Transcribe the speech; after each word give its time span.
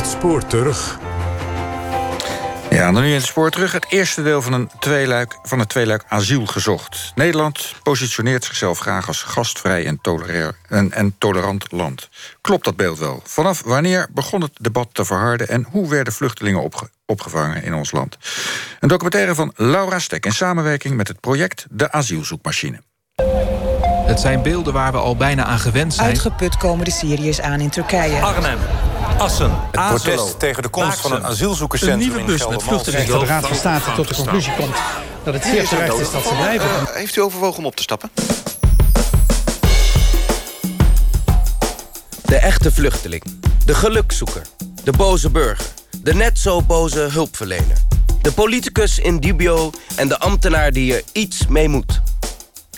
Het 0.00 0.08
spoor 0.08 0.46
terug. 0.46 0.98
Ja, 2.70 2.92
dan 2.92 3.02
nu 3.02 3.08
in 3.08 3.14
het 3.14 3.24
spoor 3.24 3.50
terug. 3.50 3.72
Het 3.72 3.86
eerste 3.88 4.22
deel 4.22 4.42
van, 4.42 4.52
een 4.52 4.70
tweeluik, 4.78 5.38
van 5.42 5.58
het 5.58 5.68
tweeluik 5.68 6.04
asiel 6.08 6.46
gezocht. 6.46 7.12
Nederland 7.14 7.74
positioneert 7.82 8.44
zichzelf 8.44 8.78
graag 8.78 9.06
als 9.06 9.22
gastvrij 9.22 9.86
en, 9.86 10.00
en, 10.68 10.92
en 10.92 11.14
tolerant 11.18 11.72
land. 11.72 12.08
Klopt 12.40 12.64
dat 12.64 12.76
beeld 12.76 12.98
wel? 12.98 13.20
Vanaf 13.24 13.62
wanneer 13.64 14.08
begon 14.10 14.40
het 14.40 14.52
debat 14.60 14.88
te 14.92 15.04
verharden... 15.04 15.48
en 15.48 15.66
hoe 15.70 15.88
werden 15.88 16.12
vluchtelingen 16.12 16.70
opgevangen 17.06 17.62
in 17.62 17.74
ons 17.74 17.90
land? 17.90 18.16
Een 18.78 18.88
documentaire 18.88 19.34
van 19.34 19.52
Laura 19.56 19.98
Stek 19.98 20.26
in 20.26 20.32
samenwerking 20.32 20.96
met 20.96 21.08
het 21.08 21.20
project 21.20 21.66
De 21.70 21.92
Asielzoekmachine. 21.92 22.80
Het 24.06 24.20
zijn 24.20 24.42
beelden 24.42 24.72
waar 24.72 24.92
we 24.92 24.98
al 24.98 25.16
bijna 25.16 25.44
aan 25.44 25.58
gewend 25.58 25.94
zijn. 25.94 26.08
Uitgeput 26.08 26.56
komen 26.56 26.84
de 26.84 26.90
Syriërs 26.90 27.40
aan 27.40 27.60
in 27.60 27.70
Turkije. 27.70 28.20
Arnhem. 28.20 28.58
Assen. 29.20 29.50
Het 29.50 29.70
protest 29.70 30.38
tegen 30.38 30.62
de 30.62 30.68
komst 30.68 31.00
van 31.00 31.12
een 31.12 31.24
asielzoekerscentrum 31.24 32.00
Een 32.02 32.16
nieuwe 32.16 32.32
bus 32.32 32.46
met 32.46 32.62
vluchtelingen. 32.62 33.18
De 33.18 33.26
Raad 33.26 33.46
van 33.46 33.56
State 33.56 33.92
tot 33.92 34.08
de 34.08 34.14
conclusie 34.14 34.52
komt 34.54 34.76
dat 35.24 35.34
het 35.34 35.44
zeer 35.44 35.68
terecht 35.68 35.98
is 35.98 36.10
dat 36.10 36.22
ze 36.22 36.34
blijven. 36.34 36.68
Heeft 36.92 37.16
u 37.16 37.20
overwogen 37.20 37.58
om 37.58 37.66
op 37.66 37.76
te 37.76 37.82
stappen? 37.82 38.10
De 42.24 42.36
echte 42.36 42.72
vluchteling. 42.72 43.22
De 43.64 43.74
gelukzoeker. 43.74 44.42
De 44.84 44.92
boze 44.92 45.30
burger. 45.30 45.66
De 46.02 46.14
net 46.14 46.38
zo 46.38 46.62
boze 46.62 47.00
hulpverlener. 47.00 47.76
De 48.22 48.32
politicus 48.32 48.98
in 48.98 49.18
dubio 49.18 49.70
en 49.96 50.08
de 50.08 50.18
ambtenaar 50.18 50.72
die 50.72 50.94
er 50.94 51.02
iets 51.12 51.46
mee 51.46 51.68
moet. 51.68 52.00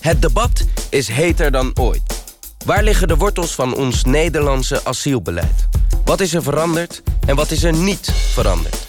Het 0.00 0.22
debat 0.22 0.64
is 0.88 1.08
heter 1.08 1.50
dan 1.50 1.78
ooit. 1.80 2.21
Waar 2.64 2.82
liggen 2.82 3.08
de 3.08 3.16
wortels 3.16 3.54
van 3.54 3.74
ons 3.74 4.04
Nederlandse 4.04 4.84
asielbeleid? 4.84 5.68
Wat 6.04 6.20
is 6.20 6.34
er 6.34 6.42
veranderd 6.42 7.02
en 7.26 7.36
wat 7.36 7.50
is 7.50 7.62
er 7.62 7.72
niet 7.72 8.12
veranderd? 8.32 8.86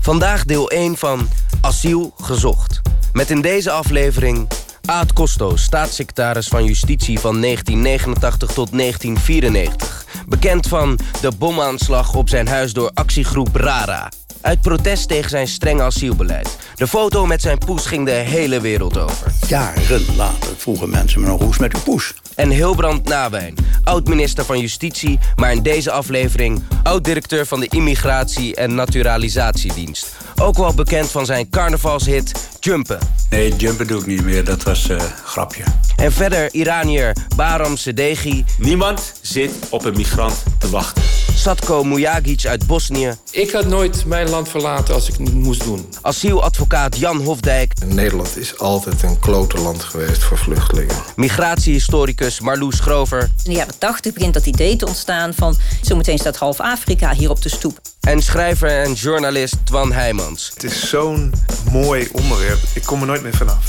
Vandaag 0.00 0.44
deel 0.44 0.70
1 0.70 0.96
van 0.96 1.28
Asiel 1.60 2.12
gezocht. 2.16 2.80
Met 3.12 3.30
in 3.30 3.40
deze 3.40 3.70
aflevering 3.70 4.48
Aad 4.84 5.12
Costo, 5.12 5.56
staatssecretaris 5.56 6.48
van 6.48 6.64
Justitie 6.64 7.18
van 7.18 7.40
1989 7.40 8.52
tot 8.52 8.72
1994. 8.72 10.04
Bekend 10.28 10.66
van 10.66 10.98
de 11.20 11.32
bomaanslag 11.38 12.14
op 12.14 12.28
zijn 12.28 12.48
huis 12.48 12.72
door 12.72 12.90
actiegroep 12.94 13.56
RARA. 13.56 14.08
Uit 14.40 14.60
protest 14.60 15.08
tegen 15.08 15.30
zijn 15.30 15.48
strenge 15.48 15.82
asielbeleid. 15.82 16.56
De 16.74 16.86
foto 16.86 17.26
met 17.26 17.42
zijn 17.42 17.58
poes 17.58 17.86
ging 17.86 18.06
de 18.06 18.10
hele 18.10 18.60
wereld 18.60 18.98
over. 18.98 19.32
Jaren 19.48 20.16
later 20.16 20.56
vroegen 20.56 20.90
mensen 20.90 21.20
me 21.20 21.26
nog 21.26 21.40
hoe 21.40 21.50
is 21.50 21.58
met 21.58 21.74
uw 21.74 21.80
poes? 21.80 22.14
En 22.34 22.50
Hilbrand 22.50 23.08
Nawijn, 23.08 23.54
oud-minister 23.84 24.44
van 24.44 24.60
Justitie... 24.60 25.18
maar 25.36 25.52
in 25.52 25.62
deze 25.62 25.90
aflevering 25.90 26.62
oud-directeur 26.82 27.46
van 27.46 27.60
de 27.60 27.66
Immigratie- 27.68 28.54
en 28.54 28.74
Naturalisatiedienst. 28.74 30.16
Ook 30.40 30.56
wel 30.56 30.74
bekend 30.74 31.10
van 31.10 31.26
zijn 31.26 31.48
carnavalshit 31.50 32.48
Jumpen. 32.60 32.98
Nee, 33.30 33.56
Jumpen 33.56 33.86
doe 33.86 34.00
ik 34.00 34.06
niet 34.06 34.24
meer, 34.24 34.44
dat 34.44 34.62
was 34.62 34.88
een 34.88 34.96
uh, 34.96 35.02
grapje. 35.24 35.62
En 35.96 36.12
verder 36.12 36.54
Iranier 36.54 37.16
Baram 37.36 37.76
Sedegi. 37.76 38.44
Niemand 38.58 39.12
zit 39.20 39.52
op 39.70 39.84
een 39.84 39.96
migrant 39.96 40.42
te 40.58 40.70
wachten. 40.70 41.02
Satko 41.34 41.84
Mujagic 41.84 42.46
uit 42.46 42.66
Bosnië. 42.66 43.14
Ik 43.30 43.50
had 43.50 43.66
nooit 43.66 44.04
mijn 44.06 44.28
land 44.28 44.48
verlaten 44.48 44.94
als 44.94 45.08
ik 45.08 45.14
het 45.16 45.34
moest 45.34 45.64
doen. 45.64 45.88
Asieladvocaat 46.02 46.96
Jan 46.96 47.22
Hofdijk. 47.22 47.72
Nederland 47.84 48.36
is 48.36 48.58
altijd 48.58 49.02
een 49.02 49.18
klote 49.18 49.58
land 49.58 49.82
geweest 49.82 50.22
voor 50.22 50.38
vluchtelingen. 50.38 50.96
Migratiehistoricus 51.16 52.40
Marloes 52.40 52.80
Grover. 52.80 53.22
In 53.22 53.50
de 53.50 53.52
jaren 53.52 53.78
80 53.78 54.12
begint 54.12 54.34
dat 54.34 54.46
idee 54.46 54.76
te 54.76 54.86
ontstaan 54.86 55.34
van... 55.34 55.56
zometeen 55.80 56.18
staat 56.18 56.36
half 56.36 56.60
Afrika 56.60 57.12
hier 57.12 57.30
op 57.30 57.42
de 57.42 57.48
stoep. 57.48 57.78
En 58.00 58.22
schrijver 58.22 58.82
en 58.82 58.92
journalist 58.92 59.56
Twan 59.64 59.92
Het 60.30 60.64
is 60.64 60.88
zo'n 60.88 61.32
mooi 61.70 62.08
onderwerp. 62.12 62.58
Ik 62.74 62.82
kom 62.82 63.00
er 63.00 63.06
nooit 63.06 63.22
meer 63.22 63.36
vanaf. 63.36 63.64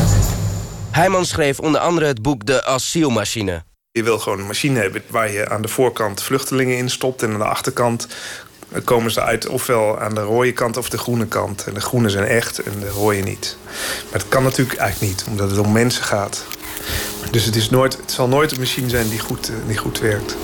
Heijmans 0.90 1.28
schreef 1.28 1.58
onder 1.58 1.80
andere 1.80 2.06
het 2.06 2.22
boek 2.22 2.46
De 2.46 2.64
Asielmachine. 2.64 3.62
Je 3.92 4.02
wil 4.02 4.18
gewoon 4.18 4.38
een 4.38 4.46
machine 4.46 4.80
hebben 4.80 5.02
waar 5.08 5.32
je 5.32 5.48
aan 5.48 5.62
de 5.62 5.68
voorkant 5.68 6.22
vluchtelingen 6.22 6.76
in 6.76 6.90
stopt... 6.90 7.22
en 7.22 7.32
aan 7.32 7.38
de 7.38 7.44
achterkant 7.44 8.06
komen 8.84 9.10
ze 9.10 9.22
uit 9.22 9.48
ofwel 9.48 10.00
aan 10.00 10.14
de 10.14 10.20
rode 10.20 10.52
kant 10.52 10.76
of 10.76 10.88
de 10.88 10.98
groene 10.98 11.26
kant. 11.26 11.64
En 11.66 11.74
de 11.74 11.80
groene 11.80 12.08
zijn 12.08 12.26
echt 12.26 12.58
en 12.58 12.80
de 12.80 12.88
rode 12.88 13.16
niet. 13.16 13.56
Maar 14.10 14.18
dat 14.18 14.28
kan 14.28 14.42
natuurlijk 14.42 14.78
eigenlijk 14.78 15.12
niet, 15.12 15.24
omdat 15.28 15.50
het 15.50 15.58
om 15.58 15.72
mensen 15.72 16.04
gaat. 16.04 16.44
Dus 17.30 17.44
het, 17.44 17.56
is 17.56 17.70
nooit, 17.70 17.96
het 17.96 18.12
zal 18.12 18.28
nooit 18.28 18.52
een 18.52 18.58
machine 18.58 18.88
zijn 18.88 19.08
die 19.08 19.18
goed, 19.18 19.48
eh, 19.48 19.54
die 19.66 19.76
goed 19.76 19.98
werkt. 19.98 20.36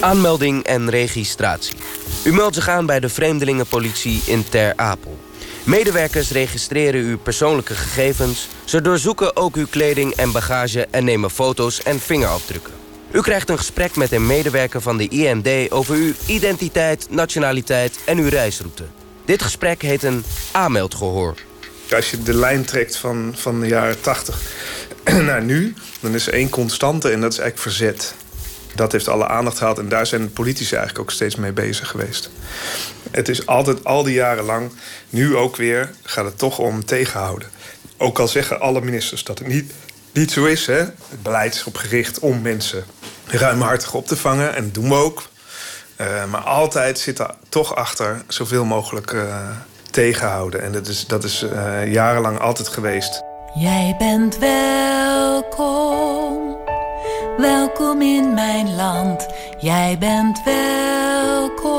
Aanmelding 0.00 0.64
en 0.64 0.90
registratie. 0.90 1.76
U 2.24 2.32
meldt 2.32 2.54
zich 2.54 2.68
aan 2.68 2.86
bij 2.86 3.00
de 3.00 3.08
Vreemdelingenpolitie 3.08 4.22
in 4.26 4.44
Ter 4.48 4.72
Apel. 4.76 5.18
Medewerkers 5.64 6.30
registreren 6.30 7.00
uw 7.00 7.18
persoonlijke 7.18 7.74
gegevens. 7.74 8.48
Ze 8.64 8.80
doorzoeken 8.80 9.36
ook 9.36 9.56
uw 9.56 9.66
kleding 9.70 10.14
en 10.14 10.32
bagage 10.32 10.86
en 10.90 11.04
nemen 11.04 11.30
foto's 11.30 11.82
en 11.82 12.00
vingerafdrukken. 12.00 12.72
U 13.10 13.20
krijgt 13.20 13.48
een 13.48 13.58
gesprek 13.58 13.96
met 13.96 14.12
een 14.12 14.26
medewerker 14.26 14.80
van 14.80 14.96
de 14.96 15.08
IND 15.08 15.72
over 15.72 15.94
uw 15.94 16.12
identiteit, 16.26 17.06
nationaliteit 17.10 17.98
en 18.04 18.18
uw 18.18 18.28
reisroute. 18.28 18.84
Dit 19.24 19.42
gesprek 19.42 19.82
heet 19.82 20.02
een 20.02 20.24
aanmeldgehoor. 20.52 21.34
Als 21.94 22.10
je 22.10 22.22
de 22.22 22.34
lijn 22.34 22.64
trekt 22.64 22.96
van, 22.96 23.34
van 23.36 23.60
de 23.60 23.66
jaren 23.66 24.00
80 24.00 24.40
naar 25.28 25.42
nu, 25.42 25.74
dan 26.00 26.14
is 26.14 26.26
er 26.26 26.32
één 26.32 26.48
constante 26.48 27.10
en 27.10 27.20
dat 27.20 27.32
is 27.32 27.38
eigenlijk 27.38 27.76
verzet. 27.76 28.14
Dat 28.74 28.92
heeft 28.92 29.08
alle 29.08 29.26
aandacht 29.26 29.58
gehad 29.58 29.78
en 29.78 29.88
daar 29.88 30.06
zijn 30.06 30.32
politici 30.32 30.74
eigenlijk 30.74 31.04
ook 31.04 31.10
steeds 31.10 31.36
mee 31.36 31.52
bezig 31.52 31.88
geweest. 31.88 32.30
Het 33.10 33.28
is 33.28 33.46
altijd 33.46 33.84
al 33.84 34.02
die 34.02 34.14
jaren 34.14 34.44
lang, 34.44 34.72
nu 35.10 35.36
ook 35.36 35.56
weer, 35.56 35.90
gaat 36.02 36.24
het 36.24 36.38
toch 36.38 36.58
om 36.58 36.84
tegenhouden. 36.84 37.48
Ook 37.96 38.18
al 38.18 38.28
zeggen 38.28 38.60
alle 38.60 38.80
ministers 38.80 39.24
dat 39.24 39.38
het 39.38 39.48
niet, 39.48 39.72
niet 40.12 40.30
zo 40.30 40.44
is. 40.44 40.66
Hè? 40.66 40.78
Het 40.78 41.22
beleid 41.22 41.54
is 41.54 41.64
op 41.64 41.76
gericht 41.76 42.18
om 42.18 42.42
mensen 42.42 42.84
ruimhartig 43.26 43.94
op 43.94 44.06
te 44.06 44.16
vangen. 44.16 44.54
En 44.54 44.64
dat 44.64 44.74
doen 44.74 44.88
we 44.88 44.94
ook. 44.94 45.28
Uh, 46.00 46.24
maar 46.24 46.40
altijd 46.40 46.98
zit 46.98 47.18
er 47.18 47.34
toch 47.48 47.74
achter 47.74 48.22
zoveel 48.28 48.64
mogelijk 48.64 49.12
uh, 49.12 49.48
tegenhouden. 49.90 50.62
En 50.62 50.72
dat 50.72 50.86
is, 50.86 51.06
dat 51.06 51.24
is 51.24 51.42
uh, 51.42 51.92
jarenlang 51.92 52.38
altijd 52.38 52.68
geweest. 52.68 53.22
Jij 53.54 53.94
bent 53.98 54.38
welkom, 54.38 56.19
welkom 57.40 58.02
in 58.02 58.34
mijn 58.34 58.74
land. 58.74 59.26
Jij 59.60 59.96
bent 59.98 60.42
welkom, 60.44 61.72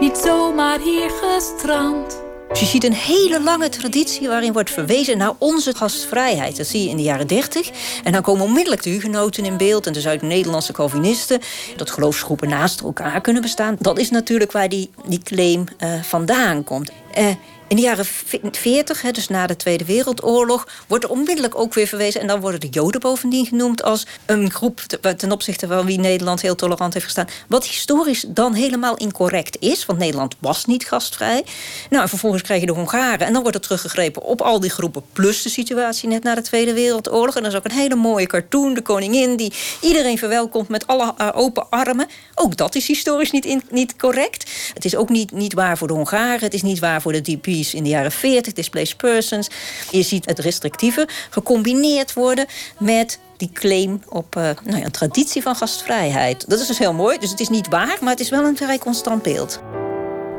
niet 0.00 0.16
zomaar 0.16 0.80
hier 0.80 1.10
gestrand. 1.10 2.22
Je 2.52 2.64
ziet 2.64 2.84
een 2.84 2.92
hele 2.92 3.42
lange 3.42 3.68
traditie 3.68 4.28
waarin 4.28 4.52
wordt 4.52 4.70
verwezen 4.70 5.18
naar 5.18 5.32
onze 5.38 5.74
gastvrijheid. 5.74 6.56
Dat 6.56 6.66
zie 6.66 6.82
je 6.82 6.88
in 6.88 6.96
de 6.96 7.02
jaren 7.02 7.26
30. 7.26 7.70
En 8.04 8.12
dan 8.12 8.22
komen 8.22 8.44
onmiddellijk 8.44 8.82
de 8.82 8.90
hugenoten 8.90 9.44
in 9.44 9.56
beeld 9.56 9.86
en 9.86 9.92
de 9.92 10.00
Zuid-Nederlandse 10.00 10.72
Calvinisten. 10.72 11.40
Dat 11.76 11.90
geloofsgroepen 11.90 12.48
naast 12.48 12.80
elkaar 12.80 13.20
kunnen 13.20 13.42
bestaan. 13.42 13.76
Dat 13.78 13.98
is 13.98 14.10
natuurlijk 14.10 14.52
waar 14.52 14.68
die, 14.68 14.90
die 15.06 15.22
claim 15.22 15.64
uh, 15.78 16.02
vandaan 16.02 16.64
komt. 16.64 16.90
Uh, 17.18 17.26
in 17.68 17.76
de 17.76 17.82
jaren 17.82 18.06
40, 18.52 19.00
dus 19.00 19.28
na 19.28 19.46
de 19.46 19.56
Tweede 19.56 19.84
Wereldoorlog, 19.84 20.68
wordt 20.86 21.04
er 21.04 21.10
onmiddellijk 21.10 21.58
ook 21.58 21.74
weer 21.74 21.86
verwezen. 21.86 22.20
En 22.20 22.26
dan 22.26 22.40
worden 22.40 22.60
de 22.60 22.68
Joden 22.68 23.00
bovendien 23.00 23.46
genoemd 23.46 23.82
als 23.82 24.06
een 24.26 24.50
groep 24.50 24.80
ten 25.16 25.32
opzichte 25.32 25.66
van 25.66 25.86
wie 25.86 25.98
Nederland 25.98 26.40
heel 26.40 26.54
tolerant 26.54 26.92
heeft 26.92 27.04
gestaan. 27.04 27.28
Wat 27.48 27.66
historisch 27.66 28.24
dan 28.28 28.54
helemaal 28.54 28.96
incorrect 28.96 29.56
is, 29.60 29.86
want 29.86 29.98
Nederland 29.98 30.34
was 30.38 30.64
niet 30.64 30.86
gastvrij. 30.86 31.44
Nou, 31.90 32.02
en 32.02 32.08
vervolgens 32.08 32.42
krijg 32.42 32.60
je 32.60 32.66
de 32.66 32.72
Hongaren. 32.72 33.26
En 33.26 33.32
dan 33.32 33.42
wordt 33.42 33.56
er 33.56 33.62
teruggegrepen 33.62 34.22
op 34.22 34.40
al 34.40 34.60
die 34.60 34.70
groepen, 34.70 35.02
plus 35.12 35.42
de 35.42 35.48
situatie 35.48 36.08
net 36.08 36.22
na 36.22 36.34
de 36.34 36.42
Tweede 36.42 36.72
Wereldoorlog. 36.72 37.36
En 37.36 37.42
dat 37.42 37.52
is 37.52 37.58
ook 37.58 37.64
een 37.64 37.70
hele 37.70 37.94
mooie 37.94 38.26
cartoon, 38.26 38.74
de 38.74 38.82
koningin, 38.82 39.36
die 39.36 39.52
iedereen 39.80 40.18
verwelkomt 40.18 40.68
met 40.68 40.86
alle 40.86 41.14
uh, 41.18 41.28
open 41.34 41.70
armen. 41.70 42.06
Ook 42.34 42.56
dat 42.56 42.74
is 42.74 42.86
historisch 42.86 43.30
niet, 43.30 43.70
niet 43.70 43.96
correct. 43.96 44.50
Het 44.74 44.84
is 44.84 44.96
ook 44.96 45.08
niet, 45.08 45.32
niet 45.32 45.52
waar 45.52 45.78
voor 45.78 45.88
de 45.88 45.94
Hongaren, 45.94 46.40
het 46.40 46.54
is 46.54 46.62
niet 46.62 46.78
waar 46.78 47.02
voor 47.02 47.12
de 47.12 47.20
DP 47.20 47.57
in 47.58 47.82
de 47.82 47.88
jaren 47.88 48.12
40, 48.12 48.52
displaced 48.52 48.96
persons. 48.96 49.48
Je 49.90 50.02
ziet 50.02 50.24
het 50.24 50.38
restrictieve 50.38 51.08
gecombineerd 51.30 52.12
worden 52.12 52.46
met 52.78 53.18
die 53.36 53.50
claim 53.52 54.02
op 54.08 54.36
uh, 54.36 54.42
nou 54.64 54.78
ja, 54.78 54.84
een 54.84 54.90
traditie 54.90 55.42
van 55.42 55.54
gastvrijheid. 55.54 56.48
Dat 56.48 56.60
is 56.60 56.66
dus 56.66 56.78
heel 56.78 56.92
mooi. 56.92 57.18
Dus 57.18 57.30
het 57.30 57.40
is 57.40 57.48
niet 57.48 57.68
waar, 57.68 57.96
maar 58.00 58.10
het 58.10 58.20
is 58.20 58.30
wel 58.30 58.44
een 58.44 58.56
vrij 58.56 58.78
constant 58.78 59.22
beeld. 59.22 59.62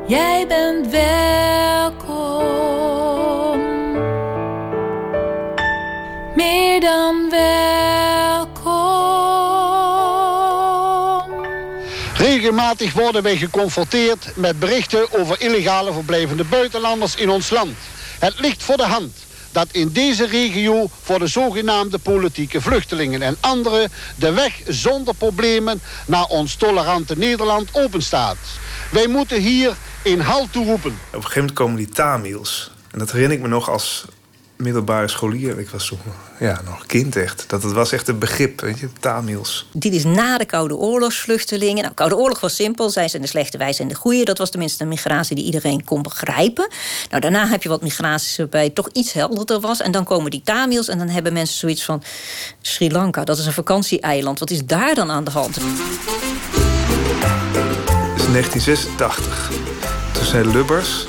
Jij 0.06 0.46
bent 0.46 0.86
welkom. 0.86 1.98
Meer 6.34 6.80
dan 6.80 7.30
welkom. 7.30 7.99
Regelmatig 12.50 12.92
worden 12.92 13.22
wij 13.22 13.36
geconfronteerd 13.36 14.36
met 14.36 14.58
berichten 14.58 15.12
over 15.12 15.40
illegale 15.40 15.92
verblijvende 15.92 16.44
buitenlanders 16.44 17.14
in 17.14 17.30
ons 17.30 17.50
land. 17.50 17.76
Het 18.18 18.40
ligt 18.40 18.62
voor 18.62 18.76
de 18.76 18.86
hand 18.86 19.12
dat 19.52 19.68
in 19.70 19.92
deze 19.92 20.26
regio 20.26 20.90
voor 21.02 21.18
de 21.18 21.26
zogenaamde 21.26 21.98
politieke 21.98 22.60
vluchtelingen 22.60 23.22
en 23.22 23.36
anderen 23.40 23.92
de 24.16 24.32
weg 24.32 24.60
zonder 24.66 25.14
problemen 25.14 25.80
naar 26.06 26.24
ons 26.24 26.54
tolerante 26.54 27.18
Nederland 27.18 27.68
openstaat. 27.72 28.36
Wij 28.90 29.06
moeten 29.06 29.40
hier 29.40 29.76
in 30.02 30.20
halt 30.20 30.52
toe 30.52 30.64
roepen. 30.66 30.90
Op 30.90 31.14
een 31.14 31.20
gegeven 31.22 31.40
moment 31.40 31.58
komen 31.58 31.76
die 31.76 31.88
Tamils. 31.88 32.70
En 32.90 32.98
dat 32.98 33.12
herinner 33.12 33.36
ik 33.36 33.42
me 33.42 33.48
nog 33.48 33.70
als 33.70 34.04
middelbare 34.60 35.08
scholier. 35.08 35.58
Ik 35.58 35.68
was 35.68 35.86
toen 35.86 35.98
ja, 36.38 36.60
nog 36.64 36.86
kind 36.86 37.16
echt. 37.16 37.44
Dat 37.48 37.62
het 37.62 37.72
was 37.72 37.92
echt 37.92 38.08
een 38.08 38.18
begrip, 38.18 38.60
weet 38.60 38.78
je, 38.78 38.88
Tamils. 39.00 39.66
Dit 39.72 39.92
is 39.92 40.04
na 40.04 40.38
de 40.38 40.44
Koude 40.44 40.76
Oorlogsvluchtelingen. 40.76 41.82
Nou, 41.82 41.94
Koude 41.94 42.16
Oorlog 42.16 42.40
was 42.40 42.54
simpel. 42.54 42.90
Zij 42.90 43.08
zijn 43.08 43.22
de 43.22 43.28
slechte, 43.28 43.58
wij 43.58 43.72
zijn 43.72 43.88
de 43.88 43.94
goede. 43.94 44.24
Dat 44.24 44.38
was 44.38 44.50
tenminste 44.50 44.82
een 44.82 44.88
migratie 44.88 45.36
die 45.36 45.44
iedereen 45.44 45.84
kon 45.84 46.02
begrijpen. 46.02 46.68
Nou, 47.10 47.20
daarna 47.20 47.48
heb 47.48 47.62
je 47.62 47.68
wat 47.68 47.82
migraties 47.82 48.36
waarbij 48.36 48.70
toch 48.70 48.88
iets 48.92 49.12
helderder 49.12 49.60
was. 49.60 49.80
En 49.80 49.92
dan 49.92 50.04
komen 50.04 50.30
die 50.30 50.42
Tamils 50.44 50.88
en 50.88 50.98
dan 50.98 51.08
hebben 51.08 51.32
mensen 51.32 51.58
zoiets 51.58 51.84
van... 51.84 52.02
Sri 52.60 52.92
Lanka, 52.92 53.24
dat 53.24 53.38
is 53.38 53.46
een 53.46 53.52
vakantieeiland. 53.52 54.38
Wat 54.38 54.50
is 54.50 54.64
daar 54.64 54.94
dan 54.94 55.10
aan 55.10 55.24
de 55.24 55.30
hand? 55.30 55.54
Het 55.54 55.64
is 58.16 58.32
1986. 58.32 59.50
Toen 60.12 60.24
zei 60.24 60.52
Lubbers... 60.52 61.06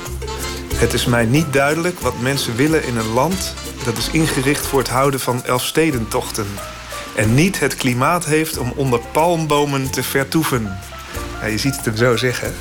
Het 0.82 0.92
is 0.92 1.04
mij 1.04 1.24
niet 1.24 1.52
duidelijk 1.52 2.00
wat 2.00 2.18
mensen 2.18 2.56
willen 2.56 2.84
in 2.84 2.96
een 2.96 3.12
land 3.12 3.54
dat 3.84 3.96
is 3.96 4.08
ingericht 4.10 4.66
voor 4.66 4.78
het 4.78 4.88
houden 4.88 5.20
van 5.20 5.44
elfstedentochten. 5.44 6.46
En 7.16 7.34
niet 7.34 7.60
het 7.60 7.74
klimaat 7.74 8.24
heeft 8.24 8.58
om 8.58 8.72
onder 8.76 9.00
palmbomen 9.12 9.90
te 9.90 10.02
vertoeven. 10.02 10.78
Je 11.50 11.58
ziet 11.58 11.76
het 11.76 11.84
hem 11.84 11.96
zo 11.96 12.16
zeggen. 12.16 12.54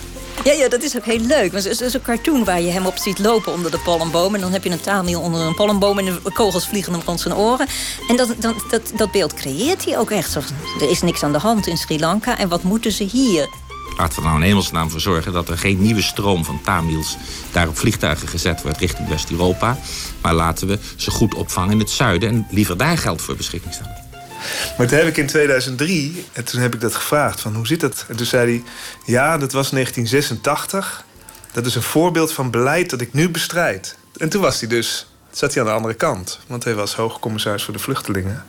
Ja, 0.44 0.51
ja, 0.51 0.69
dat 0.69 0.83
is 0.83 0.97
ook 0.97 1.06
heel 1.06 1.19
leuk. 1.19 1.51
Het 1.51 1.81
is 1.81 1.94
een 1.94 2.01
cartoon 2.01 2.44
waar 2.44 2.62
je 2.62 2.71
hem 2.71 2.85
op 2.85 2.97
ziet 2.97 3.19
lopen 3.19 3.53
onder 3.53 3.71
de 3.71 3.79
palmboom. 3.79 4.35
En 4.35 4.41
dan 4.41 4.51
heb 4.51 4.63
je 4.63 4.69
een 4.69 4.81
Tamil 4.81 5.21
onder 5.21 5.41
een 5.41 5.56
palmboom 5.56 6.00
en 6.00 6.06
de 6.06 6.31
kogels 6.33 6.68
vliegen 6.68 6.94
hem 6.94 7.01
rond 7.06 7.19
zijn 7.19 7.35
oren. 7.35 7.68
En 8.07 8.15
dat, 8.15 8.35
dat, 8.38 8.56
dat, 8.69 8.91
dat 8.95 9.12
beeld 9.12 9.33
creëert 9.33 9.85
hij 9.85 9.97
ook 9.97 10.12
echt. 10.12 10.35
Er 10.35 10.89
is 10.89 11.01
niks 11.01 11.23
aan 11.23 11.31
de 11.31 11.38
hand 11.38 11.68
in 11.68 11.77
Sri 11.77 12.00
Lanka 12.00 12.38
en 12.38 12.50
wat 12.50 12.63
moeten 12.63 12.91
ze 12.91 13.03
hier? 13.03 13.50
Laten 13.97 14.15
we 14.15 14.21
er 14.21 14.27
nou 14.27 14.41
in 14.41 14.47
hemelsnaam 14.47 14.89
voor 14.89 14.99
zorgen 14.99 15.33
dat 15.33 15.49
er 15.49 15.57
geen 15.57 15.81
nieuwe 15.81 16.01
stroom 16.01 16.45
van 16.45 16.61
Tamils 16.63 17.17
daar 17.51 17.67
op 17.67 17.77
vliegtuigen 17.77 18.27
gezet 18.27 18.61
wordt 18.61 18.77
richting 18.77 19.07
West-Europa. 19.07 19.77
Maar 20.21 20.33
laten 20.33 20.67
we 20.67 20.79
ze 20.95 21.11
goed 21.11 21.33
opvangen 21.33 21.71
in 21.71 21.79
het 21.79 21.89
zuiden 21.89 22.29
en 22.29 22.47
liever 22.49 22.77
daar 22.77 22.97
geld 22.97 23.21
voor 23.21 23.35
beschikking 23.35 23.73
stellen. 23.73 24.09
Maar 24.77 24.88
toen 24.88 24.97
heb 24.97 25.07
ik 25.07 25.17
in 25.17 25.27
2003, 25.27 26.25
en 26.33 26.43
toen 26.43 26.61
heb 26.61 26.73
ik 26.73 26.81
dat 26.81 26.95
gevraagd, 26.95 27.41
van 27.41 27.55
hoe 27.55 27.67
zit 27.67 27.79
dat? 27.79 28.05
En 28.07 28.15
toen 28.15 28.25
zei 28.25 28.51
hij, 28.51 28.63
ja, 29.05 29.38
dat 29.38 29.51
was 29.51 29.69
1986. 29.69 31.03
Dat 31.51 31.65
is 31.65 31.75
een 31.75 31.81
voorbeeld 31.81 32.33
van 32.33 32.51
beleid 32.51 32.89
dat 32.89 33.01
ik 33.01 33.13
nu 33.13 33.29
bestrijd. 33.29 33.97
En 34.17 34.29
toen 34.29 34.41
was 34.41 34.59
hij 34.59 34.69
dus, 34.69 35.07
zat 35.31 35.53
hij 35.53 35.63
aan 35.63 35.69
de 35.69 35.75
andere 35.75 35.94
kant. 35.94 36.39
Want 36.47 36.63
hij 36.63 36.75
was 36.75 36.95
hoogcommissaris 36.95 37.63
voor 37.63 37.73
de 37.73 37.79
vluchtelingen. 37.79 38.44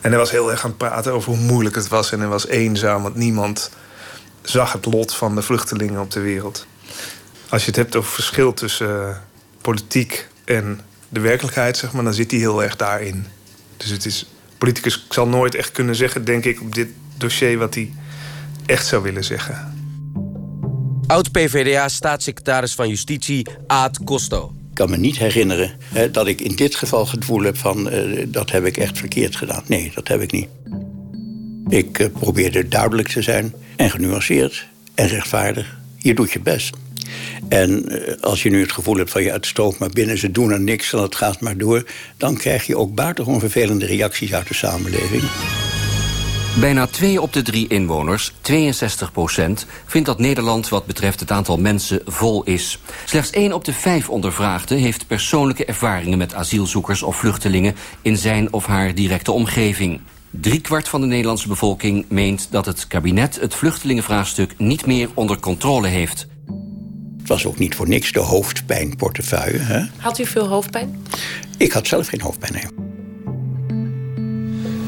En 0.00 0.10
hij 0.10 0.18
was 0.18 0.30
heel 0.30 0.50
erg 0.50 0.64
aan 0.64 0.68
het 0.68 0.78
praten 0.78 1.12
over 1.12 1.32
hoe 1.32 1.40
moeilijk 1.40 1.74
het 1.74 1.88
was. 1.88 2.12
En 2.12 2.20
hij 2.20 2.28
was 2.28 2.46
eenzaam, 2.46 3.02
want 3.02 3.14
niemand 3.14 3.70
zag 4.44 4.72
het 4.72 4.84
lot 4.84 5.14
van 5.14 5.34
de 5.34 5.42
vluchtelingen 5.42 6.00
op 6.00 6.10
de 6.10 6.20
wereld. 6.20 6.66
Als 7.48 7.62
je 7.62 7.68
het 7.68 7.76
hebt 7.76 7.96
over 7.96 8.12
verschil 8.12 8.54
tussen 8.54 8.88
uh, 8.88 9.16
politiek 9.60 10.28
en 10.44 10.80
de 11.08 11.20
werkelijkheid, 11.20 11.76
zeg 11.76 11.92
maar, 11.92 12.04
dan 12.04 12.14
zit 12.14 12.30
hij 12.30 12.40
heel 12.40 12.62
erg 12.62 12.76
daarin. 12.76 13.26
Dus 13.76 13.90
het 13.90 14.04
is. 14.04 14.26
Politicus 14.58 15.06
zal 15.08 15.28
nooit 15.28 15.54
echt 15.54 15.72
kunnen 15.72 15.94
zeggen, 15.94 16.24
denk 16.24 16.44
ik, 16.44 16.60
op 16.60 16.74
dit 16.74 16.88
dossier 17.16 17.58
wat 17.58 17.74
hij 17.74 17.92
echt 18.66 18.86
zou 18.86 19.02
willen 19.02 19.24
zeggen. 19.24 19.72
Oud-PVDA-staatssecretaris 21.06 22.74
van 22.74 22.88
Justitie 22.88 23.46
Aad 23.66 24.04
Costo. 24.04 24.52
Ik 24.68 24.74
kan 24.74 24.90
me 24.90 24.96
niet 24.96 25.18
herinneren 25.18 25.72
hè, 25.92 26.10
dat 26.10 26.26
ik 26.26 26.40
in 26.40 26.56
dit 26.56 26.74
geval 26.74 27.00
het 27.00 27.08
gevoel 27.08 27.42
heb 27.42 27.56
van... 27.56 27.94
Uh, 27.94 28.26
dat 28.28 28.50
heb 28.50 28.64
ik 28.64 28.76
echt 28.76 28.98
verkeerd 28.98 29.36
gedaan. 29.36 29.62
Nee, 29.66 29.92
dat 29.94 30.08
heb 30.08 30.20
ik 30.20 30.32
niet. 30.32 30.48
Ik 31.68 31.98
uh, 31.98 32.06
probeerde 32.12 32.68
duidelijk 32.68 33.08
te 33.08 33.22
zijn 33.22 33.54
en 33.84 33.90
genuanceerd 33.90 34.68
en 34.94 35.06
rechtvaardig. 35.06 35.76
Je 35.96 36.14
doet 36.14 36.32
je 36.32 36.40
best. 36.40 36.76
En 37.48 37.88
eh, 37.88 38.22
als 38.22 38.42
je 38.42 38.50
nu 38.50 38.60
het 38.60 38.72
gevoel 38.72 38.96
hebt 38.96 39.10
van 39.10 39.22
je 39.22 39.32
uitstoot 39.32 39.78
maar 39.78 39.90
binnen, 39.90 40.18
ze 40.18 40.30
doen 40.30 40.50
er 40.50 40.60
niks 40.60 40.92
en 40.92 40.98
het 40.98 41.14
gaat 41.14 41.40
maar 41.40 41.56
door, 41.56 41.86
dan 42.16 42.36
krijg 42.36 42.66
je 42.66 42.76
ook 42.76 42.94
buitengewoon 42.94 43.40
vervelende 43.40 43.86
reacties 43.86 44.34
uit 44.34 44.48
de 44.48 44.54
samenleving. 44.54 45.22
Bijna 46.60 46.86
twee 46.86 47.20
op 47.20 47.32
de 47.32 47.42
drie 47.42 47.68
inwoners, 47.68 48.32
62 48.40 49.12
procent, 49.12 49.66
vindt 49.86 50.06
dat 50.06 50.18
Nederland 50.18 50.68
wat 50.68 50.86
betreft 50.86 51.20
het 51.20 51.30
aantal 51.30 51.58
mensen 51.58 52.00
vol 52.04 52.42
is. 52.44 52.78
Slechts 53.04 53.30
één 53.30 53.52
op 53.52 53.64
de 53.64 53.72
vijf 53.72 54.08
ondervraagden 54.08 54.78
heeft 54.78 55.06
persoonlijke 55.06 55.64
ervaringen 55.64 56.18
met 56.18 56.34
asielzoekers 56.34 57.02
of 57.02 57.16
vluchtelingen 57.16 57.76
in 58.02 58.16
zijn 58.16 58.52
of 58.52 58.66
haar 58.66 58.94
directe 58.94 59.32
omgeving. 59.32 60.00
Driekwart 60.40 60.88
van 60.88 61.00
de 61.00 61.06
Nederlandse 61.06 61.48
bevolking 61.48 62.04
meent 62.08 62.46
dat 62.50 62.66
het 62.66 62.86
kabinet 62.86 63.40
het 63.40 63.54
vluchtelingenvraagstuk 63.54 64.54
niet 64.58 64.86
meer 64.86 65.08
onder 65.14 65.40
controle 65.40 65.88
heeft. 65.88 66.26
Het 67.18 67.28
was 67.28 67.46
ook 67.46 67.58
niet 67.58 67.74
voor 67.74 67.88
niks 67.88 68.12
de 68.12 68.20
hoofdpijnportefeuille. 68.20 69.58
Hè? 69.58 69.84
Had 69.96 70.18
u 70.18 70.26
veel 70.26 70.46
hoofdpijn? 70.46 71.02
Ik 71.56 71.72
had 71.72 71.86
zelf 71.86 72.06
geen 72.06 72.20
hoofdpijn, 72.20 72.52
nee. 72.52 72.66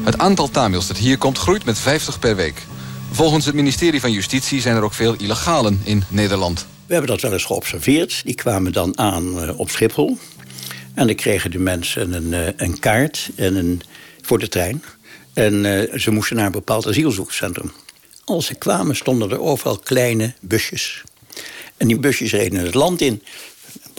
Het 0.03 0.17
aantal 0.17 0.49
Tamils 0.49 0.87
dat 0.87 0.97
hier 0.97 1.17
komt 1.17 1.37
groeit 1.37 1.65
met 1.65 1.79
50 1.79 2.19
per 2.19 2.35
week. 2.35 2.63
Volgens 3.11 3.45
het 3.45 3.55
ministerie 3.55 3.99
van 3.99 4.11
Justitie 4.11 4.61
zijn 4.61 4.75
er 4.75 4.83
ook 4.83 4.93
veel 4.93 5.15
illegalen 5.15 5.79
in 5.83 6.03
Nederland. 6.09 6.67
We 6.85 6.93
hebben 6.93 7.11
dat 7.11 7.21
wel 7.21 7.33
eens 7.33 7.45
geobserveerd. 7.45 8.21
Die 8.25 8.35
kwamen 8.35 8.71
dan 8.71 8.97
aan 8.97 9.43
uh, 9.43 9.59
op 9.59 9.69
Schiphol. 9.69 10.17
En 10.93 11.07
dan 11.07 11.15
kregen 11.15 11.51
de 11.51 11.59
mensen 11.59 12.13
een, 12.13 12.31
uh, 12.31 12.47
een 12.57 12.79
kaart 12.79 13.29
en 13.35 13.55
een, 13.55 13.81
voor 14.21 14.39
de 14.39 14.47
trein. 14.47 14.83
En 15.37 15.63
uh, 15.63 15.99
ze 15.99 16.11
moesten 16.11 16.35
naar 16.35 16.45
een 16.45 16.51
bepaald 16.51 16.87
asielzoekerscentrum. 16.87 17.71
Als 18.25 18.45
ze 18.45 18.55
kwamen 18.55 18.95
stonden 18.95 19.31
er 19.31 19.41
overal 19.41 19.77
kleine 19.77 20.33
busjes. 20.39 21.03
En 21.77 21.87
die 21.87 21.99
busjes 21.99 22.31
reden 22.31 22.59
het 22.59 22.73
land 22.73 23.01
in. 23.01 23.23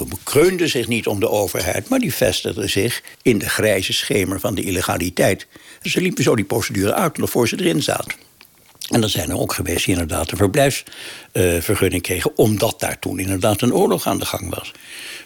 Bekreunden 0.08 0.68
zich 0.68 0.88
niet 0.88 1.06
om 1.06 1.20
de 1.20 1.28
overheid, 1.28 1.88
maar 1.88 1.98
die 1.98 2.14
vestigden 2.14 2.70
zich 2.70 3.02
in 3.22 3.38
de 3.38 3.48
grijze 3.48 3.92
schemer 3.92 4.40
van 4.40 4.54
de 4.54 4.62
illegaliteit. 4.62 5.46
ze 5.82 6.00
liepen 6.00 6.22
zo 6.22 6.36
die 6.36 6.44
procedure 6.44 6.94
uit 6.94 7.18
voor 7.20 7.48
ze 7.48 7.56
erin 7.60 7.82
zaten. 7.82 8.18
En 8.90 9.00
dan 9.00 9.10
zijn 9.10 9.30
er 9.30 9.38
ook 9.38 9.52
geweest 9.52 9.84
die 9.84 9.94
inderdaad 9.94 10.30
een 10.30 10.36
verblijfsvergunning 10.36 12.02
uh, 12.02 12.08
kregen, 12.08 12.36
omdat 12.36 12.80
daar 12.80 12.98
toen 12.98 13.18
inderdaad 13.18 13.60
een 13.60 13.74
oorlog 13.74 14.06
aan 14.06 14.18
de 14.18 14.26
gang 14.26 14.54
was. 14.54 14.72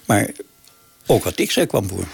Maar 0.06 0.30
ook 1.06 1.24
wat 1.24 1.38
ik 1.38 1.50
zei 1.50 1.66
kwam 1.66 1.88
voor. 1.88 2.04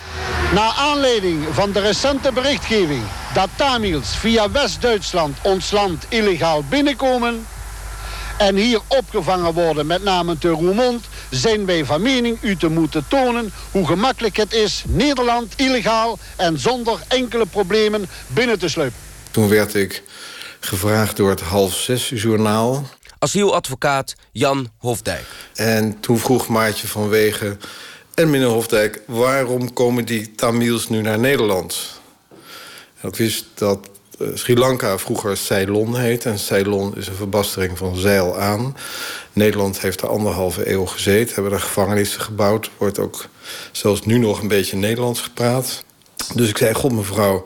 Na 0.55 0.73
aanleiding 0.73 1.44
van 1.52 1.73
de 1.73 1.81
recente 1.81 2.32
berichtgeving 2.32 3.02
dat 3.35 3.49
Tamils 3.57 4.16
via 4.16 4.50
West-Duitsland 4.50 5.37
ons 5.42 5.71
land 5.71 6.07
illegaal 6.09 6.64
binnenkomen 6.68 7.47
en 8.38 8.57
hier 8.57 8.80
opgevangen 8.88 9.52
worden, 9.52 9.87
met 9.87 10.02
name 10.02 10.38
te 10.38 10.49
Roermond, 10.49 11.04
zijn 11.30 11.66
wij 11.66 11.85
van 11.85 12.02
mening 12.02 12.38
u 12.40 12.57
te 12.57 12.68
moeten 12.68 13.04
tonen 13.09 13.52
hoe 13.71 13.87
gemakkelijk 13.87 14.37
het 14.37 14.52
is 14.52 14.83
Nederland 14.87 15.52
illegaal 15.57 16.18
en 16.37 16.59
zonder 16.59 16.99
enkele 17.09 17.47
problemen 17.47 18.09
binnen 18.26 18.59
te 18.59 18.68
sluipen. 18.68 18.99
Toen 19.30 19.49
werd 19.49 19.75
ik 19.75 20.02
gevraagd 20.61 21.16
door 21.16 21.30
het 21.30 21.40
half 21.40 21.75
zes 21.75 22.09
journaal. 22.09 22.88
Asieladvocaat 23.18 24.14
Jan 24.33 24.71
Hofdijk. 24.78 25.26
En 25.54 26.00
toen 26.00 26.18
vroeg 26.18 26.49
Maatje 26.49 26.88
vanwege 26.88 27.57
en 28.19 28.31
meneer 28.31 28.47
Hofdijk, 28.47 29.03
waarom 29.07 29.73
komen 29.73 30.05
die 30.05 30.35
Tamils 30.35 30.89
nu 30.89 31.03
naar 31.03 31.19
Nederland? 31.19 32.01
Ik 33.03 33.17
wist 33.17 33.47
dat 33.55 33.89
eh, 34.19 34.27
Sri 34.35 34.57
Lanka 34.57 34.99
vroeger 34.99 35.37
Ceylon 35.37 35.97
heet. 35.97 36.25
En 36.25 36.39
Ceylon 36.39 36.97
is 36.97 37.07
een 37.07 37.15
verbastering 37.15 37.79
van 37.79 37.97
zeil 37.97 38.39
aan. 38.39 38.77
Nederland 39.33 39.81
heeft 39.81 40.01
er 40.01 40.09
anderhalve 40.09 40.71
eeuw 40.71 40.87
gezeten. 40.87 41.35
Hebben 41.35 41.53
er 41.53 41.61
gevangenissen 41.61 42.21
gebouwd. 42.21 42.71
Wordt 42.79 42.99
ook 42.99 43.27
zelfs 43.73 44.03
nu 44.03 44.19
nog 44.19 44.41
een 44.41 44.49
beetje 44.49 44.77
Nederlands 44.77 45.21
gepraat. 45.21 45.85
Dus 46.35 46.49
ik 46.49 46.59
zei, 46.59 46.75
god 46.75 46.93
mevrouw, 46.93 47.45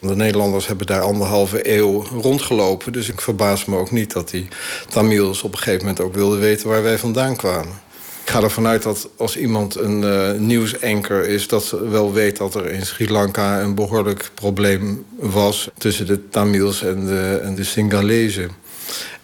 de 0.00 0.16
Nederlanders 0.16 0.66
hebben 0.66 0.86
daar 0.86 1.02
anderhalve 1.02 1.76
eeuw 1.76 2.02
rondgelopen. 2.02 2.92
Dus 2.92 3.08
ik 3.08 3.20
verbaas 3.20 3.64
me 3.64 3.76
ook 3.76 3.90
niet 3.90 4.12
dat 4.12 4.30
die 4.30 4.48
Tamils 4.88 5.42
op 5.42 5.52
een 5.52 5.58
gegeven 5.58 5.80
moment 5.80 6.00
ook 6.00 6.14
wilden 6.14 6.40
weten 6.40 6.68
waar 6.68 6.82
wij 6.82 6.98
vandaan 6.98 7.36
kwamen. 7.36 7.88
Ik 8.30 8.36
ga 8.36 8.42
ervan 8.42 8.66
uit 8.66 8.82
dat 8.82 9.08
als 9.16 9.36
iemand 9.36 9.74
een 9.74 10.02
uh, 10.02 10.32
nieuwsanker 10.32 11.28
is... 11.28 11.48
dat 11.48 11.64
ze 11.64 11.88
wel 11.88 12.12
weet 12.12 12.36
dat 12.36 12.54
er 12.54 12.70
in 12.70 12.86
Sri 12.86 13.10
Lanka 13.10 13.60
een 13.60 13.74
behoorlijk 13.74 14.30
probleem 14.34 15.04
was... 15.16 15.70
tussen 15.78 16.06
de 16.06 16.28
Tamils 16.28 16.82
en 16.82 17.06
de, 17.06 17.40
en 17.42 17.54
de 17.54 17.64
Singalezen. 17.64 18.50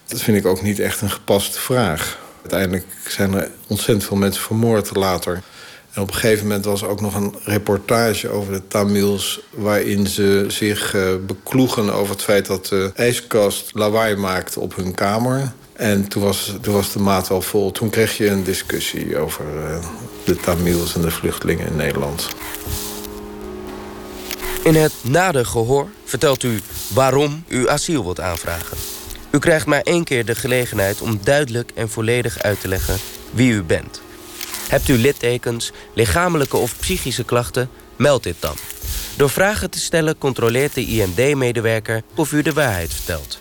Dat 0.06 0.20
vind 0.20 0.36
ik 0.36 0.46
ook 0.46 0.62
niet 0.62 0.78
echt 0.78 1.00
een 1.00 1.10
gepaste 1.10 1.60
vraag. 1.60 2.18
Uiteindelijk 2.40 2.84
zijn 3.08 3.34
er 3.34 3.50
ontzettend 3.66 4.04
veel 4.04 4.16
mensen 4.16 4.42
vermoord 4.42 4.96
later. 4.96 5.42
En 5.92 6.02
op 6.02 6.08
een 6.08 6.14
gegeven 6.14 6.46
moment 6.46 6.64
was 6.64 6.82
er 6.82 6.88
ook 6.88 7.00
nog 7.00 7.14
een 7.14 7.34
reportage 7.44 8.28
over 8.28 8.52
de 8.52 8.62
Tamils... 8.68 9.40
waarin 9.50 10.06
ze 10.06 10.44
zich 10.48 10.94
uh, 10.94 11.02
bekloegen 11.26 11.92
over 11.92 12.14
het 12.14 12.22
feit 12.22 12.46
dat 12.46 12.66
de 12.66 12.90
ijskast 12.94 13.70
lawaai 13.74 14.16
maakte 14.16 14.60
op 14.60 14.76
hun 14.76 14.94
kamer... 14.94 15.52
En 15.76 16.08
toen 16.08 16.22
was, 16.22 16.52
was 16.62 16.92
de 16.92 16.98
maat 16.98 17.28
wel 17.28 17.42
vol. 17.42 17.72
Toen 17.72 17.90
kreeg 17.90 18.16
je 18.16 18.28
een 18.28 18.44
discussie 18.44 19.18
over 19.18 19.44
uh, 19.56 19.78
de 20.24 20.36
Tamils 20.36 20.94
en 20.94 21.00
de 21.00 21.10
vluchtelingen 21.10 21.66
in 21.66 21.76
Nederland. 21.76 22.28
In 24.62 24.74
het 24.74 24.92
nadergehoor 25.02 25.88
vertelt 26.04 26.42
u 26.42 26.60
waarom 26.88 27.44
u 27.48 27.68
asiel 27.68 28.04
wilt 28.04 28.20
aanvragen. 28.20 28.76
U 29.30 29.38
krijgt 29.38 29.66
maar 29.66 29.80
één 29.80 30.04
keer 30.04 30.24
de 30.24 30.34
gelegenheid 30.34 31.00
om 31.00 31.20
duidelijk 31.22 31.70
en 31.74 31.88
volledig 31.88 32.42
uit 32.42 32.60
te 32.60 32.68
leggen 32.68 32.96
wie 33.30 33.52
u 33.52 33.62
bent. 33.62 34.00
Hebt 34.68 34.88
u 34.88 34.98
littekens, 34.98 35.72
lichamelijke 35.94 36.56
of 36.56 36.78
psychische 36.78 37.24
klachten, 37.24 37.70
meld 37.96 38.22
dit 38.22 38.36
dan. 38.40 38.54
Door 39.16 39.30
vragen 39.30 39.70
te 39.70 39.80
stellen 39.80 40.18
controleert 40.18 40.74
de 40.74 40.86
IND-medewerker 40.86 42.02
of 42.14 42.32
u 42.32 42.42
de 42.42 42.52
waarheid 42.52 42.94
vertelt. 42.94 43.38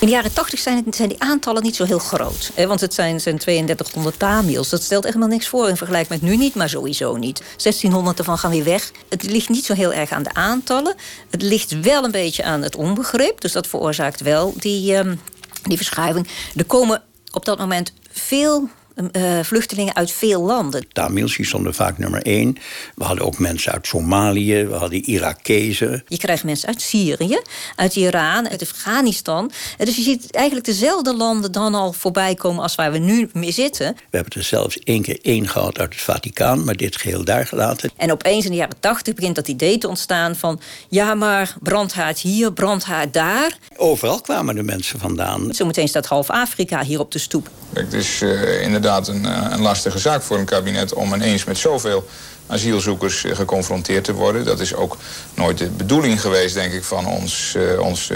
In 0.00 0.06
de 0.06 0.12
jaren 0.12 0.32
80 0.32 0.58
zijn, 0.58 0.84
zijn 0.90 1.08
die 1.08 1.20
aantallen 1.20 1.62
niet 1.62 1.76
zo 1.76 1.84
heel 1.84 1.98
groot. 1.98 2.50
Hè, 2.54 2.66
want 2.66 2.80
het 2.80 2.94
zijn, 2.94 3.20
zijn 3.20 3.38
3200 3.38 4.18
Tamils. 4.18 4.68
Dat 4.68 4.82
stelt 4.82 5.04
echt 5.04 5.14
helemaal 5.14 5.36
niks 5.36 5.48
voor 5.48 5.68
in 5.68 5.76
vergelijking 5.76 6.20
met 6.20 6.30
nu 6.30 6.36
niet, 6.36 6.54
maar 6.54 6.68
sowieso 6.68 7.16
niet. 7.16 7.38
1600 7.38 8.18
ervan 8.18 8.38
gaan 8.38 8.50
weer 8.50 8.64
weg. 8.64 8.90
Het 9.08 9.22
ligt 9.22 9.48
niet 9.48 9.64
zo 9.64 9.74
heel 9.74 9.92
erg 9.92 10.10
aan 10.10 10.22
de 10.22 10.34
aantallen. 10.34 10.94
Het 11.30 11.42
ligt 11.42 11.80
wel 11.80 12.04
een 12.04 12.10
beetje 12.10 12.44
aan 12.44 12.62
het 12.62 12.76
onbegrip. 12.76 13.40
Dus 13.40 13.52
dat 13.52 13.66
veroorzaakt 13.66 14.20
wel 14.20 14.52
die, 14.56 14.96
um, 14.96 15.20
die 15.62 15.76
verschuiving. 15.76 16.28
Er 16.56 16.64
komen 16.64 17.02
op 17.30 17.44
dat 17.44 17.58
moment 17.58 17.92
veel 18.10 18.68
uh, 19.12 19.40
vluchtelingen 19.42 19.96
uit 19.96 20.12
veel 20.12 20.42
landen. 20.42 20.88
Tamils 20.92 21.38
stonden 21.40 21.74
vaak 21.74 21.98
nummer 21.98 22.22
één. 22.22 22.56
We 22.94 23.04
hadden 23.04 23.24
ook 23.24 23.38
mensen 23.38 23.72
uit 23.72 23.86
Somalië, 23.86 24.64
we 24.64 24.74
hadden 24.74 25.04
Irakezen. 25.04 26.04
Je 26.08 26.16
krijgt 26.16 26.44
mensen 26.44 26.68
uit 26.68 26.80
Syrië, 26.80 27.40
uit 27.76 27.96
Iran, 27.96 28.48
uit 28.48 28.62
Afghanistan. 28.62 29.50
Dus 29.76 29.96
je 29.96 30.02
ziet 30.02 30.32
eigenlijk 30.32 30.66
dezelfde 30.66 31.16
landen 31.16 31.52
dan 31.52 31.74
al 31.74 31.92
voorbij 31.92 32.34
komen 32.34 32.62
als 32.62 32.74
waar 32.74 32.92
we 32.92 32.98
nu 32.98 33.28
mee 33.32 33.52
zitten. 33.52 33.94
We 33.94 34.16
hebben 34.16 34.32
er 34.32 34.44
zelfs 34.44 34.78
één 34.78 35.02
keer 35.02 35.18
één 35.22 35.48
gehad 35.48 35.78
uit 35.78 35.92
het 35.92 36.02
Vaticaan, 36.02 36.64
maar 36.64 36.76
dit 36.76 36.96
geheel 36.96 37.24
daar 37.24 37.46
gelaten. 37.46 37.90
En 37.96 38.12
opeens 38.12 38.44
in 38.44 38.50
de 38.50 38.56
jaren 38.56 38.80
tachtig 38.80 39.14
begint 39.14 39.34
dat 39.34 39.48
idee 39.48 39.78
te 39.78 39.88
ontstaan 39.88 40.36
van... 40.36 40.60
ja, 40.88 41.14
maar 41.14 41.56
brandhaard 41.62 42.18
hier, 42.18 42.52
brandhaard 42.52 43.12
daar. 43.12 43.58
Overal 43.76 44.20
kwamen 44.20 44.54
de 44.54 44.62
mensen 44.62 44.98
vandaan. 44.98 45.54
Zometeen 45.54 45.88
staat 45.88 46.06
half 46.06 46.30
Afrika 46.30 46.82
hier 46.82 47.00
op 47.00 47.12
de 47.12 47.18
stoep. 47.18 47.48
Het 47.72 47.92
is 47.92 48.22
uh, 48.22 48.62
inderdaad 48.62 48.89
een, 48.98 49.24
uh, 49.24 49.46
een, 49.50 49.60
lastige 49.60 49.98
zaak 49.98 50.22
voor 50.22 50.38
een 50.38 50.44
kabinet 50.44 50.92
om 50.92 51.14
ineens 51.14 51.44
met 51.44 51.58
zoveel 51.58 52.08
asielzoekers 52.46 53.24
uh, 53.24 53.34
geconfronteerd 53.34 54.04
te 54.04 54.12
worden. 54.12 54.44
Dat 54.44 54.60
is 54.60 54.74
ook 54.74 54.96
nooit 55.34 55.58
de 55.58 55.70
bedoeling 55.70 56.20
geweest, 56.20 56.54
denk 56.54 56.72
ik, 56.72 56.84
van 56.84 57.06
ons, 57.06 57.56
ons 57.78 58.12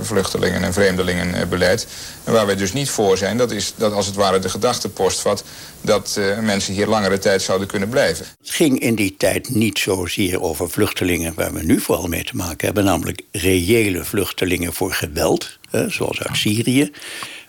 vluchtelingen- 0.00 0.64
en 0.64 0.72
vreemdelingenbeleid. 0.72 1.86
En 2.24 2.32
waar 2.32 2.46
wij 2.46 2.56
dus 2.56 2.72
niet 2.72 2.90
voor 2.90 3.16
zijn, 3.16 3.36
dat 3.36 3.50
is 3.50 3.72
dat 3.76 3.92
als 3.92 4.06
het 4.06 4.14
ware 4.14 4.38
de 4.38 4.48
gedachte 4.48 4.88
postvat 4.88 5.44
dat 5.80 6.20
mensen 6.40 6.74
hier 6.74 6.86
langere 6.86 7.18
tijd 7.18 7.42
zouden 7.42 7.68
kunnen 7.68 7.88
blijven. 7.88 8.26
Het 8.38 8.50
ging 8.50 8.78
in 8.78 8.94
die 8.94 9.14
tijd 9.18 9.54
niet 9.54 9.78
zozeer 9.78 10.40
over 10.40 10.70
vluchtelingen 10.70 11.34
waar 11.34 11.52
we 11.52 11.62
nu 11.62 11.80
vooral 11.80 12.06
mee 12.06 12.24
te 12.24 12.36
maken 12.36 12.66
hebben, 12.66 12.84
namelijk 12.84 13.22
reële 13.32 14.04
vluchtelingen 14.04 14.72
voor 14.72 14.92
geweld, 14.92 15.58
zoals 15.88 16.22
uit 16.22 16.36
Syrië. 16.36 16.90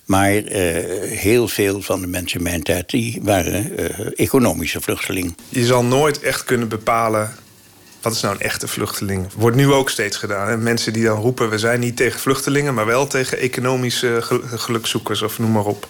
Maar 0.06 0.34
uh, 0.34 0.42
heel 1.20 1.48
veel 1.48 1.82
van 1.82 2.02
de 2.02 2.08
mensen 2.08 2.38
in 2.38 2.44
mijn 2.44 2.64
tijd 2.64 2.90
die 2.90 3.20
waren 3.24 3.80
uh, 3.80 3.90
economische 4.16 4.82
vluchtelingen. 4.82 5.36
Je 5.50 5.66
zal 5.66 5.84
nooit 5.84 6.20
echt 6.20 6.44
kunnen 6.44 6.68
bepalen 6.68 7.34
wat 8.04 8.14
is 8.14 8.22
nou 8.22 8.36
een 8.36 8.42
echte 8.42 8.68
vluchteling? 8.68 9.28
Wordt 9.36 9.56
nu 9.56 9.72
ook 9.72 9.90
steeds 9.90 10.18
gedaan. 10.18 10.48
Hè? 10.48 10.58
Mensen 10.58 10.94
die 10.94 11.04
dan 11.04 11.20
roepen, 11.20 11.50
we 11.50 11.58
zijn 11.58 11.80
niet 11.80 11.98
tegen 11.98 12.20
vluchtelingen... 12.20 12.74
maar 12.74 12.86
wel 12.86 13.08
tegen 13.08 13.38
economische 13.38 14.20
gelukzoekers 14.56 15.22
of 15.22 15.40
noem 15.40 15.52
maar 15.52 15.66
op. 15.66 15.88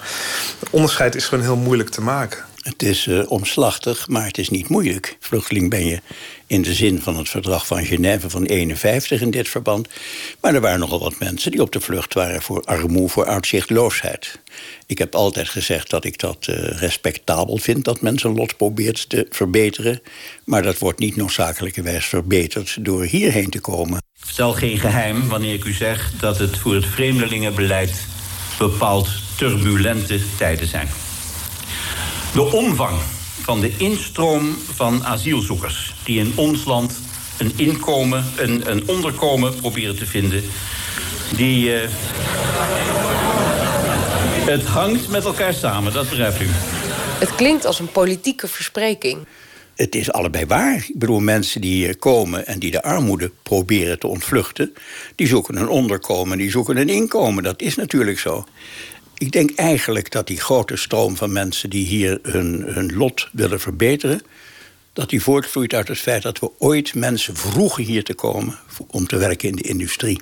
Het 0.59 0.69
onderscheid 0.69 1.15
is 1.15 1.25
gewoon 1.25 1.43
heel 1.43 1.55
moeilijk 1.55 1.89
te 1.89 2.01
maken. 2.01 2.43
Het 2.63 2.83
is 2.83 3.05
uh, 3.05 3.31
omslachtig, 3.31 4.07
maar 4.07 4.25
het 4.25 4.37
is 4.37 4.49
niet 4.49 4.67
moeilijk. 4.67 5.17
Vluchteling 5.19 5.69
ben 5.69 5.85
je 5.85 6.01
in 6.47 6.61
de 6.61 6.73
zin 6.73 7.01
van 7.01 7.17
het 7.17 7.29
verdrag 7.29 7.67
van 7.67 7.85
Genève 7.85 8.29
van 8.29 8.45
51 8.45 9.21
in 9.21 9.31
dit 9.31 9.49
verband. 9.49 9.87
Maar 10.41 10.53
er 10.53 10.61
waren 10.61 10.79
nogal 10.79 10.99
wat 10.99 11.19
mensen 11.19 11.51
die 11.51 11.61
op 11.61 11.71
de 11.71 11.79
vlucht 11.79 12.13
waren 12.13 12.41
voor 12.41 12.63
armoede, 12.63 13.09
voor 13.09 13.25
uitzichtloosheid. 13.25 14.39
Ik 14.85 14.97
heb 14.97 15.15
altijd 15.15 15.49
gezegd 15.49 15.89
dat 15.89 16.05
ik 16.05 16.19
dat 16.19 16.47
uh, 16.49 16.55
respectabel 16.55 17.57
vind 17.57 17.85
dat 17.85 18.01
mensen 18.01 18.29
een 18.29 18.35
lot 18.35 18.57
probeert 18.57 19.09
te 19.09 19.27
verbeteren. 19.29 20.01
Maar 20.43 20.63
dat 20.63 20.77
wordt 20.77 20.99
niet 20.99 21.15
noodzakelijkerwijs 21.15 22.05
verbeterd 22.05 22.85
door 22.85 23.03
hierheen 23.03 23.49
te 23.49 23.59
komen. 23.59 23.97
Ik 23.97 24.25
vertel 24.25 24.53
geen 24.53 24.77
geheim 24.77 25.27
wanneer 25.27 25.53
ik 25.53 25.63
u 25.63 25.73
zeg 25.73 26.11
dat 26.19 26.37
het 26.37 26.57
voor 26.57 26.75
het 26.75 26.85
vreemdelingenbeleid 26.85 28.05
bepaald 28.57 29.09
turbulente 29.37 30.19
tijden 30.37 30.67
zijn. 30.67 30.87
De 32.33 32.41
omvang 32.41 32.97
van 33.41 33.61
de 33.61 33.73
instroom 33.77 34.57
van 34.73 35.03
asielzoekers 35.03 35.93
die 36.03 36.19
in 36.19 36.33
ons 36.35 36.65
land 36.65 36.99
een 37.37 37.51
inkomen, 37.55 38.25
een, 38.37 38.71
een 38.71 38.87
onderkomen 38.87 39.55
proberen 39.55 39.95
te 39.95 40.05
vinden, 40.05 40.43
die. 41.35 41.83
Uh, 41.83 41.89
het 44.45 44.65
hangt 44.65 45.09
met 45.09 45.25
elkaar 45.25 45.53
samen, 45.53 45.93
dat 45.93 46.09
begrijpt 46.09 46.41
u. 46.41 46.47
Het 47.19 47.35
klinkt 47.35 47.65
als 47.65 47.79
een 47.79 47.91
politieke 47.91 48.47
verspreking. 48.47 49.17
Het 49.75 49.95
is 49.95 50.11
allebei 50.11 50.45
waar. 50.45 50.75
Ik 50.75 50.99
bedoel, 50.99 51.19
mensen 51.19 51.61
die 51.61 51.73
hier 51.73 51.97
komen 51.97 52.47
en 52.47 52.59
die 52.59 52.71
de 52.71 52.83
armoede 52.83 53.31
proberen 53.43 53.99
te 53.99 54.07
ontvluchten... 54.07 54.73
die 55.15 55.27
zoeken 55.27 55.55
een 55.55 55.67
onderkomen, 55.67 56.37
die 56.37 56.51
zoeken 56.51 56.77
een 56.77 56.89
inkomen. 56.89 57.43
Dat 57.43 57.61
is 57.61 57.75
natuurlijk 57.75 58.19
zo. 58.19 58.45
Ik 59.17 59.31
denk 59.31 59.55
eigenlijk 59.55 60.11
dat 60.11 60.27
die 60.27 60.39
grote 60.39 60.75
stroom 60.75 61.15
van 61.15 61.31
mensen 61.31 61.69
die 61.69 61.85
hier 61.85 62.19
hun, 62.21 62.63
hun 62.67 62.95
lot 62.95 63.29
willen 63.31 63.59
verbeteren, 63.59 64.21
dat 64.93 65.09
die 65.09 65.23
voortvloeit 65.23 65.73
uit 65.73 65.87
het 65.87 65.97
feit 65.97 66.21
dat 66.21 66.39
we 66.39 66.51
ooit 66.57 66.95
mensen 66.95 67.35
vroegen 67.35 67.83
hier 67.83 68.03
te 68.03 68.13
komen 68.13 68.59
om 68.87 69.07
te 69.07 69.17
werken 69.17 69.49
in 69.49 69.55
de 69.55 69.61
industrie. 69.61 70.19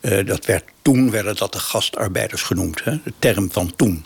Uh, 0.00 0.26
dat 0.26 0.46
werd, 0.46 0.64
toen 0.82 1.10
werden 1.10 1.36
dat 1.36 1.52
de 1.52 1.58
gastarbeiders 1.58 2.42
genoemd, 2.42 2.84
de 2.84 3.12
term 3.18 3.52
van 3.52 3.76
toen. 3.76 4.04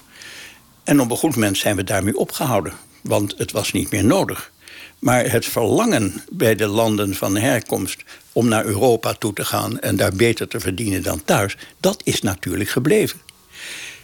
En 0.84 1.00
op 1.00 1.10
een 1.10 1.16
goed 1.16 1.34
moment 1.34 1.58
zijn 1.58 1.76
we 1.76 1.84
daarmee 1.84 2.16
opgehouden, 2.16 2.72
want 3.02 3.34
het 3.36 3.52
was 3.52 3.72
niet 3.72 3.90
meer 3.90 4.04
nodig. 4.04 4.52
Maar 4.98 5.30
het 5.30 5.46
verlangen 5.46 6.22
bij 6.32 6.54
de 6.54 6.66
landen 6.66 7.14
van 7.14 7.36
herkomst 7.36 8.04
om 8.32 8.48
naar 8.48 8.64
Europa 8.64 9.12
toe 9.12 9.32
te 9.32 9.44
gaan 9.44 9.80
en 9.80 9.96
daar 9.96 10.12
beter 10.12 10.48
te 10.48 10.60
verdienen 10.60 11.02
dan 11.02 11.24
thuis, 11.24 11.56
dat 11.80 12.00
is 12.04 12.22
natuurlijk 12.22 12.70
gebleven. 12.70 13.20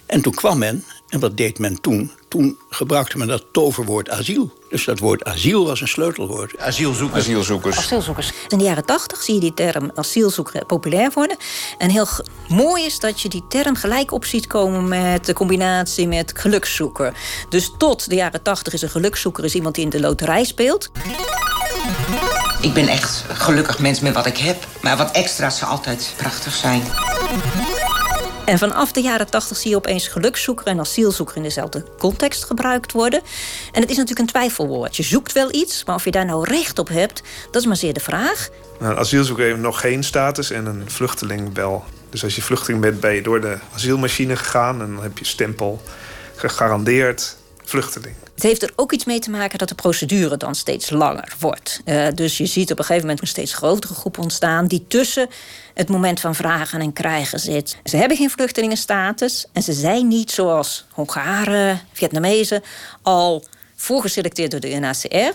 En 0.07 0.23
toen 0.23 0.35
kwam 0.35 0.59
men, 0.59 0.85
en 1.09 1.21
wat 1.21 1.37
deed 1.37 1.59
men 1.59 1.81
toen? 1.81 2.11
Toen 2.29 2.59
gebruikte 2.71 3.19
men 3.19 3.27
dat 3.27 3.45
toverwoord 3.53 4.11
asiel. 4.11 4.53
Dus 4.69 4.85
dat 4.85 4.99
woord 4.99 5.25
asiel 5.25 5.67
was 5.67 5.81
een 5.81 5.89
sleutelwoord. 5.89 6.59
Asielzoekers. 6.59 7.21
Asielzoekers. 7.21 7.77
Asielzoekers. 7.77 8.33
In 8.49 8.59
de 8.59 8.65
jaren 8.65 8.85
tachtig 8.85 9.23
zie 9.23 9.35
je 9.35 9.41
die 9.41 9.55
term 9.55 9.91
asielzoeker 9.95 10.65
populair 10.65 11.11
worden. 11.15 11.37
En 11.79 11.91
heel 11.91 12.07
mooi 12.49 12.85
is 12.85 13.01
dat 13.01 13.21
je 13.21 13.29
die 13.29 13.45
term 13.49 13.77
gelijk 13.77 14.13
op 14.13 14.25
ziet 14.25 14.47
komen 14.47 14.89
met 14.89 15.27
de 15.27 15.33
combinatie 15.33 16.09
met 16.09 16.33
gelukszoeker. 16.37 17.13
Dus 17.49 17.73
tot 17.79 18.09
de 18.09 18.15
jaren 18.15 18.43
tachtig 18.43 18.73
is 18.73 18.83
een 18.83 18.91
gelukszoeker 18.91 19.45
is 19.45 19.55
iemand 19.55 19.75
die 19.75 19.85
in 19.85 19.91
de 19.91 20.01
loterij 20.01 20.45
speelt. 20.45 20.91
Ik 22.61 22.73
ben 22.73 22.89
echt 22.89 23.25
gelukkig 23.29 23.79
mens 23.79 24.01
met 24.01 24.15
wat 24.15 24.27
ik 24.27 24.37
heb. 24.37 24.67
Maar 24.83 24.97
wat 24.97 25.11
extra's 25.11 25.59
zou 25.59 25.71
altijd 25.71 26.15
prachtig 26.17 26.55
zijn. 26.55 26.83
En 28.45 28.59
vanaf 28.59 28.93
de 28.93 29.01
jaren 29.01 29.31
tachtig 29.31 29.57
zie 29.57 29.71
je 29.71 29.77
opeens 29.77 30.09
gelukszoeker 30.09 30.67
en 30.67 30.81
asielzoeker 30.81 31.37
in 31.37 31.43
dezelfde 31.43 31.85
context 31.99 32.45
gebruikt 32.45 32.93
worden. 32.93 33.21
En 33.73 33.81
het 33.81 33.91
is 33.91 33.97
natuurlijk 33.97 34.19
een 34.19 34.27
twijfelwoord. 34.27 34.97
Je 34.97 35.03
zoekt 35.03 35.33
wel 35.33 35.55
iets, 35.55 35.85
maar 35.85 35.95
of 35.95 36.05
je 36.05 36.11
daar 36.11 36.25
nou 36.25 36.45
recht 36.49 36.79
op 36.79 36.89
hebt, 36.89 37.23
dat 37.51 37.61
is 37.61 37.67
maar 37.67 37.77
zeer 37.77 37.93
de 37.93 38.01
vraag. 38.01 38.49
Nou, 38.81 38.93
een 38.93 38.99
asielzoeker 38.99 39.45
heeft 39.45 39.59
nog 39.59 39.81
geen 39.81 40.05
status 40.05 40.51
en 40.51 40.67
een 40.67 40.91
vluchteling 40.91 41.55
wel. 41.55 41.85
Dus 42.11 42.25
als 42.25 42.35
je 42.35 42.43
vluchteling 42.43 42.83
bent, 42.83 43.01
ben 43.01 43.15
je 43.15 43.23
door 43.23 43.41
de 43.41 43.59
asielmachine 43.75 44.37
gegaan 44.37 44.81
en 44.81 44.95
dan 44.95 45.03
heb 45.03 45.19
je 45.19 45.25
stempel 45.25 45.83
gegarandeerd 46.37 47.37
vluchteling. 47.65 48.15
Het 48.35 48.43
heeft 48.43 48.63
er 48.63 48.73
ook 48.77 48.93
iets 48.93 49.05
mee 49.05 49.19
te 49.19 49.31
maken 49.31 49.59
dat 49.59 49.69
de 49.69 49.75
procedure 49.75 50.37
dan 50.37 50.55
steeds 50.55 50.91
langer 50.91 51.35
wordt. 51.39 51.81
Uh, 51.85 52.07
dus 52.15 52.39
je 52.39 52.47
ziet 52.47 52.71
op 52.71 52.79
een 52.79 52.85
gegeven 52.85 53.07
moment 53.07 53.23
een 53.23 53.29
steeds 53.29 53.55
grotere 53.55 53.95
groep 53.95 54.19
ontstaan 54.19 54.67
die 54.67 54.85
tussen 54.89 55.29
het 55.75 55.89
moment 55.89 56.21
van 56.21 56.35
vragen 56.35 56.81
en 56.81 56.93
krijgen 56.93 57.41
zit. 57.41 57.77
Ze 57.85 57.97
hebben 57.97 58.17
geen 58.17 58.31
vluchtelingenstatus 58.31 59.47
en 59.53 59.63
ze 59.63 59.73
zijn 59.73 60.09
niet 60.09 60.31
zoals 60.31 60.87
Hongaren, 60.91 61.81
Vietnamezen 61.93 62.63
al 63.03 63.45
voorgeselecteerd 63.75 64.51
door 64.51 64.61
de 64.61 64.75
UNHCR 64.75 65.33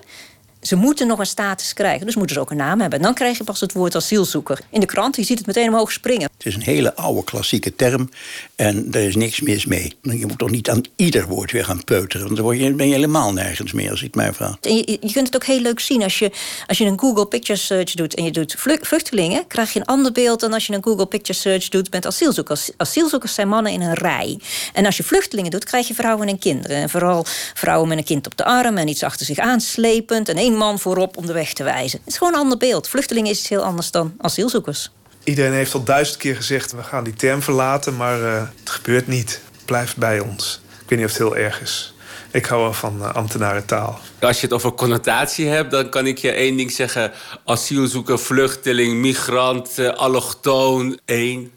ze 0.62 0.76
moeten 0.76 1.08
nog 1.08 1.20
een 1.20 1.26
status 1.26 1.74
krijgen, 1.74 2.06
dus 2.06 2.16
moeten 2.16 2.36
ze 2.36 2.42
ook 2.42 2.52
een 2.52 2.58
naam 2.58 2.80
hebben. 2.80 3.00
En 3.00 3.06
dan 3.06 3.14
krijg 3.14 3.38
je 3.38 3.44
pas 3.44 3.60
het 3.60 3.74
woord 3.74 3.96
asielzoeker. 3.96 4.60
In 4.70 4.80
de 4.80 4.86
krant, 4.86 5.16
je 5.16 5.24
ziet 5.24 5.38
het 5.38 5.48
meteen 5.48 5.68
omhoog 5.68 5.92
springen. 5.92 6.30
Het 6.38 6.46
is 6.46 6.56
een 6.56 6.62
hele 6.62 6.96
oude 6.96 7.24
klassieke 7.24 7.76
term 7.76 8.10
en 8.56 8.88
er 8.92 9.02
is 9.02 9.16
niks 9.16 9.40
mis 9.40 9.66
mee. 9.66 9.94
Je 10.02 10.26
moet 10.26 10.38
toch 10.38 10.50
niet 10.50 10.70
aan 10.70 10.82
ieder 10.96 11.28
woord 11.28 11.52
weer 11.52 11.66
gaan 11.66 11.84
peuteren, 11.84 12.26
want 12.26 12.36
dan 12.36 12.46
word 12.46 12.60
je, 12.60 12.74
ben 12.74 12.88
je 12.88 12.94
helemaal 12.94 13.34
nergens 13.34 13.74
meer 13.74 13.92
als 13.92 14.04
ik 14.04 14.16
mij 14.16 14.34
vraag. 14.34 14.58
En 14.62 14.76
je, 14.76 14.98
je, 15.02 15.12
kunt 15.12 15.26
het 15.26 15.36
ook 15.36 15.46
heel 15.46 15.60
leuk 15.60 15.80
zien 15.80 16.04
als 16.04 16.20
je, 16.20 16.32
als 16.68 16.78
je 16.78 16.86
een 16.86 17.00
Google 17.00 17.28
Picture 17.28 17.60
Search 17.60 17.94
doet 17.94 18.16
en 18.16 18.24
je 18.24 18.32
doet 18.32 18.56
vluchtelingen, 18.82 19.48
krijg 19.48 19.74
je 19.74 19.80
een 19.80 19.86
ander 19.86 20.12
beeld 20.12 20.40
dan 20.40 20.54
als 20.54 20.68
je 20.68 20.74
een 20.74 20.84
Google 20.84 21.06
Picture 21.06 21.40
Search 21.40 21.70
doet 21.70 21.92
met 21.92 22.06
asielzoekers. 22.06 22.70
Asielzoekers 22.78 23.34
zijn 23.34 23.48
mannen 23.48 23.72
in 23.72 23.82
een 23.82 23.94
rij. 23.94 24.40
En 24.74 24.86
als 24.86 24.98
je 24.98 25.04
vluchtelingen 25.04 25.52
doet, 25.52 25.64
krijg 25.64 25.88
je 25.88 25.94
vrouwen 25.94 26.28
en 26.28 26.40
kinderen. 26.40 26.78
En 26.78 26.90
vooral 26.90 27.26
vrouwen 27.54 27.88
met 27.88 27.98
een 27.98 28.04
kind 28.04 28.26
op 28.26 28.38
de 28.38 28.46
arm 28.46 28.78
en 28.78 28.88
iets 28.88 29.04
achter 29.04 29.26
zich 29.26 29.38
aanslepend. 29.38 30.30
En 30.30 30.38
één 30.50 30.58
man 30.58 30.80
voorop 30.80 31.18
om 31.18 31.26
de 31.26 31.34
weg 31.34 31.54
te 31.54 31.64
wijzen. 31.64 32.00
Het 32.00 32.08
is 32.08 32.18
gewoon 32.18 32.34
een 32.34 32.40
ander 32.40 32.58
beeld. 32.58 32.88
Vluchtelingen 32.88 33.32
is 33.32 33.40
iets 33.40 33.50
heel 33.50 33.64
anders 33.64 33.92
dan 33.92 34.14
asielzoekers. 34.18 34.92
Iedereen 35.24 35.54
heeft 35.54 35.74
al 35.74 35.84
duizend 35.84 36.18
keer 36.18 36.36
gezegd... 36.36 36.72
we 36.72 36.84
gaan 36.84 37.04
die 37.04 37.14
term 37.14 37.42
verlaten, 37.42 37.96
maar 37.96 38.20
uh, 38.20 38.44
het 38.60 38.70
gebeurt 38.70 39.08
niet. 39.08 39.42
Het 39.52 39.66
blijft 39.66 39.98
bij 39.98 40.20
ons. 40.20 40.62
Ik 40.82 40.90
weet 40.90 41.00
niet 41.00 41.08
of 41.08 41.18
het 41.18 41.22
heel 41.22 41.36
erg 41.38 41.62
is. 41.62 41.94
Ik 42.32 42.46
hou 42.46 42.62
wel 42.62 42.74
van 42.74 42.98
uh, 43.00 43.14
ambtenarentaal. 43.14 44.00
Als 44.20 44.36
je 44.36 44.46
het 44.46 44.56
over 44.56 44.72
connotatie 44.72 45.48
hebt, 45.48 45.72
dan 45.72 45.90
kan 45.90 46.08
ik 46.08 46.18
je 46.18 46.32
één 46.32 46.58
ding 46.58 46.72
zeggen. 46.72 47.12
Asielzoeker, 47.46 48.20
vluchteling, 48.20 48.94
migrant, 48.94 49.80
uh, 49.80 49.90
allochtoon. 49.90 51.00
één 51.06 51.52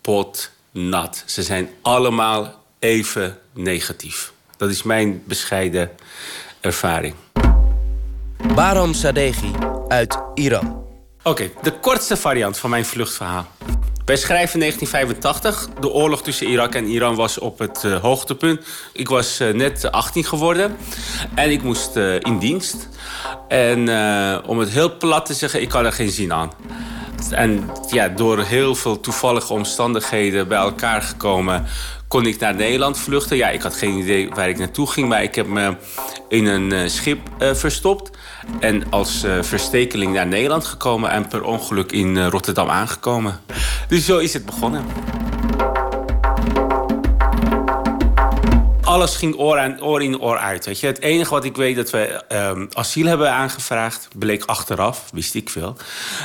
pot 0.00 0.50
nat. 0.70 1.22
Ze 1.26 1.42
zijn 1.42 1.68
allemaal 1.82 2.62
even 2.78 3.38
negatief. 3.52 4.32
Dat 4.56 4.70
is 4.70 4.82
mijn 4.82 5.22
bescheiden 5.26 5.90
ervaring. 6.60 7.14
Baram 8.54 8.94
Sadeghi 8.94 9.50
uit 9.88 10.22
Iran. 10.34 10.84
Oké, 11.22 11.50
de 11.62 11.72
kortste 11.72 12.16
variant 12.16 12.58
van 12.58 12.70
mijn 12.70 12.84
vluchtverhaal. 12.84 13.46
Wij 14.04 14.16
schrijven 14.16 14.58
1985. 14.58 15.80
De 15.80 15.88
oorlog 15.88 16.22
tussen 16.22 16.46
Irak 16.46 16.74
en 16.74 16.86
Iran 16.86 17.14
was 17.14 17.38
op 17.38 17.58
het 17.58 17.82
uh, 17.86 18.00
hoogtepunt. 18.00 18.66
Ik 18.92 19.08
was 19.08 19.40
uh, 19.40 19.54
net 19.54 19.90
18 19.92 20.24
geworden 20.24 20.76
en 21.34 21.50
ik 21.50 21.62
moest 21.62 21.96
uh, 21.96 22.14
in 22.14 22.38
dienst. 22.38 22.88
En 23.48 23.78
om 24.46 24.58
het 24.58 24.68
heel 24.68 24.96
plat 24.96 25.26
te 25.26 25.34
zeggen, 25.34 25.60
ik 25.62 25.72
had 25.72 25.84
er 25.84 25.92
geen 25.92 26.10
zin 26.10 26.32
aan. 26.32 26.52
En 27.30 27.70
ja, 27.90 28.08
door 28.08 28.42
heel 28.42 28.74
veel 28.74 29.00
toevallige 29.00 29.52
omstandigheden 29.52 30.48
bij 30.48 30.58
elkaar 30.58 31.02
gekomen, 31.02 31.66
kon 32.10 32.26
ik 32.26 32.38
naar 32.38 32.54
Nederland 32.54 32.98
vluchten. 32.98 33.36
Ja, 33.36 33.48
ik 33.48 33.62
had 33.62 33.74
geen 33.76 33.98
idee 33.98 34.28
waar 34.28 34.48
ik 34.48 34.58
naartoe 34.58 34.86
ging, 34.86 35.08
maar 35.08 35.22
ik 35.22 35.34
heb 35.34 35.46
me 35.46 35.76
in 36.28 36.46
een 36.46 36.90
schip 36.90 37.18
verstopt. 37.38 38.10
En 38.60 38.90
als 38.90 39.24
uh, 39.24 39.42
verstekeling 39.42 40.12
naar 40.12 40.26
Nederland 40.26 40.64
gekomen 40.64 41.10
en 41.10 41.28
per 41.28 41.42
ongeluk 41.42 41.92
in 41.92 42.24
Rotterdam 42.24 42.68
aangekomen. 42.68 43.40
Dus 43.88 44.04
zo 44.04 44.18
is 44.18 44.32
het 44.32 44.46
begonnen. 44.46 44.84
Alles 48.90 49.16
ging 49.16 49.36
oor, 49.36 50.00
in 50.00 50.20
oor 50.20 50.36
uit. 50.36 50.80
Je. 50.80 50.86
Het 50.86 51.00
enige 51.00 51.30
wat 51.30 51.44
ik 51.44 51.56
weet 51.56 51.76
dat 51.76 51.90
we 51.90 52.22
um, 52.28 52.68
asiel 52.72 53.06
hebben 53.06 53.32
aangevraagd, 53.32 54.08
bleek 54.18 54.44
achteraf, 54.44 55.08
wist 55.12 55.34
ik 55.34 55.50
veel. 55.50 55.76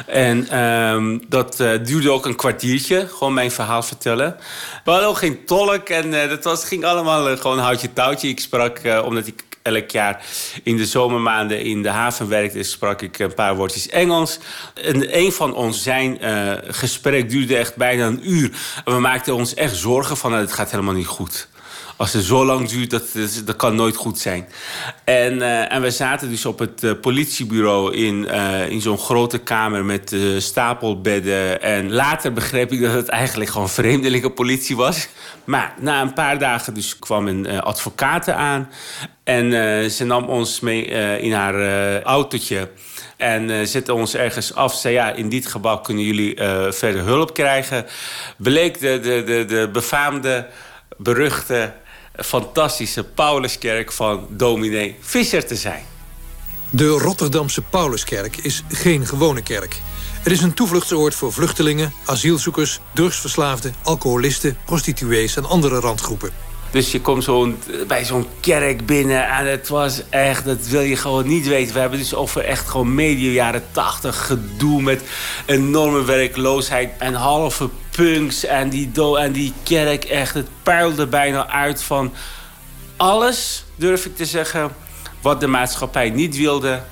En 0.07 0.59
um, 0.59 1.21
dat 1.27 1.59
uh, 1.59 1.71
duurde 1.83 2.11
ook 2.11 2.25
een 2.25 2.35
kwartiertje, 2.35 3.07
gewoon 3.07 3.33
mijn 3.33 3.51
verhaal 3.51 3.83
vertellen. 3.83 4.37
We 4.83 4.91
hadden 4.91 5.09
ook 5.09 5.17
geen 5.17 5.45
tolk 5.45 5.89
en 5.89 6.29
dat 6.29 6.43
was, 6.43 6.65
ging 6.65 6.85
allemaal 6.85 7.37
gewoon 7.37 7.59
houtje 7.59 7.93
touwtje. 7.93 8.27
Ik 8.27 8.39
sprak, 8.39 8.81
omdat 9.03 9.27
ik 9.27 9.43
elk 9.61 9.89
jaar 9.89 10.25
in 10.63 10.77
de 10.77 10.85
zomermaanden 10.85 11.63
in 11.63 11.83
de 11.83 11.89
haven 11.89 12.27
werkte, 12.27 12.63
sprak 12.63 13.01
ik 13.01 13.19
een 13.19 13.33
paar 13.33 13.55
woordjes 13.55 13.89
Engels. 13.89 14.39
En 14.73 15.17
een 15.17 15.31
van 15.31 15.53
ons, 15.53 15.83
zijn 15.83 16.19
gesprek 16.67 17.29
duurde 17.29 17.57
echt 17.57 17.75
bijna 17.75 18.05
een 18.05 18.31
uur. 18.31 18.51
En 18.85 18.93
we 18.93 18.99
maakten 18.99 19.35
ons 19.35 19.53
echt 19.53 19.75
zorgen 19.75 20.17
van, 20.17 20.33
het 20.33 20.53
gaat 20.53 20.71
helemaal 20.71 20.93
niet 20.93 21.07
goed. 21.07 21.47
Als 21.97 22.13
het 22.13 22.23
zo 22.23 22.45
lang 22.45 22.69
duurt, 22.69 22.89
dat, 22.89 23.03
dat 23.45 23.55
kan 23.55 23.75
nooit 23.75 23.95
goed 23.95 24.19
zijn. 24.19 24.47
En, 25.03 25.33
uh, 25.37 25.71
en 25.71 25.81
we 25.81 25.91
zaten 25.91 26.29
dus 26.29 26.45
op 26.45 26.59
het 26.59 26.83
uh, 26.83 26.91
politiebureau 27.01 27.95
in, 27.95 28.27
uh, 28.31 28.69
in 28.69 28.81
zo'n 28.81 28.97
grote 28.97 29.37
kamer 29.37 29.85
met 29.85 30.15
stapelbedden. 30.37 31.61
En 31.61 31.91
later 31.91 32.33
begreep 32.33 32.71
ik 32.71 32.81
dat 32.81 32.93
het 32.93 33.07
eigenlijk 33.07 33.49
gewoon 33.49 33.69
vreemdelingenpolitie 33.69 34.75
was. 34.75 35.07
Maar 35.43 35.73
na 35.79 36.01
een 36.01 36.13
paar 36.13 36.39
dagen 36.39 36.73
dus 36.73 36.99
kwam 36.99 37.27
een 37.27 37.61
advocaat 37.61 38.29
aan. 38.29 38.69
En 39.23 39.51
ze 39.91 40.05
nam 40.05 40.25
ons 40.25 40.59
mee 40.59 40.85
in 41.19 41.33
haar 41.33 42.01
autootje. 42.01 42.69
En 43.17 43.67
zette 43.67 43.93
ons 43.93 44.15
ergens 44.15 44.55
af. 44.55 44.75
Zei 44.75 44.93
ja, 44.93 45.11
in 45.11 45.29
dit 45.29 45.47
gebouw 45.47 45.77
kunnen 45.77 46.03
jullie 46.03 46.35
verder 46.69 47.01
hulp 47.01 47.33
krijgen. 47.33 47.85
Bleek 48.37 48.79
de, 48.79 48.99
de, 48.99 49.23
de, 49.25 49.45
de 49.45 49.69
befaamde, 49.71 50.47
beruchte 50.97 51.73
fantastische 52.23 53.03
Pauluskerk 53.03 53.91
van 53.91 54.27
dominee 54.29 54.95
Visser 54.99 55.45
te 55.45 55.55
zijn. 55.55 55.83
De 56.69 56.87
Rotterdamse 56.87 57.61
Pauluskerk 57.61 58.37
is 58.37 58.63
geen 58.69 59.05
gewone 59.05 59.41
kerk. 59.41 59.81
Het 60.23 60.33
is 60.33 60.41
een 60.41 60.53
toevluchtsoord 60.53 61.15
voor 61.15 61.33
vluchtelingen, 61.33 61.93
asielzoekers, 62.05 62.79
drugsverslaafden, 62.93 63.73
alcoholisten, 63.83 64.57
prostituees 64.65 65.35
en 65.35 65.45
andere 65.45 65.79
randgroepen. 65.79 66.31
Dus 66.71 66.91
je 66.91 67.01
komt 67.01 67.23
zo 67.23 67.53
bij 67.87 68.05
zo'n 68.05 68.27
kerk 68.39 68.85
binnen 68.85 69.27
en 69.27 69.45
het 69.45 69.67
was 69.67 70.09
echt, 70.09 70.45
dat 70.45 70.67
wil 70.67 70.81
je 70.81 70.95
gewoon 70.95 71.27
niet 71.27 71.47
weten. 71.47 71.73
We 71.73 71.79
hebben 71.79 71.99
dus 71.99 72.13
over 72.13 72.43
echt 72.43 72.69
gewoon 72.69 72.95
medio 72.95 73.31
jaren 73.31 73.63
tachtig 73.71 74.25
gedoe 74.25 74.81
met 74.81 75.03
enorme 75.45 76.03
werkloosheid 76.03 76.91
en 76.99 77.13
halve 77.13 77.69
punks 77.91 78.45
en 78.45 78.69
die, 78.69 78.91
en 79.17 79.31
die 79.31 79.53
kerk 79.63 80.03
echt. 80.03 80.33
Het 80.33 80.47
puilde 80.63 81.07
bijna 81.07 81.47
uit 81.47 81.83
van 81.83 82.13
alles, 82.97 83.65
durf 83.75 84.05
ik 84.05 84.15
te 84.15 84.25
zeggen, 84.25 84.71
wat 85.21 85.39
de 85.39 85.47
maatschappij 85.47 86.09
niet 86.09 86.37
wilde, 86.37 86.83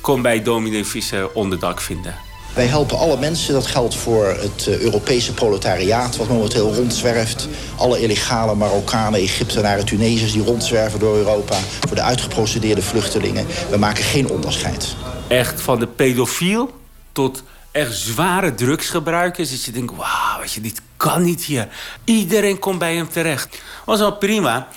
kon 0.00 0.22
bij 0.22 0.42
dominee 0.42 0.84
Visser 0.84 1.32
onderdak 1.32 1.80
vinden. 1.80 2.31
Wij 2.54 2.66
helpen 2.66 2.98
alle 2.98 3.18
mensen. 3.18 3.54
Dat 3.54 3.66
geldt 3.66 3.94
voor 3.94 4.26
het 4.26 4.66
uh, 4.68 4.80
Europese 4.80 5.32
proletariaat 5.34 6.16
wat 6.16 6.28
momenteel 6.28 6.74
rondzwerft. 6.74 7.48
Alle 7.76 8.00
illegale 8.00 8.54
Marokkanen, 8.54 9.20
Egyptenaren, 9.20 9.84
Tunesiërs 9.84 10.32
die 10.32 10.44
rondzwerven 10.44 10.98
door 10.98 11.16
Europa. 11.16 11.56
Voor 11.86 11.96
de 11.96 12.02
uitgeprocedeerde 12.02 12.82
vluchtelingen. 12.82 13.46
We 13.70 13.76
maken 13.76 14.04
geen 14.04 14.28
onderscheid. 14.28 14.94
Echt 15.28 15.60
van 15.60 15.78
de 15.78 15.86
pedofiel 15.86 16.70
tot 17.12 17.42
echt 17.70 17.96
zware 17.96 18.54
drugsgebruikers. 18.54 19.50
Dat 19.50 19.64
je 19.64 19.72
denkt, 19.72 19.96
wauw, 19.96 20.42
je, 20.54 20.60
dit 20.60 20.80
kan 20.96 21.22
niet 21.22 21.44
hier. 21.44 21.68
Iedereen 22.04 22.58
komt 22.58 22.78
bij 22.78 22.94
hem 22.94 23.08
terecht. 23.08 23.62
was 23.84 23.98
wel 23.98 24.16
prima. 24.16 24.68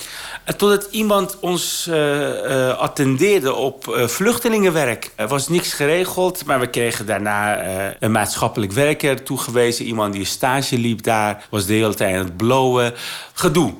Totdat 0.45 0.87
iemand 0.91 1.37
ons 1.39 1.87
uh, 1.89 1.95
uh, 1.95 2.77
attendeerde 2.77 3.53
op 3.53 3.87
uh, 3.87 4.07
vluchtelingenwerk. 4.07 5.11
Er 5.15 5.27
was 5.27 5.49
niks 5.49 5.73
geregeld, 5.73 6.45
maar 6.45 6.59
we 6.59 6.67
kregen 6.67 7.05
daarna 7.05 7.63
een 7.99 8.11
maatschappelijk 8.11 8.71
werker 8.71 9.23
toegewezen. 9.23 9.85
Iemand 9.85 10.11
die 10.11 10.21
een 10.21 10.27
stage 10.27 10.77
liep 10.77 11.03
daar, 11.03 11.45
was 11.49 11.65
de 11.65 11.73
hele 11.73 11.93
tijd 11.93 12.15
aan 12.15 12.23
het 12.23 12.37
blowen. 12.37 12.93
Gedoe. 13.33 13.73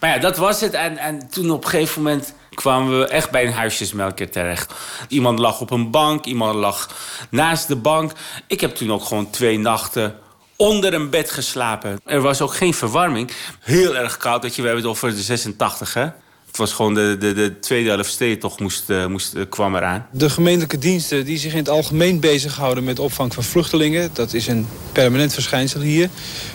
Maar 0.00 0.10
ja, 0.10 0.18
dat 0.18 0.36
was 0.36 0.60
het. 0.60 0.72
En, 0.72 0.98
en 0.98 1.30
toen 1.30 1.50
op 1.50 1.64
een 1.64 1.70
gegeven 1.70 2.02
moment 2.02 2.34
kwamen 2.54 2.98
we 2.98 3.06
echt 3.06 3.30
bij 3.30 3.46
een 3.46 3.52
huisjesmelker 3.52 4.30
terecht. 4.30 4.74
Iemand 5.08 5.38
lag 5.38 5.60
op 5.60 5.70
een 5.70 5.90
bank, 5.90 6.24
iemand 6.24 6.54
lag 6.54 6.90
naast 7.30 7.68
de 7.68 7.76
bank. 7.76 8.12
Ik 8.46 8.60
heb 8.60 8.74
toen 8.74 8.92
ook 8.92 9.04
gewoon 9.04 9.30
twee 9.30 9.58
nachten 9.58 10.14
onder 10.60 10.94
een 10.94 11.10
bed 11.10 11.30
geslapen. 11.30 12.00
Er 12.04 12.20
was 12.20 12.40
ook 12.40 12.54
geen 12.54 12.74
verwarming. 12.74 13.30
Heel 13.60 13.96
erg 13.96 14.16
koud, 14.16 14.42
dat 14.42 14.54
je, 14.54 14.62
we 14.62 14.68
hebben 14.68 14.86
het 14.86 14.96
over 14.96 15.14
de 15.14 15.22
86, 15.22 15.94
hè? 15.94 16.06
Het 16.46 16.56
was 16.56 16.72
gewoon 16.72 16.94
de, 16.94 17.16
de, 17.18 17.32
de 17.32 17.58
tweede 17.58 17.90
helft 17.90 18.40
toch 18.40 18.60
moest, 18.60 18.90
uh, 18.90 19.06
moest, 19.06 19.34
uh, 19.34 19.44
kwam 19.48 19.76
eraan. 19.76 20.06
De 20.12 20.30
gemeentelijke 20.30 20.78
diensten 20.78 21.24
die 21.24 21.38
zich 21.38 21.52
in 21.52 21.58
het 21.58 21.68
algemeen 21.68 22.20
bezighouden 22.20 22.84
met 22.84 22.98
opvang 22.98 23.34
van 23.34 23.42
vluchtelingen... 23.42 24.10
dat 24.12 24.32
is 24.32 24.46
een 24.46 24.66
permanent 24.92 25.32
verschijnsel 25.32 25.80
hier, 25.80 26.08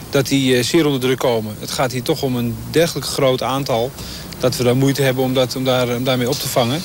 dat 0.10 0.28
die 0.28 0.58
uh, 0.58 0.64
zeer 0.64 0.86
onder 0.86 1.02
druk 1.02 1.20
komen. 1.20 1.56
Het 1.60 1.72
gaat 1.72 1.92
hier 1.92 2.04
toch 2.04 2.22
om 2.22 2.36
een 2.36 2.56
dergelijk 2.72 3.06
groot 3.06 3.42
aantal... 3.42 3.92
dat 4.40 4.58
we 4.58 4.64
daar 4.64 4.78
moeite 4.78 5.02
hebben 5.02 5.24
om, 5.24 5.34
dat, 5.34 5.56
om, 5.56 5.64
daar, 5.64 5.96
om 5.96 6.04
daarmee 6.04 6.30
op 6.30 6.40
te 6.40 6.48
vangen. 6.48 6.82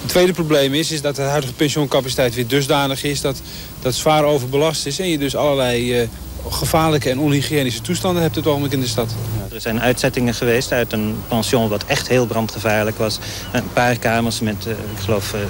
Het 0.00 0.08
tweede 0.08 0.32
probleem 0.32 0.74
is, 0.74 0.90
is 0.90 1.00
dat 1.00 1.16
de 1.16 1.22
huidige 1.22 1.54
pensioencapaciteit 1.54 2.34
weer 2.34 2.46
dusdanig 2.46 3.04
is... 3.04 3.20
dat, 3.20 3.40
dat 3.82 3.94
zwaar 3.94 4.24
overbelast 4.24 4.86
is 4.86 4.98
en 4.98 5.08
je 5.08 5.18
dus 5.18 5.36
allerlei 5.36 6.08
gevaarlijke 6.50 7.10
en 7.10 7.18
onhygiënische 7.18 7.80
toestanden 7.80 8.22
hebt 8.22 8.36
het 8.36 8.46
ogenblik 8.46 8.72
in 8.72 8.80
de 8.80 8.86
stad. 8.86 9.14
er 9.52 9.60
zijn 9.60 9.80
uitzettingen 9.80 10.34
geweest 10.34 10.72
uit 10.72 10.92
een 10.92 11.16
pension 11.28 11.68
wat 11.68 11.84
echt 11.86 12.08
heel 12.08 12.26
brandgevaarlijk 12.26 12.98
was. 12.98 13.18
Een 13.52 13.72
paar 13.72 13.98
kamers 13.98 14.40
met, 14.40 14.66
uh, 14.66 14.72
ik 14.72 14.98
geloof, 15.04 15.34
uh, 15.34 15.40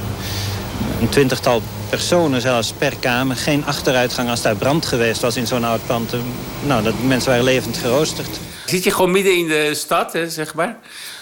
een 1.01 1.09
twintigtal 1.09 1.63
personen 1.89 2.41
zelfs 2.41 2.73
per 2.79 2.97
kamer. 3.01 3.37
Geen 3.37 3.65
achteruitgang 3.65 4.29
als 4.29 4.43
daar 4.43 4.57
brand 4.57 4.87
geweest 4.87 5.21
was 5.21 5.37
in 5.37 5.47
zo'n 5.47 5.65
oud 5.65 5.87
pand. 5.87 6.15
Nou, 6.67 6.83
dat, 6.83 6.95
mensen 7.07 7.31
waren 7.31 7.45
levend 7.45 7.77
geroosterd. 7.77 8.39
Zit 8.67 8.85
je 8.85 8.91
gewoon 8.91 9.11
midden 9.11 9.37
in 9.39 9.47
de 9.47 9.71
stad, 9.75 10.13
hè, 10.13 10.31
zeg 10.31 10.55
maar? 10.55 10.79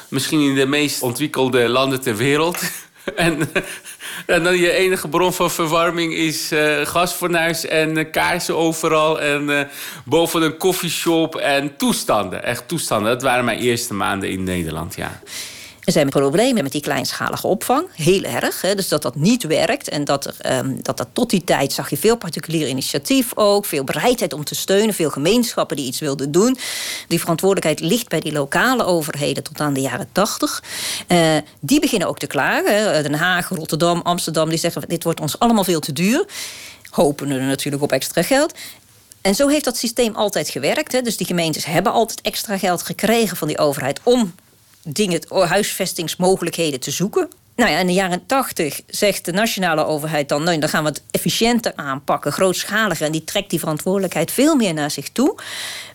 Misschien 0.08 0.40
in 0.40 0.54
de 0.54 0.66
meest 0.66 1.02
ontwikkelde 1.02 1.68
landen 1.68 2.00
ter 2.00 2.16
wereld. 2.16 2.58
en 3.16 3.38
en 4.26 4.42
dan 4.42 4.56
je 4.56 4.70
enige 4.70 5.08
bron 5.08 5.32
van 5.32 5.50
verwarming 5.50 6.14
is 6.14 6.52
uh, 6.52 6.86
gasfornuis 6.86 7.66
en 7.66 7.98
uh, 7.98 8.10
kaarsen 8.10 8.56
overal. 8.56 9.20
En 9.20 9.42
uh, 9.42 9.60
boven 10.04 10.42
een 10.42 10.56
koffieshop 10.56 11.36
en 11.36 11.76
toestanden. 11.76 12.44
Echt 12.44 12.68
toestanden. 12.68 13.12
Dat 13.12 13.22
waren 13.22 13.44
mijn 13.44 13.58
eerste 13.58 13.94
maanden 13.94 14.30
in 14.30 14.42
Nederland, 14.42 14.94
ja. 14.96 15.20
Er 15.84 15.92
zijn 15.92 16.08
problemen 16.08 16.62
met 16.62 16.72
die 16.72 16.80
kleinschalige 16.80 17.46
opvang, 17.46 17.86
heel 17.92 18.22
erg. 18.22 18.60
Hè, 18.60 18.74
dus 18.74 18.88
dat 18.88 19.02
dat 19.02 19.14
niet 19.14 19.42
werkt. 19.42 19.88
En 19.88 20.04
dat, 20.04 20.24
er, 20.26 20.34
ehm, 20.38 20.74
dat 20.82 20.96
dat 20.96 21.08
tot 21.12 21.30
die 21.30 21.44
tijd 21.44 21.72
zag 21.72 21.90
je 21.90 21.96
veel 21.96 22.16
particulier 22.16 22.68
initiatief 22.68 23.32
ook. 23.34 23.66
Veel 23.66 23.84
bereidheid 23.84 24.32
om 24.32 24.44
te 24.44 24.54
steunen. 24.54 24.94
Veel 24.94 25.10
gemeenschappen 25.10 25.76
die 25.76 25.86
iets 25.86 26.00
wilden 26.00 26.32
doen. 26.32 26.58
Die 27.08 27.20
verantwoordelijkheid 27.20 27.90
ligt 27.90 28.08
bij 28.08 28.20
die 28.20 28.32
lokale 28.32 28.84
overheden 28.84 29.42
tot 29.42 29.60
aan 29.60 29.72
de 29.72 29.80
jaren 29.80 30.08
tachtig. 30.12 30.62
Uh, 31.08 31.36
die 31.60 31.80
beginnen 31.80 32.08
ook 32.08 32.18
te 32.18 32.26
klagen. 32.26 33.02
Den 33.02 33.14
Haag, 33.14 33.48
Rotterdam, 33.48 34.00
Amsterdam. 34.00 34.48
Die 34.48 34.58
zeggen 34.58 34.82
dit 34.88 35.04
wordt 35.04 35.20
ons 35.20 35.38
allemaal 35.38 35.64
veel 35.64 35.80
te 35.80 35.92
duur. 35.92 36.26
Hopen 36.90 37.46
natuurlijk 37.46 37.82
op 37.82 37.92
extra 37.92 38.22
geld. 38.22 38.54
En 39.20 39.34
zo 39.34 39.48
heeft 39.48 39.64
dat 39.64 39.76
systeem 39.76 40.14
altijd 40.14 40.48
gewerkt. 40.48 40.92
Hè. 40.92 41.00
Dus 41.02 41.16
die 41.16 41.26
gemeentes 41.26 41.64
hebben 41.64 41.92
altijd 41.92 42.20
extra 42.20 42.58
geld 42.58 42.82
gekregen 42.82 43.36
van 43.36 43.48
die 43.48 43.58
overheid 43.58 44.00
om 44.02 44.34
dingen, 44.84 45.20
huisvestingsmogelijkheden 45.28 46.80
te 46.80 46.90
zoeken. 46.90 47.28
Nou 47.56 47.70
ja, 47.70 47.78
in 47.78 47.86
de 47.86 47.92
jaren 47.92 48.26
tachtig 48.26 48.80
zegt 48.86 49.24
de 49.24 49.32
nationale 49.32 49.84
overheid 49.84 50.28
dan... 50.28 50.42
Nou, 50.42 50.58
dan 50.58 50.68
gaan 50.68 50.82
we 50.82 50.88
het 50.88 51.02
efficiënter 51.10 51.72
aanpakken, 51.76 52.32
grootschaliger... 52.32 53.06
en 53.06 53.12
die 53.12 53.24
trekt 53.24 53.50
die 53.50 53.58
verantwoordelijkheid 53.58 54.30
veel 54.30 54.56
meer 54.56 54.74
naar 54.74 54.90
zich 54.90 55.08
toe. 55.08 55.36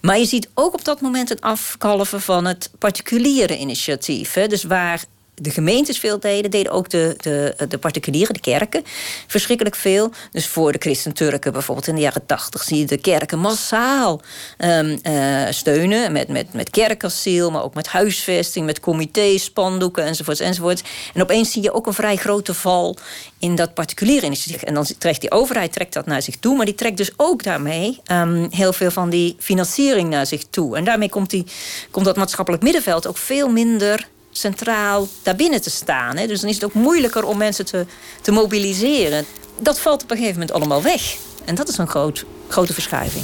Maar 0.01 0.17
je 0.17 0.25
ziet 0.25 0.49
ook 0.53 0.73
op 0.73 0.85
dat 0.85 1.01
moment 1.01 1.29
het 1.29 1.41
afkalven 1.41 2.21
van 2.21 2.45
het 2.45 2.71
particuliere 2.77 3.57
initiatief. 3.57 4.33
Hè. 4.33 4.47
Dus 4.47 4.63
waar 4.63 5.03
de 5.41 5.49
gemeentes 5.49 5.99
veel 5.99 6.19
deden, 6.19 6.51
deden 6.51 6.71
ook 6.71 6.89
de, 6.89 7.13
de, 7.17 7.55
de 7.67 7.77
particulieren, 7.77 8.33
de 8.33 8.39
kerken, 8.39 8.83
verschrikkelijk 9.27 9.75
veel. 9.75 10.11
Dus 10.31 10.47
voor 10.47 10.71
de 10.71 10.79
christen-Turken 10.79 11.51
bijvoorbeeld 11.51 11.87
in 11.87 11.95
de 11.95 12.01
jaren 12.01 12.25
tachtig 12.25 12.63
zie 12.63 12.77
je 12.77 12.85
de 12.85 12.97
kerken 12.97 13.39
massaal 13.39 14.21
um, 14.57 14.99
uh, 15.03 15.45
steunen. 15.49 16.11
Met, 16.11 16.27
met, 16.27 16.53
met 16.53 16.69
kerkasiel, 16.69 17.51
maar 17.51 17.63
ook 17.63 17.73
met 17.73 17.87
huisvesting, 17.87 18.65
met 18.65 18.79
comité's, 18.79 19.43
spandoeken 19.43 20.05
enzovoorts, 20.05 20.39
enzovoorts. 20.39 20.83
En 21.13 21.21
opeens 21.21 21.51
zie 21.51 21.61
je 21.61 21.73
ook 21.73 21.87
een 21.87 21.93
vrij 21.93 22.15
grote 22.15 22.53
val 22.53 22.97
in 23.39 23.55
dat 23.55 23.73
particuliere 23.73 24.25
initiatief. 24.25 24.63
En 24.63 24.73
dan 24.73 24.85
trekt 24.97 25.21
die 25.21 25.31
overheid 25.31 25.73
trekt 25.73 25.93
dat 25.93 26.05
naar 26.05 26.21
zich 26.21 26.37
toe, 26.37 26.55
maar 26.57 26.65
die 26.65 26.75
trekt 26.75 26.97
dus 26.97 27.11
ook 27.17 27.43
daarmee 27.43 27.99
um, 28.11 28.47
heel 28.49 28.73
veel 28.73 28.91
van 28.91 29.09
die 29.09 29.35
financiering 29.39 30.09
naar 30.09 30.25
zich 30.25 30.43
toe. 30.49 30.77
En 30.77 30.83
daarmee 30.83 31.09
komt, 31.09 31.29
die, 31.29 31.45
komt 31.91 32.05
dat 32.05 32.15
maatschappelijk 32.15 32.63
middenveld 32.63 33.07
ook 33.07 33.17
veel 33.17 33.49
minder 33.49 34.07
centraal 34.39 35.07
daarbinnen 35.23 35.61
te 35.61 35.69
staan. 35.69 36.17
Hè. 36.17 36.27
Dus 36.27 36.39
dan 36.39 36.49
is 36.49 36.55
het 36.55 36.65
ook 36.65 36.73
moeilijker 36.73 37.23
om 37.23 37.37
mensen 37.37 37.65
te, 37.65 37.85
te 38.21 38.31
mobiliseren. 38.31 39.25
Dat 39.59 39.79
valt 39.79 40.03
op 40.03 40.11
een 40.11 40.17
gegeven 40.17 40.39
moment 40.39 40.55
allemaal 40.55 40.81
weg. 40.81 41.17
En 41.45 41.55
dat 41.55 41.69
is 41.69 41.77
een 41.77 41.87
groot, 41.87 42.25
grote 42.47 42.73
verschuiving. 42.73 43.23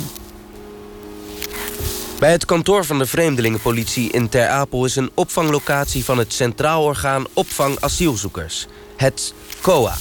Bij 2.19 2.32
het 2.32 2.45
kantoor 2.45 2.86
van 2.86 2.97
de 2.97 3.06
Vreemdelingenpolitie 3.06 4.12
in 4.12 4.30
Ter 4.30 4.47
Apel... 4.47 4.86
is 4.86 4.95
een 4.95 5.12
opvanglocatie 5.13 6.06
van 6.06 6.17
het 6.17 6.34
Centraal 6.34 6.84
Orgaan 6.84 7.25
Opvang 7.34 7.78
Asielzoekers. 7.80 8.67
Het 8.95 9.34
COA. 9.62 9.97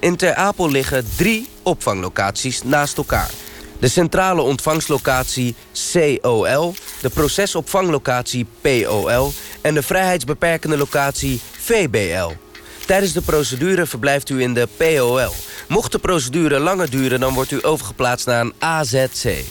In 0.00 0.16
Ter 0.16 0.34
Apel 0.34 0.70
liggen 0.70 1.06
drie 1.16 1.48
opvanglocaties 1.62 2.62
naast 2.62 2.96
elkaar. 2.96 3.30
De 3.82 3.88
centrale 3.88 4.40
ontvangstlocatie 4.40 5.54
COL, 5.92 6.74
de 7.00 7.10
procesopvanglocatie 7.10 8.46
POL 8.60 9.32
en 9.60 9.74
de 9.74 9.82
vrijheidsbeperkende 9.82 10.76
locatie 10.76 11.40
VBL. 11.58 12.30
Tijdens 12.86 13.12
de 13.12 13.20
procedure 13.20 13.86
verblijft 13.86 14.28
u 14.28 14.40
in 14.40 14.54
de 14.54 14.68
POL. 14.76 15.34
Mocht 15.68 15.92
de 15.92 15.98
procedure 15.98 16.58
langer 16.58 16.90
duren, 16.90 17.20
dan 17.20 17.34
wordt 17.34 17.50
u 17.50 17.58
overgeplaatst 17.62 18.26
naar 18.26 18.40
een 18.40 18.54
AZC. 18.58 19.44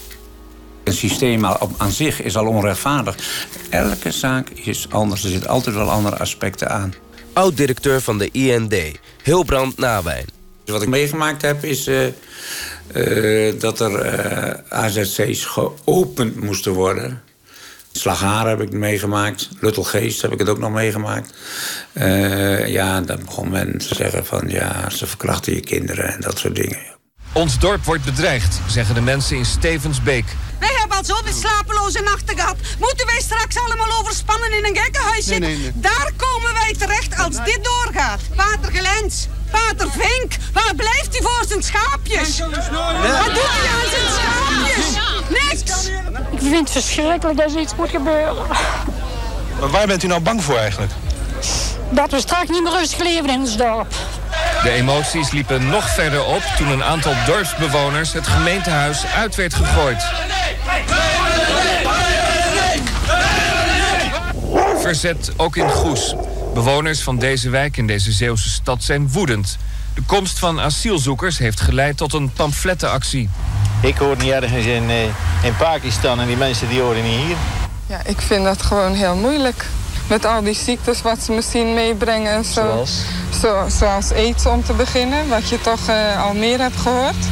Het 0.83 0.95
systeem 0.95 1.45
aan 1.77 1.91
zich 1.91 2.21
is 2.21 2.37
al 2.37 2.47
onrechtvaardig. 2.47 3.47
Elke 3.69 4.11
zaak 4.11 4.49
is 4.49 4.87
anders. 4.89 5.23
Er 5.23 5.29
zitten 5.29 5.49
altijd 5.49 5.75
wel 5.75 5.89
andere 5.89 6.17
aspecten 6.17 6.69
aan. 6.69 6.93
Oud-directeur 7.33 8.01
van 8.01 8.17
de 8.17 8.29
IND, 8.31 8.75
Hilbrand 9.23 9.77
Nawijn. 9.77 10.40
Wat 10.65 10.81
ik 10.81 10.87
meegemaakt 10.87 11.41
heb 11.41 11.63
is 11.63 11.87
uh, 11.87 12.05
uh, 12.93 13.59
dat 13.59 13.79
er 13.79 14.05
uh, 14.05 14.53
AZC's 14.69 15.45
geopend 15.45 16.41
moesten 16.41 16.71
worden. 16.71 17.21
Slagharen 17.91 18.49
heb 18.49 18.61
ik 18.61 18.71
meegemaakt. 18.71 19.49
Luttelgeest 19.59 20.21
heb 20.21 20.31
ik 20.31 20.39
het 20.39 20.49
ook 20.49 20.59
nog 20.59 20.71
meegemaakt. 20.71 21.33
Uh, 21.93 22.67
ja, 22.67 23.01
dan 23.01 23.19
begon 23.25 23.49
men 23.49 23.77
te 23.77 23.95
zeggen 23.95 24.25
van 24.25 24.49
ja, 24.49 24.89
ze 24.89 25.07
verkrachten 25.07 25.53
je 25.53 25.59
kinderen 25.59 26.13
en 26.13 26.21
dat 26.21 26.39
soort 26.39 26.55
dingen. 26.55 26.91
Ons 27.33 27.59
dorp 27.59 27.83
wordt 27.83 28.03
bedreigd, 28.03 28.59
zeggen 28.67 28.95
de 28.95 29.01
mensen 29.01 29.37
in 29.37 29.45
Stevensbeek. 29.45 30.25
Wij 30.59 30.75
hebben 30.79 30.97
al 30.97 31.03
zoveel 31.03 31.33
slapeloze 31.33 32.01
nachten 32.01 32.37
gehad. 32.37 32.55
Moeten 32.79 33.05
wij 33.05 33.21
straks 33.21 33.57
allemaal 33.57 33.99
overspannen 33.99 34.51
in 34.57 34.65
een 34.65 34.75
gekkenhuis 34.75 35.25
zitten? 35.25 35.41
Nee, 35.41 35.57
nee, 35.57 35.61
nee. 35.61 35.81
Daar 35.81 36.11
komen 36.17 36.53
wij 36.53 36.75
terecht 36.77 37.17
als 37.17 37.35
dit 37.43 37.59
doorgaat. 37.63 38.19
Pater 38.35 38.71
Gelens, 38.71 39.27
Pater 39.51 39.91
Vink, 39.91 40.33
waar 40.53 40.75
blijft 40.75 41.07
hij 41.11 41.21
voor 41.21 41.45
zijn 41.47 41.63
schaapjes? 41.63 42.39
Wat 42.39 42.53
doet 43.25 43.49
hij 43.49 43.69
aan 43.73 43.89
zijn 43.89 44.11
schaapjes? 44.13 44.97
Niks! 45.29 45.89
Ik 46.31 46.39
vind 46.39 46.59
het 46.59 46.71
verschrikkelijk 46.71 47.37
dat 47.37 47.51
er 47.51 47.59
iets 47.59 47.75
moet 47.75 47.89
gebeuren. 47.89 48.45
Maar 49.59 49.69
waar 49.69 49.87
bent 49.87 50.03
u 50.03 50.07
nou 50.07 50.21
bang 50.21 50.43
voor 50.43 50.57
eigenlijk? 50.57 50.91
Dat 51.89 52.11
we 52.11 52.19
straks 52.19 52.49
niet 52.49 52.63
meer 52.63 52.71
rustig 52.71 52.99
leven 52.99 53.29
in 53.29 53.39
ons 53.39 53.57
dorp. 53.57 53.93
De 54.63 54.69
emoties 54.69 55.31
liepen 55.31 55.69
nog 55.69 55.89
verder 55.89 56.25
op 56.25 56.41
toen 56.57 56.67
een 56.67 56.83
aantal 56.83 57.13
dorpsbewoners 57.25 58.13
het 58.13 58.27
gemeentehuis 58.27 59.05
uit 59.05 59.35
werd 59.35 59.53
gegooid. 59.53 60.03
Verzet 64.81 65.31
ook 65.37 65.55
in 65.55 65.69
Goes. 65.69 66.15
Bewoners 66.53 67.01
van 67.01 67.17
deze 67.17 67.49
wijk 67.49 67.77
in 67.77 67.87
deze 67.87 68.11
Zeeuwse 68.11 68.49
stad 68.49 68.83
zijn 68.83 69.09
woedend. 69.11 69.57
De 69.93 70.01
komst 70.05 70.39
van 70.39 70.59
asielzoekers 70.59 71.37
heeft 71.37 71.59
geleid 71.59 71.97
tot 71.97 72.13
een 72.13 72.31
pamflettenactie. 72.31 73.29
Ik 73.81 73.97
hoor 73.97 74.17
niet 74.17 74.31
ergens 74.31 74.65
in, 74.65 74.89
eh, 74.89 75.03
in 75.43 75.55
Pakistan 75.57 76.19
en 76.19 76.27
die 76.27 76.37
mensen 76.37 76.69
die 76.69 76.81
horen 76.81 77.03
niet 77.03 77.19
hier. 77.25 77.35
Ja, 77.85 78.01
ik 78.05 78.21
vind 78.21 78.43
dat 78.43 78.61
gewoon 78.61 78.93
heel 78.93 79.15
moeilijk. 79.15 79.65
Met 80.09 80.25
al 80.25 80.43
die 80.43 80.55
ziektes 80.55 81.01
wat 81.01 81.23
ze 81.23 81.31
misschien 81.31 81.73
meebrengen 81.73 82.31
en 82.31 82.43
zo. 82.43 82.51
Zoals? 82.51 83.01
Zo, 83.41 83.65
zoals 83.69 84.11
aids 84.11 84.45
om 84.45 84.63
te 84.63 84.73
beginnen, 84.73 85.27
wat 85.27 85.49
je 85.49 85.61
toch 85.61 85.89
uh, 85.89 86.23
al 86.23 86.33
meer 86.33 86.59
hebt 86.59 86.77
gehoord. 86.77 87.25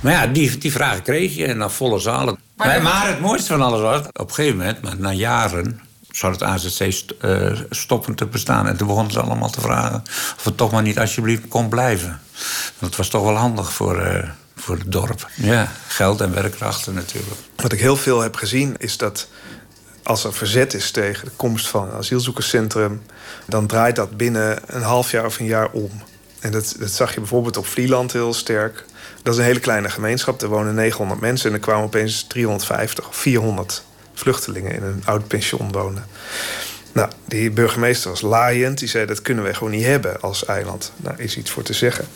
Maar 0.00 0.12
ja, 0.12 0.26
die, 0.26 0.58
die 0.58 0.72
vragen 0.72 1.02
kreeg 1.02 1.34
je 1.34 1.46
en 1.46 1.58
dan 1.58 1.70
volle 1.70 1.98
zalen. 1.98 2.38
Maar, 2.56 2.82
maar, 2.82 3.06
het 3.06 3.20
mooiste 3.20 3.52
van 3.52 3.62
alles 3.62 3.80
was, 3.80 4.00
op 4.00 4.28
een 4.28 4.34
gegeven 4.34 4.56
moment, 4.56 4.82
maar 4.82 4.96
na 4.98 5.12
jaren 5.12 5.80
zou 6.16 6.32
het 6.32 6.42
AZC 6.42 7.02
uh, 7.20 7.60
stoppen 7.70 8.14
te 8.14 8.26
bestaan. 8.26 8.66
En 8.66 8.76
toen 8.76 8.86
begonnen 8.86 9.12
ze 9.12 9.20
allemaal 9.20 9.50
te 9.50 9.60
vragen 9.60 10.02
of 10.36 10.44
het 10.44 10.56
toch 10.56 10.70
maar 10.70 10.82
niet 10.82 10.98
alsjeblieft 10.98 11.48
kon 11.48 11.68
blijven. 11.68 12.20
Want 12.78 12.80
het 12.92 12.96
was 12.96 13.08
toch 13.08 13.22
wel 13.22 13.34
handig 13.34 13.72
voor, 13.72 14.00
uh, 14.00 14.28
voor 14.56 14.76
het 14.76 14.92
dorp. 14.92 15.28
Ja, 15.34 15.72
geld 15.86 16.20
en 16.20 16.34
werkkrachten 16.34 16.94
natuurlijk. 16.94 17.40
Wat 17.56 17.72
ik 17.72 17.80
heel 17.80 17.96
veel 17.96 18.20
heb 18.20 18.36
gezien 18.36 18.74
is 18.78 18.96
dat 18.96 19.28
als 20.02 20.24
er 20.24 20.32
verzet 20.32 20.74
is 20.74 20.90
tegen 20.90 21.24
de 21.24 21.32
komst 21.36 21.68
van 21.68 21.88
een 21.88 21.96
asielzoekerscentrum... 21.96 23.02
dan 23.46 23.66
draait 23.66 23.96
dat 23.96 24.16
binnen 24.16 24.58
een 24.66 24.82
half 24.82 25.10
jaar 25.10 25.24
of 25.24 25.38
een 25.38 25.46
jaar 25.46 25.70
om. 25.70 25.90
En 26.40 26.52
dat, 26.52 26.74
dat 26.78 26.90
zag 26.90 27.14
je 27.14 27.20
bijvoorbeeld 27.20 27.56
op 27.56 27.66
Vlieland 27.66 28.12
heel 28.12 28.34
sterk. 28.34 28.84
Dat 29.22 29.32
is 29.32 29.38
een 29.38 29.46
hele 29.46 29.60
kleine 29.60 29.90
gemeenschap. 29.90 30.42
Er 30.42 30.48
wonen 30.48 30.74
900 30.74 31.20
mensen 31.20 31.48
en 31.48 31.54
er 31.54 31.62
kwamen 31.62 31.84
opeens 31.84 32.24
350 32.24 33.08
of 33.08 33.16
400 33.16 33.84
vluchtelingen 34.14 34.72
in 34.72 34.82
een 34.82 35.02
oud 35.04 35.28
pension 35.28 35.72
wonen. 35.72 36.06
Nou, 36.92 37.10
die 37.24 37.50
burgemeester 37.50 38.10
was 38.10 38.20
laaiend. 38.20 38.78
Die 38.78 38.88
zei, 38.88 39.06
dat 39.06 39.22
kunnen 39.22 39.44
wij 39.44 39.54
gewoon 39.54 39.72
niet 39.72 39.84
hebben 39.84 40.20
als 40.20 40.44
eiland. 40.44 40.92
Nou, 40.96 41.16
is 41.18 41.36
iets 41.36 41.50
voor 41.50 41.62
te 41.62 41.72
zeggen. 41.72 42.06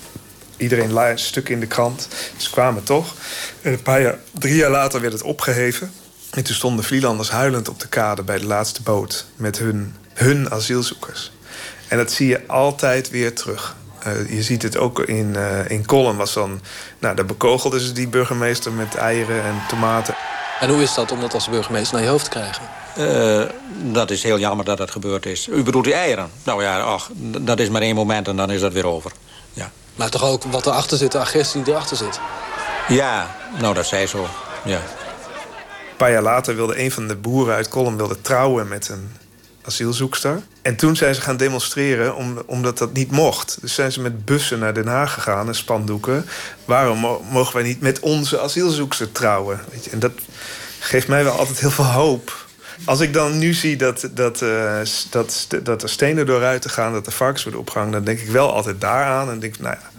Iedereen 0.56 0.92
laai 0.92 1.12
een 1.12 1.18
stuk 1.18 1.48
in 1.48 1.60
de 1.60 1.66
krant. 1.66 2.08
Ze 2.36 2.50
kwamen 2.50 2.82
toch. 2.82 3.14
En 3.62 3.72
een 3.72 3.82
paar 3.82 4.00
jaar, 4.00 4.18
drie 4.32 4.54
jaar 4.54 4.70
later 4.70 5.00
werd 5.00 5.12
het 5.12 5.22
opgeheven. 5.22 5.92
En 6.30 6.44
toen 6.44 6.54
stonden 6.54 6.84
Vlielanders 6.84 7.30
huilend 7.30 7.68
op 7.68 7.80
de 7.80 7.88
kade 7.88 8.22
bij 8.22 8.38
de 8.38 8.46
laatste 8.46 8.82
boot... 8.82 9.26
met 9.36 9.58
hun, 9.58 9.94
hun 10.14 10.50
asielzoekers. 10.50 11.32
En 11.88 11.96
dat 11.96 12.12
zie 12.12 12.28
je 12.28 12.46
altijd 12.46 13.10
weer 13.10 13.34
terug. 13.34 13.76
Uh, 14.06 14.30
je 14.30 14.42
ziet 14.42 14.62
het 14.62 14.76
ook 14.76 15.00
in, 15.00 15.34
uh, 15.36 15.70
in 15.70 15.84
was 16.16 16.32
dan... 16.32 16.60
Nou, 16.98 17.16
daar 17.16 17.24
bekogelden 17.24 17.80
ze 17.80 17.92
die 17.92 18.08
burgemeester 18.08 18.72
met 18.72 18.94
eieren 18.94 19.42
en 19.42 19.54
tomaten. 19.68 20.14
En 20.60 20.68
hoe 20.68 20.82
is 20.82 20.94
dat 20.94 21.12
om 21.12 21.20
dat 21.20 21.34
als 21.34 21.48
burgemeester 21.48 21.94
naar 21.94 22.04
je 22.04 22.10
hoofd 22.10 22.24
te 22.24 22.30
krijgen? 22.30 22.62
Uh, 22.98 23.44
dat 23.92 24.10
is 24.10 24.22
heel 24.22 24.38
jammer 24.38 24.64
dat 24.64 24.78
dat 24.78 24.90
gebeurd 24.90 25.26
is. 25.26 25.48
U 25.48 25.62
bedoelt 25.62 25.84
die 25.84 25.94
eieren? 25.94 26.30
Nou 26.42 26.62
ja, 26.62 26.80
ach, 26.80 27.10
dat 27.40 27.60
is 27.60 27.68
maar 27.68 27.82
één 27.82 27.94
moment 27.94 28.28
en 28.28 28.36
dan 28.36 28.50
is 28.50 28.60
dat 28.60 28.72
weer 28.72 28.86
over. 28.86 29.12
Ja. 29.52 29.70
Maar 29.96 30.10
toch 30.10 30.24
ook 30.24 30.42
wat 30.42 30.66
erachter 30.66 30.98
zit, 30.98 31.12
de 31.12 31.18
agressie 31.18 31.62
die 31.62 31.72
erachter 31.72 31.96
zit? 31.96 32.20
Ja, 32.88 33.36
nou 33.58 33.74
dat 33.74 33.86
zei 33.86 34.06
zo, 34.06 34.26
ja. 34.64 34.76
Een 34.76 35.96
paar 35.96 36.12
jaar 36.12 36.22
later 36.22 36.56
wilde 36.56 36.80
een 36.80 36.90
van 36.90 37.08
de 37.08 37.16
boeren 37.16 37.54
uit 37.54 37.68
Colum 37.68 37.96
wilde 37.96 38.20
trouwen 38.20 38.68
met 38.68 38.88
een 38.88 39.16
asielzoekster. 39.68 40.42
En 40.62 40.76
toen 40.76 40.96
zijn 40.96 41.14
ze 41.14 41.20
gaan 41.20 41.36
demonstreren 41.36 42.16
om, 42.16 42.42
omdat 42.46 42.78
dat 42.78 42.92
niet 42.92 43.10
mocht. 43.10 43.58
Dus 43.60 43.74
zijn 43.74 43.92
ze 43.92 44.00
met 44.00 44.24
bussen 44.24 44.58
naar 44.58 44.74
Den 44.74 44.86
Haag 44.86 45.14
gegaan 45.14 45.48
en 45.48 45.54
spandoeken. 45.54 46.26
Waarom 46.64 46.98
mogen 47.30 47.54
wij 47.54 47.62
niet 47.62 47.80
met 47.80 48.00
onze 48.00 48.40
asielzoekster 48.40 49.12
trouwen? 49.12 49.60
Weet 49.70 49.84
je? 49.84 49.90
En 49.90 49.98
dat 49.98 50.12
geeft 50.78 51.08
mij 51.08 51.24
wel 51.24 51.38
altijd 51.38 51.60
heel 51.60 51.70
veel 51.70 51.84
hoop. 51.84 52.46
Als 52.84 53.00
ik 53.00 53.12
dan 53.12 53.38
nu 53.38 53.52
zie 53.52 53.76
dat, 53.76 54.08
dat, 54.14 54.42
uh, 54.42 54.80
dat, 55.10 55.46
dat 55.62 55.82
er 55.82 55.88
stenen 55.88 56.26
door 56.26 56.40
ruiten 56.40 56.70
gaan, 56.70 56.92
dat 56.92 57.06
er 57.06 57.12
varkens 57.12 57.42
worden 57.42 57.60
opgehangen, 57.60 57.92
dan 57.92 58.04
denk 58.04 58.18
ik 58.18 58.30
wel 58.30 58.52
altijd 58.52 58.80
daaraan. 58.80 59.30
En 59.30 59.38
denk 59.38 59.58
nou 59.58 59.76
ja, 59.80 59.90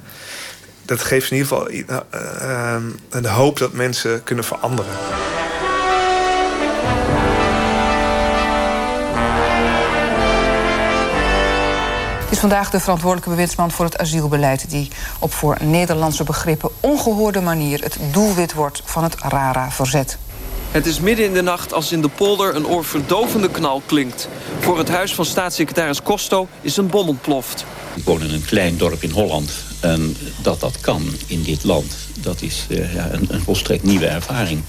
dat 0.86 1.04
geeft 1.04 1.32
in 1.32 1.38
ieder 1.38 1.52
geval 1.52 1.72
uh, 1.72 3.22
de 3.22 3.30
hoop 3.30 3.58
dat 3.58 3.74
mensen 3.74 4.24
kunnen 4.24 4.46
veranderen. 4.46 4.94
Het 12.30 12.38
is 12.38 12.44
vandaag 12.44 12.70
de 12.70 12.80
verantwoordelijke 12.80 13.30
bewindsman 13.30 13.72
voor 13.72 13.86
het 13.86 13.98
asielbeleid... 13.98 14.70
die 14.70 14.88
op 15.20 15.34
voor 15.34 15.58
Nederlandse 15.62 16.24
begrippen 16.24 16.70
ongehoorde 16.80 17.42
manier... 17.42 17.84
het 17.84 17.98
doelwit 18.12 18.54
wordt 18.54 18.82
van 18.86 19.04
het 19.04 19.16
RARA-verzet. 19.20 20.18
Het 20.72 20.86
is 20.86 21.00
midden 21.00 21.26
in 21.26 21.34
de 21.34 21.42
nacht 21.42 21.74
als 21.74 21.92
in 21.92 22.02
de 22.02 22.10
polder 22.10 22.56
een 22.56 22.68
oorverdovende 22.68 23.50
knal 23.50 23.82
klinkt. 23.86 24.28
Voor 24.60 24.78
het 24.78 24.90
huis 24.90 25.16
van 25.16 25.26
staatssecretaris 25.26 26.02
Costo 26.02 26.48
is 26.62 26.78
een 26.78 26.88
bom 26.88 27.08
ontploft. 27.08 27.66
Ik 27.94 28.04
woon 28.04 28.22
in 28.22 28.34
een 28.34 28.46
klein 28.46 28.78
dorp 28.78 29.04
in 29.04 29.12
Holland. 29.12 29.52
En 29.80 30.16
dat 30.42 30.60
dat 30.60 30.80
kan 30.80 31.14
in 31.28 31.44
dit 31.44 31.64
land, 31.64 31.96
dat 32.20 32.42
is 32.42 32.66
uh, 32.70 32.94
ja, 32.94 33.08
een, 33.12 33.28
een 33.30 33.42
volstrekt 33.42 33.84
nieuwe 33.84 34.08
ervaring. 34.08 34.64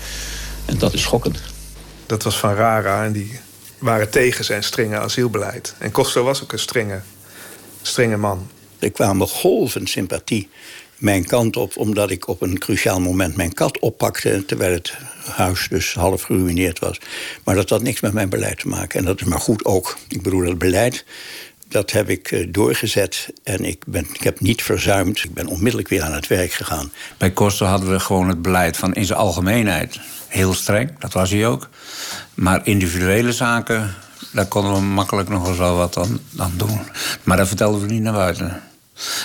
En 0.64 0.78
dat 0.78 0.92
is 0.92 1.02
schokkend. 1.02 1.40
Dat 2.06 2.22
was 2.22 2.38
van 2.38 2.54
Rara 2.54 3.04
en 3.04 3.12
die 3.12 3.40
waren 3.78 4.10
tegen 4.10 4.44
zijn 4.44 4.62
strenge 4.62 4.98
asielbeleid. 4.98 5.74
En 5.78 5.90
Costo 5.90 6.24
was 6.24 6.42
ook 6.42 6.52
een 6.52 6.58
strenge, 6.58 7.00
strenge 7.82 8.16
man. 8.16 8.46
Er 8.78 8.90
kwamen 8.90 9.28
golven 9.28 9.86
sympathie 9.86 10.48
mijn 10.96 11.26
kant 11.26 11.56
op... 11.56 11.76
omdat 11.76 12.10
ik 12.10 12.28
op 12.28 12.42
een 12.42 12.58
cruciaal 12.58 13.00
moment 13.00 13.36
mijn 13.36 13.52
kat 13.52 13.78
oppakte... 13.78 14.44
terwijl 14.46 14.72
het 14.72 14.94
huis 15.24 15.68
dus 15.68 15.94
half 15.94 16.22
geruineerd 16.22 16.78
was. 16.78 17.00
Maar 17.44 17.54
dat 17.54 17.70
had 17.70 17.82
niks 17.82 18.00
met 18.00 18.12
mijn 18.12 18.28
beleid 18.28 18.58
te 18.58 18.68
maken. 18.68 18.98
En 18.98 19.04
dat 19.04 19.20
is 19.20 19.26
maar 19.26 19.40
goed 19.40 19.64
ook. 19.64 19.98
Ik 20.08 20.22
bedoel, 20.22 20.44
dat 20.44 20.58
beleid 20.58 21.04
dat 21.70 21.90
heb 21.90 22.08
ik 22.08 22.30
eh, 22.32 22.46
doorgezet 22.48 23.28
en 23.42 23.64
ik, 23.64 23.82
ben, 23.86 24.06
ik 24.12 24.22
heb 24.22 24.40
niet 24.40 24.62
verzuimd. 24.62 25.24
Ik 25.24 25.34
ben 25.34 25.46
onmiddellijk 25.46 25.88
weer 25.88 26.02
aan 26.02 26.12
het 26.12 26.26
werk 26.26 26.52
gegaan. 26.52 26.92
Bij 27.16 27.30
Kosten 27.30 27.66
hadden 27.66 27.90
we 27.90 28.00
gewoon 28.00 28.28
het 28.28 28.42
beleid 28.42 28.76
van 28.76 28.94
in 28.94 29.04
zijn 29.04 29.18
algemeenheid 29.18 30.00
heel 30.28 30.54
streng. 30.54 30.98
Dat 30.98 31.12
was 31.12 31.30
hij 31.30 31.46
ook. 31.46 31.68
Maar 32.34 32.60
individuele 32.66 33.32
zaken, 33.32 33.94
daar 34.32 34.46
konden 34.46 34.72
we 34.72 34.80
makkelijk 34.80 35.28
nog 35.28 35.48
eens 35.48 35.58
wel 35.58 35.76
wat 35.76 35.96
aan, 35.96 36.20
aan 36.36 36.52
doen. 36.56 36.80
Maar 37.22 37.36
dat 37.36 37.48
vertelden 37.48 37.80
we 37.80 37.86
niet 37.86 38.02
naar 38.02 38.12
buiten. 38.12 38.62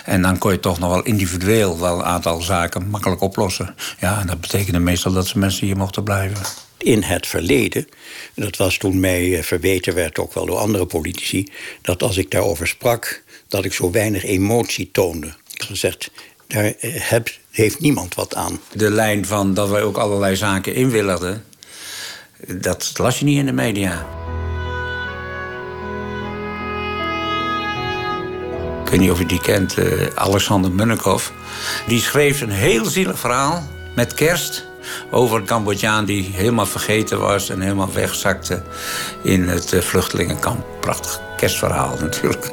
En 0.06 0.22
dan 0.22 0.38
kon 0.38 0.52
je 0.52 0.60
toch 0.60 0.80
nog 0.80 0.90
wel 0.90 1.04
individueel 1.04 1.80
wel 1.80 1.98
een 1.98 2.06
aantal 2.06 2.42
zaken 2.42 2.90
makkelijk 2.90 3.22
oplossen. 3.22 3.76
Ja, 4.00 4.20
en 4.20 4.28
dat 4.28 4.42
betekende 4.42 4.80
meestal 4.80 5.14
dat 5.14 5.28
ze 5.28 5.38
mensen 5.38 5.66
hier 5.66 5.78
mochten 5.78 6.04
blijven. 6.04 6.38
In 6.78 7.04
het 7.04 7.28
verleden, 7.28 7.88
dat 8.36 8.58
was 8.58 8.78
toen 8.78 9.00
mij 9.00 9.38
eh, 9.38 9.44
verweten 9.44 9.94
werd 9.94 10.20
ook 10.20 10.34
wel 10.34 10.46
door 10.46 10.58
andere 10.58 10.86
politici... 10.86 11.52
dat 11.82 12.04
als 12.04 12.18
ik 12.18 12.32
daarover 12.32 12.68
sprak, 12.68 13.24
dat 13.48 13.66
ik 13.66 13.74
zo 13.74 13.92
weinig 13.92 14.24
emotie 14.24 14.90
toonde. 14.92 15.28
Ik 15.28 15.60
heb 15.60 15.68
gezegd, 15.68 16.12
daar 16.48 16.74
eh, 16.74 17.20
heeft 17.52 17.80
niemand 17.80 18.16
wat 18.16 18.36
aan. 18.36 18.60
De 18.74 18.92
lijn 18.92 19.26
van 19.26 19.54
dat 19.54 19.70
wij 19.70 19.82
ook 19.82 19.98
allerlei 19.98 20.36
zaken 20.36 20.76
inwilligden... 20.76 21.44
dat 22.48 22.92
las 22.96 23.20
je 23.20 23.26
niet 23.26 23.38
in 23.38 23.46
de 23.46 23.52
media. 23.52 24.25
Ik 28.86 28.92
weet 28.92 29.00
niet 29.00 29.12
of 29.12 29.20
je 29.20 29.26
die 29.26 29.42
kent, 29.42 29.78
uh, 29.78 30.06
Alexander 30.16 30.72
Munnikhoff. 30.72 31.34
Die 31.88 32.02
schreef 32.02 32.42
een 32.42 32.52
heel 32.52 32.86
zielig 32.86 33.20
verhaal 33.20 33.68
met 33.96 34.14
kerst 34.14 34.66
over 35.12 35.38
een 35.38 35.46
Cambodjaan 35.46 36.06
die 36.06 36.30
helemaal 36.34 36.66
vergeten 36.66 37.20
was 37.20 37.50
en 37.50 37.62
helemaal 37.62 37.94
wegzakte 37.94 38.64
in 39.24 39.48
het 39.48 39.74
uh, 39.74 39.82
vluchtelingenkamp. 39.82 40.66
Prachtig 40.80 41.22
kerstverhaal 41.38 41.98
natuurlijk. 42.02 42.52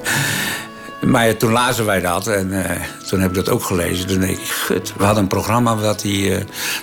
Maar 1.01 1.37
toen 1.37 1.53
lazen 1.53 1.87
wij 1.87 2.01
dat 2.01 2.27
en 2.27 2.49
uh, 2.53 2.64
toen 3.07 3.21
heb 3.21 3.31
ik 3.31 3.37
dat 3.37 3.49
ook 3.49 3.62
gelezen. 3.62 4.07
Toen 4.07 4.21
denk 4.21 4.38
ik, 4.38 4.49
gut, 4.49 4.92
we 4.97 5.05
hadden 5.05 5.23
een 5.23 5.29
programma 5.29 5.77
dat, 5.77 6.01
die, 6.01 6.35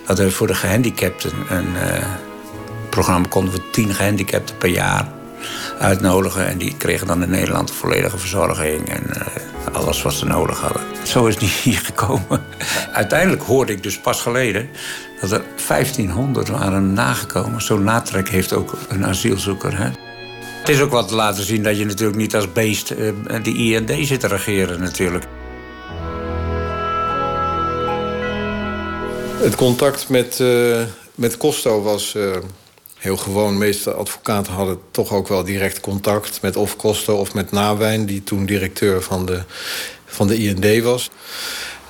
dat 0.06 0.18
we 0.18 0.32
voor 0.32 0.48
de 0.48 0.56
gehandicapten... 0.56 1.32
een 1.50 1.76
programma 2.90 3.28
konden 3.28 3.54
we 3.54 3.70
tien 3.72 3.94
gehandicapten 3.94 4.58
per 4.58 4.70
jaar 4.70 5.18
uitnodigen. 5.80 6.48
En 6.48 6.58
die 6.58 6.76
kregen 6.78 7.08
dan 7.08 7.24
in 7.24 7.30
Nederland 7.30 7.72
volledige 7.72 8.18
verzorging 8.18 8.90
en 8.90 9.04
uh, 9.10 9.76
alles 9.76 10.02
wat 10.02 10.14
ze 10.14 10.26
nodig 10.26 10.60
hadden. 10.60 10.82
Zo 11.04 11.26
is 11.26 11.38
die 11.38 11.50
hier 11.64 11.78
gekomen. 11.78 12.44
Uiteindelijk 12.94 13.42
hoorde 13.42 13.72
ik 13.72 13.84
dus 13.84 14.00
pas 14.00 14.22
geleden 14.22 14.70
dat 15.22 15.32
er 15.32 15.42
1500 15.68 16.48
waren 16.48 16.94
nagekomen. 16.94 17.62
Zo'n 17.62 17.84
natrek 17.84 18.30
heeft 18.30 18.54
ook 18.54 18.78
een 18.90 19.06
asielzoeker. 19.06 19.78
Hè? 19.78 19.90
Het 20.60 20.70
is 20.70 20.82
ook 20.82 20.92
wat 20.92 21.08
te 21.08 21.16
laten 21.16 21.44
zien 21.44 21.64
dat 21.64 21.78
je 21.78 21.86
natuurlijk 21.86 22.18
niet 22.18 22.36
als 22.36 22.52
beest 22.52 22.92
uh, 22.92 22.98
de 23.44 23.54
IND 23.54 24.08
zit 24.08 24.20
te 24.20 24.28
regeren 24.28 24.80
natuurlijk. 24.80 25.26
Het 29.42 29.56
contact 29.56 30.10
met, 30.10 30.40
uh, 30.40 30.82
met 31.16 31.38
Costo 31.38 31.82
was 31.82 32.16
heel 33.00 33.18
gewoon. 33.18 33.52
De 33.52 33.60
meeste 33.60 33.94
advocaten 33.94 34.54
hadden 34.54 34.80
toch 34.92 35.14
ook 35.14 35.28
wel 35.28 35.44
direct 35.44 35.80
contact 35.80 36.42
met 36.42 36.56
of 36.56 36.76
Costo 36.76 37.16
of 37.16 37.34
met 37.34 37.52
Nawijn, 37.52 38.06
die 38.06 38.24
toen 38.24 38.46
directeur 38.46 39.02
van 39.02 39.26
de, 39.26 39.44
van 40.06 40.28
de 40.28 40.38
IND 40.38 40.84
was. 40.84 41.10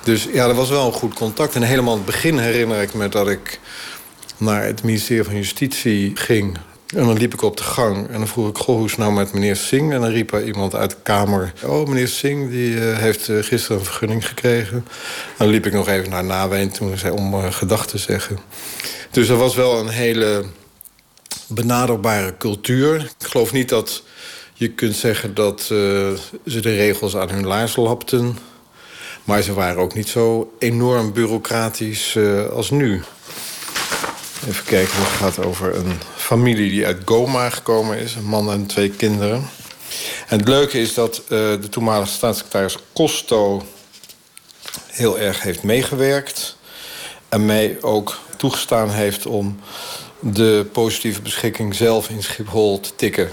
Dus 0.04 0.28
ja, 0.32 0.48
er 0.48 0.54
was 0.54 0.68
wel 0.68 0.86
een 0.86 0.92
goed 0.92 1.14
contact. 1.14 1.54
En 1.54 1.62
helemaal 1.62 1.92
aan 1.92 1.98
het 1.98 2.06
begin 2.06 2.38
herinner 2.38 2.82
ik 2.82 2.94
me 2.94 3.08
dat 3.08 3.28
ik 3.28 3.60
naar 4.36 4.64
het 4.64 4.82
ministerie 4.82 5.24
van 5.24 5.34
Justitie 5.34 6.16
ging. 6.16 6.58
En 6.96 7.04
dan 7.04 7.18
liep 7.18 7.34
ik 7.34 7.42
op 7.42 7.56
de 7.56 7.62
gang 7.62 8.08
en 8.08 8.18
dan 8.18 8.28
vroeg 8.28 8.48
ik, 8.48 8.58
goh, 8.58 8.76
hoe 8.76 8.84
is 8.84 8.90
het 8.90 9.00
nou 9.00 9.12
met 9.12 9.32
meneer 9.32 9.56
Singh? 9.56 9.94
En 9.94 10.00
dan 10.00 10.10
riep 10.10 10.32
er 10.32 10.44
iemand 10.44 10.74
uit 10.74 10.90
de 10.90 10.96
kamer, 11.02 11.52
oh, 11.64 11.88
meneer 11.88 12.08
Singh, 12.08 12.50
die 12.50 12.74
uh, 12.74 12.98
heeft 12.98 13.28
uh, 13.28 13.42
gisteren 13.42 13.78
een 13.78 13.84
vergunning 13.84 14.28
gekregen. 14.28 14.86
Dan 15.36 15.48
liep 15.48 15.66
ik 15.66 15.72
nog 15.72 15.88
even 15.88 16.10
naar 16.10 16.24
Nawijn 16.24 16.70
toen 16.70 16.98
zei 16.98 17.12
om 17.12 17.34
uh, 17.34 17.52
gedachten 17.52 17.88
te 17.88 17.98
zeggen. 17.98 18.38
Dus 19.10 19.28
er 19.28 19.36
was 19.36 19.54
wel 19.54 19.78
een 19.78 19.88
hele 19.88 20.44
benaderbare 21.50 22.36
cultuur. 22.36 23.12
Ik 23.18 23.26
geloof 23.26 23.52
niet 23.52 23.68
dat 23.68 24.02
je 24.54 24.68
kunt 24.68 24.96
zeggen 24.96 25.34
dat 25.34 25.60
uh, 25.60 25.68
ze 26.46 26.60
de 26.60 26.74
regels 26.74 27.16
aan 27.16 27.30
hun 27.30 27.46
laars 27.46 27.76
lapten. 27.76 28.38
Maar 29.24 29.42
ze 29.42 29.54
waren 29.54 29.82
ook 29.82 29.94
niet 29.94 30.08
zo 30.08 30.52
enorm 30.58 31.12
bureaucratisch 31.12 32.14
uh, 32.14 32.46
als 32.46 32.70
nu. 32.70 33.02
Even 34.48 34.64
kijken, 34.64 34.96
het 34.96 35.08
gaat 35.08 35.44
over 35.44 35.74
een 35.74 35.92
familie 36.16 36.70
die 36.70 36.86
uit 36.86 37.02
Goma 37.04 37.50
gekomen 37.50 37.98
is. 37.98 38.14
Een 38.14 38.24
man 38.24 38.50
en 38.50 38.66
twee 38.66 38.90
kinderen. 38.90 39.48
En 40.28 40.38
het 40.38 40.48
leuke 40.48 40.80
is 40.80 40.94
dat 40.94 41.22
uh, 41.22 41.28
de 41.28 41.68
toenmalige 41.70 42.12
staatssecretaris 42.12 42.76
Costo... 42.92 43.66
heel 44.86 45.18
erg 45.18 45.42
heeft 45.42 45.62
meegewerkt. 45.62 46.56
En 47.28 47.46
mij 47.46 47.78
ook 47.80 48.18
toegestaan 48.36 48.90
heeft 48.90 49.26
om 49.26 49.60
de 50.20 50.66
positieve 50.72 51.22
beschikking 51.22 51.74
zelf 51.74 52.08
in 52.08 52.22
Schiphol 52.22 52.80
te 52.80 52.90
tikken. 52.96 53.28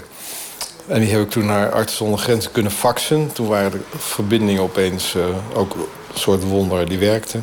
En 0.86 1.00
die 1.00 1.10
heb 1.10 1.20
ik 1.20 1.30
toen 1.30 1.46
naar 1.46 1.72
Artsen 1.72 1.96
zonder 1.96 2.18
Grenzen 2.18 2.52
kunnen 2.52 2.72
faxen. 2.72 3.32
Toen 3.32 3.46
waren 3.46 3.70
de 3.70 3.98
verbindingen 3.98 4.62
opeens 4.62 5.14
uh, 5.14 5.26
ook 5.54 5.74
een 5.74 5.84
soort 6.14 6.42
wonder 6.42 6.88
die 6.88 6.98
werkte. 6.98 7.40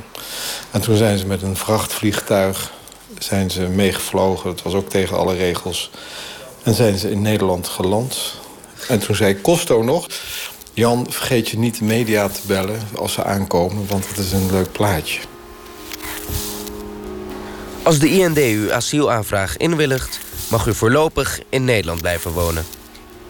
En 0.72 0.82
toen 0.82 0.98
zijn 0.98 1.18
ze 1.18 1.26
met 1.26 1.42
een 1.42 1.56
vrachtvliegtuig 1.56 2.72
zijn 3.18 3.52
ze 3.52 3.62
meegevlogen. 3.62 4.50
Dat 4.50 4.62
was 4.62 4.74
ook 4.74 4.90
tegen 4.90 5.18
alle 5.18 5.36
regels. 5.36 5.92
En 6.64 6.74
zijn 6.74 6.98
ze 6.98 7.12
in 7.12 7.22
Nederland 7.22 7.68
geland. 7.68 8.34
En 8.88 9.00
toen 9.00 9.16
zei 9.16 9.42
Costo 9.42 9.84
nog... 9.84 10.08
Jan, 10.74 11.06
vergeet 11.10 11.50
je 11.50 11.58
niet 11.58 11.80
de 11.80 11.86
media 11.86 12.30
te 12.30 12.40
bellen 12.48 12.80
als 12.96 13.14
ze 13.14 13.24
aankomen... 13.24 13.88
want 13.88 14.08
het 14.08 14.18
is 14.18 14.32
een 14.32 14.52
leuk 14.52 14.72
plaatje. 14.72 15.20
Als 17.86 18.00
de 18.00 18.10
IND 18.10 18.38
uw 18.38 18.74
asielaanvraag 18.74 19.58
inwilligt, 19.58 20.20
mag 20.50 20.66
u 20.66 20.74
voorlopig 20.74 21.40
in 21.50 21.64
Nederland 21.64 22.02
blijven 22.02 22.32
wonen. 22.32 22.66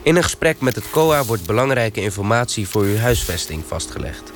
In 0.03 0.15
een 0.15 0.23
gesprek 0.23 0.61
met 0.61 0.75
het 0.75 0.89
COA 0.91 1.23
wordt 1.23 1.45
belangrijke 1.45 2.01
informatie 2.01 2.67
voor 2.67 2.83
uw 2.83 2.97
huisvesting 2.97 3.63
vastgelegd. 3.67 4.31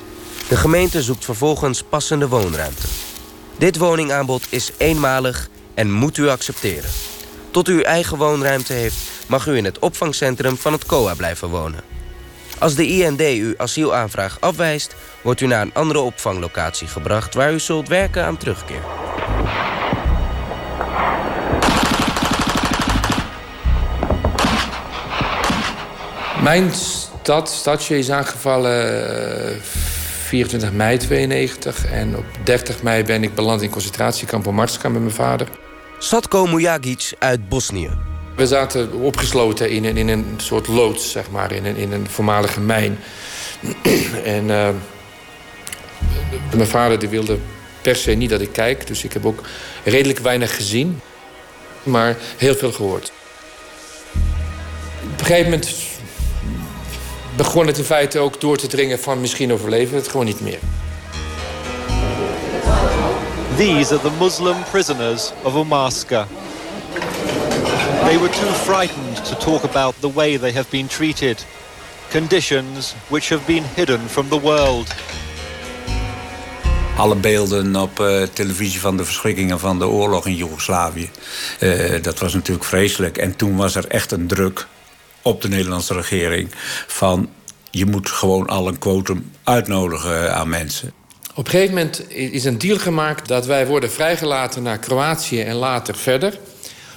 De 0.48 0.56
gemeente 0.56 1.02
zoekt 1.02 1.24
vervolgens 1.24 1.82
passende 1.82 2.28
woonruimte. 2.28 2.86
Dit 3.58 3.76
woningaanbod 3.76 4.46
is 4.48 4.70
eenmalig 4.76 5.48
en 5.74 5.92
moet 5.92 6.16
u 6.16 6.28
accepteren. 6.28 6.90
Tot 7.50 7.68
u 7.68 7.72
uw 7.72 7.82
eigen 7.82 8.16
woonruimte 8.16 8.72
heeft, 8.72 8.96
mag 9.26 9.46
u 9.46 9.56
in 9.56 9.64
het 9.64 9.78
opvangcentrum 9.78 10.56
van 10.56 10.72
het 10.72 10.86
COA 10.86 11.14
blijven 11.14 11.48
wonen. 11.48 11.80
Als 12.58 12.74
de 12.74 12.86
IND 12.86 13.20
uw 13.20 13.54
asielaanvraag 13.56 14.40
afwijst, 14.40 14.96
wordt 15.22 15.40
u 15.40 15.46
naar 15.46 15.62
een 15.62 15.74
andere 15.74 16.00
opvanglocatie 16.00 16.88
gebracht 16.88 17.34
waar 17.34 17.52
u 17.52 17.60
zult 17.60 17.88
werken 17.88 18.24
aan 18.24 18.36
terugkeer. 18.36 18.82
Mijn 26.42 26.72
stad, 26.72 27.50
stadje, 27.50 27.98
is 27.98 28.10
aangevallen 28.10 29.60
24 29.62 30.72
mei 30.72 30.98
92. 30.98 31.86
En 31.86 32.16
op 32.16 32.24
30 32.44 32.82
mei 32.82 33.04
ben 33.04 33.22
ik 33.22 33.34
beland 33.34 33.62
in 33.62 33.70
concentratiekamp 33.70 34.50
Martska 34.50 34.88
met 34.88 35.00
mijn 35.00 35.14
vader. 35.14 35.48
Satko 35.98 36.46
Mujagic 36.46 37.12
uit 37.18 37.48
Bosnië. 37.48 37.90
We 38.36 38.46
zaten 38.46 38.92
opgesloten 38.92 39.70
in 39.70 39.84
een, 39.84 39.96
in 39.96 40.08
een 40.08 40.26
soort 40.36 40.68
loods, 40.68 41.10
zeg 41.10 41.30
maar, 41.30 41.52
in 41.52 41.64
een, 41.64 41.76
in 41.76 41.92
een 41.92 42.10
voormalige 42.10 42.60
mijn. 42.60 42.98
en 44.24 44.44
uh, 44.44 44.68
mijn 46.54 46.68
vader 46.68 46.98
die 46.98 47.08
wilde 47.08 47.38
per 47.80 47.96
se 47.96 48.10
niet 48.10 48.30
dat 48.30 48.40
ik 48.40 48.52
kijk, 48.52 48.86
dus 48.86 49.04
ik 49.04 49.12
heb 49.12 49.26
ook 49.26 49.42
redelijk 49.84 50.18
weinig 50.18 50.56
gezien, 50.56 51.00
maar 51.82 52.16
heel 52.36 52.54
veel 52.54 52.72
gehoord. 52.72 53.12
Op 55.12 55.18
een 55.18 55.26
gegeven 55.26 55.50
moment 55.50 55.89
begon 57.44 57.66
het 57.66 57.78
in 57.78 57.84
feite 57.84 58.18
ook 58.18 58.40
door 58.40 58.56
te 58.56 58.66
dringen 58.66 58.98
van 58.98 59.20
misschien 59.20 59.52
overleven 59.52 59.90
we 59.90 60.00
het 60.00 60.08
gewoon 60.08 60.26
niet 60.26 60.40
meer. 60.40 60.58
These 63.56 63.94
are 63.94 64.02
the 64.02 64.10
Muslim 64.18 64.56
prisoners 64.70 65.32
of 65.42 65.54
Umaska. 65.54 66.26
They 68.04 68.18
were 68.18 68.30
too 68.30 68.52
frightened 68.52 69.24
to 69.24 69.36
talk 69.36 69.64
about 69.64 69.94
the 70.00 70.12
way 70.12 70.38
they 70.38 70.52
have 70.52 70.66
been 70.70 70.86
treated. 70.86 71.46
Conditions 72.10 72.94
which 73.08 73.28
have 73.28 73.42
been 73.46 73.64
hidden 73.74 74.00
from 74.08 74.28
the 74.28 74.40
world. 74.40 74.94
Alle 76.96 77.16
beelden 77.16 77.76
op 77.76 78.00
uh, 78.00 78.22
televisie 78.22 78.80
van 78.80 78.96
de 78.96 79.04
verschrikkingen 79.04 79.60
van 79.60 79.78
de 79.78 79.86
oorlog 79.86 80.26
in 80.26 80.34
Joegoslavië. 80.34 81.10
Uh, 81.60 82.02
dat 82.02 82.18
was 82.18 82.34
natuurlijk 82.34 82.66
vreselijk. 82.66 83.18
En 83.18 83.36
toen 83.36 83.56
was 83.56 83.74
er 83.74 83.86
echt 83.88 84.12
een 84.12 84.26
druk 84.26 84.66
op 85.22 85.42
de 85.42 85.48
Nederlandse 85.48 85.94
regering 85.94 86.48
van 86.86 87.28
je 87.70 87.86
moet 87.86 88.10
gewoon 88.10 88.46
al 88.46 88.68
een 88.68 88.78
quotum 88.78 89.30
uitnodigen 89.44 90.34
aan 90.34 90.48
mensen. 90.48 90.92
Op 91.34 91.44
een 91.44 91.50
gegeven 91.50 91.74
moment 91.74 92.10
is 92.10 92.44
een 92.44 92.58
deal 92.58 92.78
gemaakt 92.78 93.28
dat 93.28 93.46
wij 93.46 93.66
worden 93.66 93.90
vrijgelaten 93.90 94.62
naar 94.62 94.78
Kroatië 94.78 95.40
en 95.40 95.54
later 95.54 95.96
verder. 95.96 96.38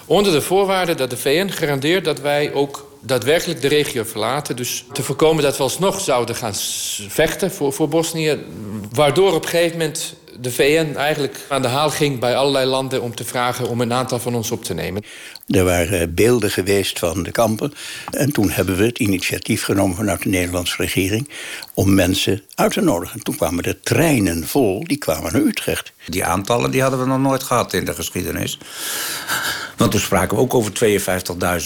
Onder 0.05 0.31
de 0.31 0.41
voorwaarde 0.41 0.95
dat 0.95 1.09
de 1.09 1.17
VN 1.17 1.49
garandeert 1.49 2.05
dat 2.05 2.19
wij 2.19 2.53
ook 2.53 2.91
daadwerkelijk 3.01 3.61
de 3.61 3.67
regio 3.67 4.03
verlaten. 4.03 4.55
Dus 4.55 4.85
te 4.91 5.03
voorkomen 5.03 5.43
dat 5.43 5.57
we 5.57 5.63
alsnog 5.63 5.99
zouden 5.99 6.35
gaan 6.35 6.53
vechten 7.07 7.51
voor, 7.51 7.73
voor 7.73 7.87
Bosnië. 7.87 8.39
Waardoor 8.91 9.33
op 9.33 9.43
een 9.43 9.49
gegeven 9.49 9.77
moment 9.77 10.15
de 10.39 10.51
VN 10.51 10.95
eigenlijk 10.95 11.37
aan 11.49 11.61
de 11.61 11.67
haal 11.67 11.89
ging 11.89 12.19
bij 12.19 12.35
allerlei 12.35 12.65
landen 12.65 13.01
om 13.01 13.15
te 13.15 13.23
vragen 13.23 13.69
om 13.69 13.81
een 13.81 13.93
aantal 13.93 14.19
van 14.19 14.35
ons 14.35 14.51
op 14.51 14.63
te 14.63 14.73
nemen. 14.73 15.03
Er 15.47 15.63
waren 15.63 16.13
beelden 16.13 16.51
geweest 16.51 16.99
van 16.99 17.23
de 17.23 17.31
kampen. 17.31 17.73
En 18.11 18.31
toen 18.31 18.49
hebben 18.49 18.77
we 18.77 18.85
het 18.85 18.99
initiatief 18.99 19.63
genomen 19.63 19.95
vanuit 19.95 20.23
de 20.23 20.29
Nederlandse 20.29 20.75
regering 20.77 21.29
om 21.73 21.93
mensen 21.93 22.41
uit 22.55 22.73
te 22.73 22.81
nodigen. 22.81 23.23
Toen 23.23 23.35
kwamen 23.35 23.63
de 23.63 23.79
treinen 23.79 24.47
vol, 24.47 24.83
die 24.83 24.97
kwamen 24.97 25.33
naar 25.33 25.41
Utrecht. 25.41 25.93
Die 26.07 26.25
aantallen 26.25 26.71
die 26.71 26.81
hadden 26.81 26.99
we 26.99 27.05
nog 27.05 27.19
nooit 27.19 27.43
gehad 27.43 27.73
in 27.73 27.85
de 27.85 27.93
geschiedenis. 27.93 28.57
Want 29.77 29.91
toen 29.91 29.99
spraken 29.99 30.37
we 30.37 30.43
ook 30.43 30.53
over 30.53 30.71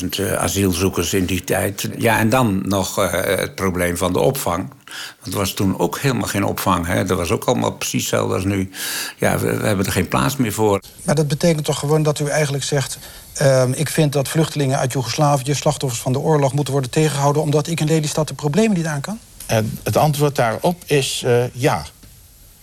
52.000 0.04 0.08
uh, 0.20 0.34
asielzoekers 0.34 1.14
in 1.14 1.26
die 1.26 1.44
tijd. 1.44 1.90
Ja, 1.98 2.20
en 2.20 2.30
dan 2.30 2.62
nog 2.66 3.00
uh, 3.00 3.12
het 3.12 3.56
probleem 3.56 3.98
van 3.98 4.14
de 4.14 4.20
opvang. 4.20 4.70
Want 5.20 5.34
er 5.34 5.40
was 5.40 5.54
toen 5.54 5.80
ook 5.80 6.00
helemaal 6.00 6.28
geen 6.28 6.46
opvang. 6.46 6.86
Hè. 6.86 7.06
Dat 7.06 7.18
was 7.18 7.32
ook 7.32 7.44
allemaal 7.44 7.72
precies 7.72 8.02
hetzelfde 8.02 8.34
als 8.34 8.44
nu. 8.44 8.72
Ja, 9.18 9.40
we, 9.40 9.58
we 9.58 9.66
hebben 9.66 9.86
er 9.86 9.92
geen 9.92 10.08
plaats 10.08 10.36
meer 10.36 10.54
voor. 10.54 10.82
Maar 11.04 11.16
dat 11.16 11.28
betekent 11.28 11.66
toch 11.66 11.80
gewoon 11.80 12.04
dat 12.04 12.20
u 12.20 12.28
eigenlijk 12.28 12.64
zegt... 12.64 12.98
Uh, 13.42 13.64
ik 13.74 13.90
vind 13.90 14.14
dat 14.14 14.28
vluchtelingen 14.28 14.78
uit 14.78 14.94
Joegoslavië, 14.94 15.54
slachtoffers 15.54 16.02
van 16.02 16.14
de 16.14 16.20
oorlog... 16.20 16.54
moeten 16.54 16.74
worden 16.74 16.92
tegengehouden 16.92 17.42
omdat 17.42 17.68
ik 17.68 17.80
in 17.80 17.88
Lelystad 17.88 18.28
de 18.28 18.34
problemen 18.34 18.78
niet 18.78 18.86
aan 18.86 19.02
kan? 19.02 19.20
En 19.46 19.80
het 19.84 19.98
antwoord 19.98 20.36
daarop 20.36 20.84
is 20.86 21.24
uh, 21.26 21.54
ja. 21.54 21.86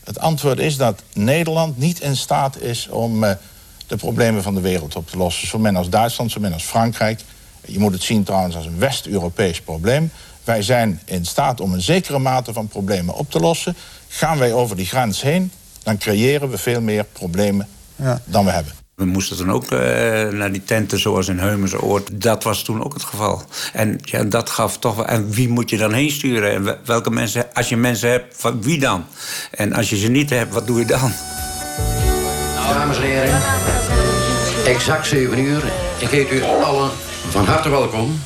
Het 0.04 0.18
antwoord 0.18 0.58
is 0.58 0.76
dat 0.76 1.02
Nederland 1.12 1.78
niet 1.78 2.00
in 2.00 2.16
staat 2.16 2.60
is 2.60 2.88
om 2.88 3.24
uh, 3.24 3.30
de 3.86 3.96
problemen 3.96 4.42
van 4.42 4.54
de 4.54 4.60
wereld 4.60 4.96
op 4.96 5.10
te 5.10 5.16
lossen. 5.16 5.48
Zo 5.48 5.58
min 5.58 5.76
als 5.76 5.88
Duitsland, 5.88 6.30
zo 6.30 6.40
min 6.40 6.52
als 6.52 6.64
Frankrijk. 6.64 7.20
Je 7.66 7.78
moet 7.78 7.92
het 7.92 8.02
zien 8.02 8.22
trouwens 8.22 8.56
als 8.56 8.66
een 8.66 8.78
West-Europees 8.78 9.60
probleem. 9.60 10.10
Wij 10.44 10.62
zijn 10.62 11.00
in 11.04 11.24
staat 11.24 11.60
om 11.60 11.72
een 11.72 11.80
zekere 11.80 12.18
mate 12.18 12.52
van 12.52 12.68
problemen 12.68 13.14
op 13.14 13.30
te 13.30 13.40
lossen. 13.40 13.76
Gaan 14.08 14.38
wij 14.38 14.52
over 14.52 14.76
die 14.76 14.86
grens 14.86 15.22
heen, 15.22 15.52
dan 15.82 15.98
creëren 15.98 16.50
we 16.50 16.58
veel 16.58 16.80
meer 16.80 17.04
problemen 17.04 17.68
ja. 17.96 18.20
dan 18.24 18.44
we 18.44 18.50
hebben. 18.50 18.72
We 18.94 19.04
moesten 19.04 19.36
toen 19.36 19.52
ook 19.52 19.70
uh, 19.70 19.78
naar 20.28 20.52
die 20.52 20.64
tenten 20.64 20.98
zoals 20.98 21.28
in 21.28 21.38
Heumensoord. 21.38 22.22
Dat 22.22 22.42
was 22.42 22.62
toen 22.62 22.84
ook 22.84 22.92
het 22.92 23.02
geval. 23.02 23.42
En 23.72 23.98
ja, 24.02 24.24
dat 24.24 24.50
gaf 24.50 24.78
toch 24.78 24.94
wel... 24.94 25.06
En 25.06 25.30
wie 25.30 25.48
moet 25.48 25.70
je 25.70 25.76
dan 25.76 25.92
heen 25.92 26.10
sturen? 26.10 26.52
En 26.52 26.78
welke 26.84 27.10
mensen... 27.10 27.54
Als 27.54 27.68
je 27.68 27.76
mensen 27.76 28.10
hebt, 28.10 28.34
van 28.36 28.62
wie 28.62 28.78
dan? 28.78 29.04
En 29.50 29.72
als 29.72 29.90
je 29.90 29.96
ze 29.96 30.08
niet 30.08 30.30
hebt, 30.30 30.54
wat 30.54 30.66
doe 30.66 30.78
je 30.78 30.86
dan? 30.86 31.12
Dames 32.56 32.96
en 32.96 33.02
heren, 33.02 33.42
exact 34.66 35.06
7 35.06 35.38
uur. 35.38 35.62
Ik 35.98 36.08
heet 36.08 36.30
u 36.30 36.42
allen 36.42 36.90
van 37.30 37.44
harte 37.44 37.68
welkom 37.68 38.20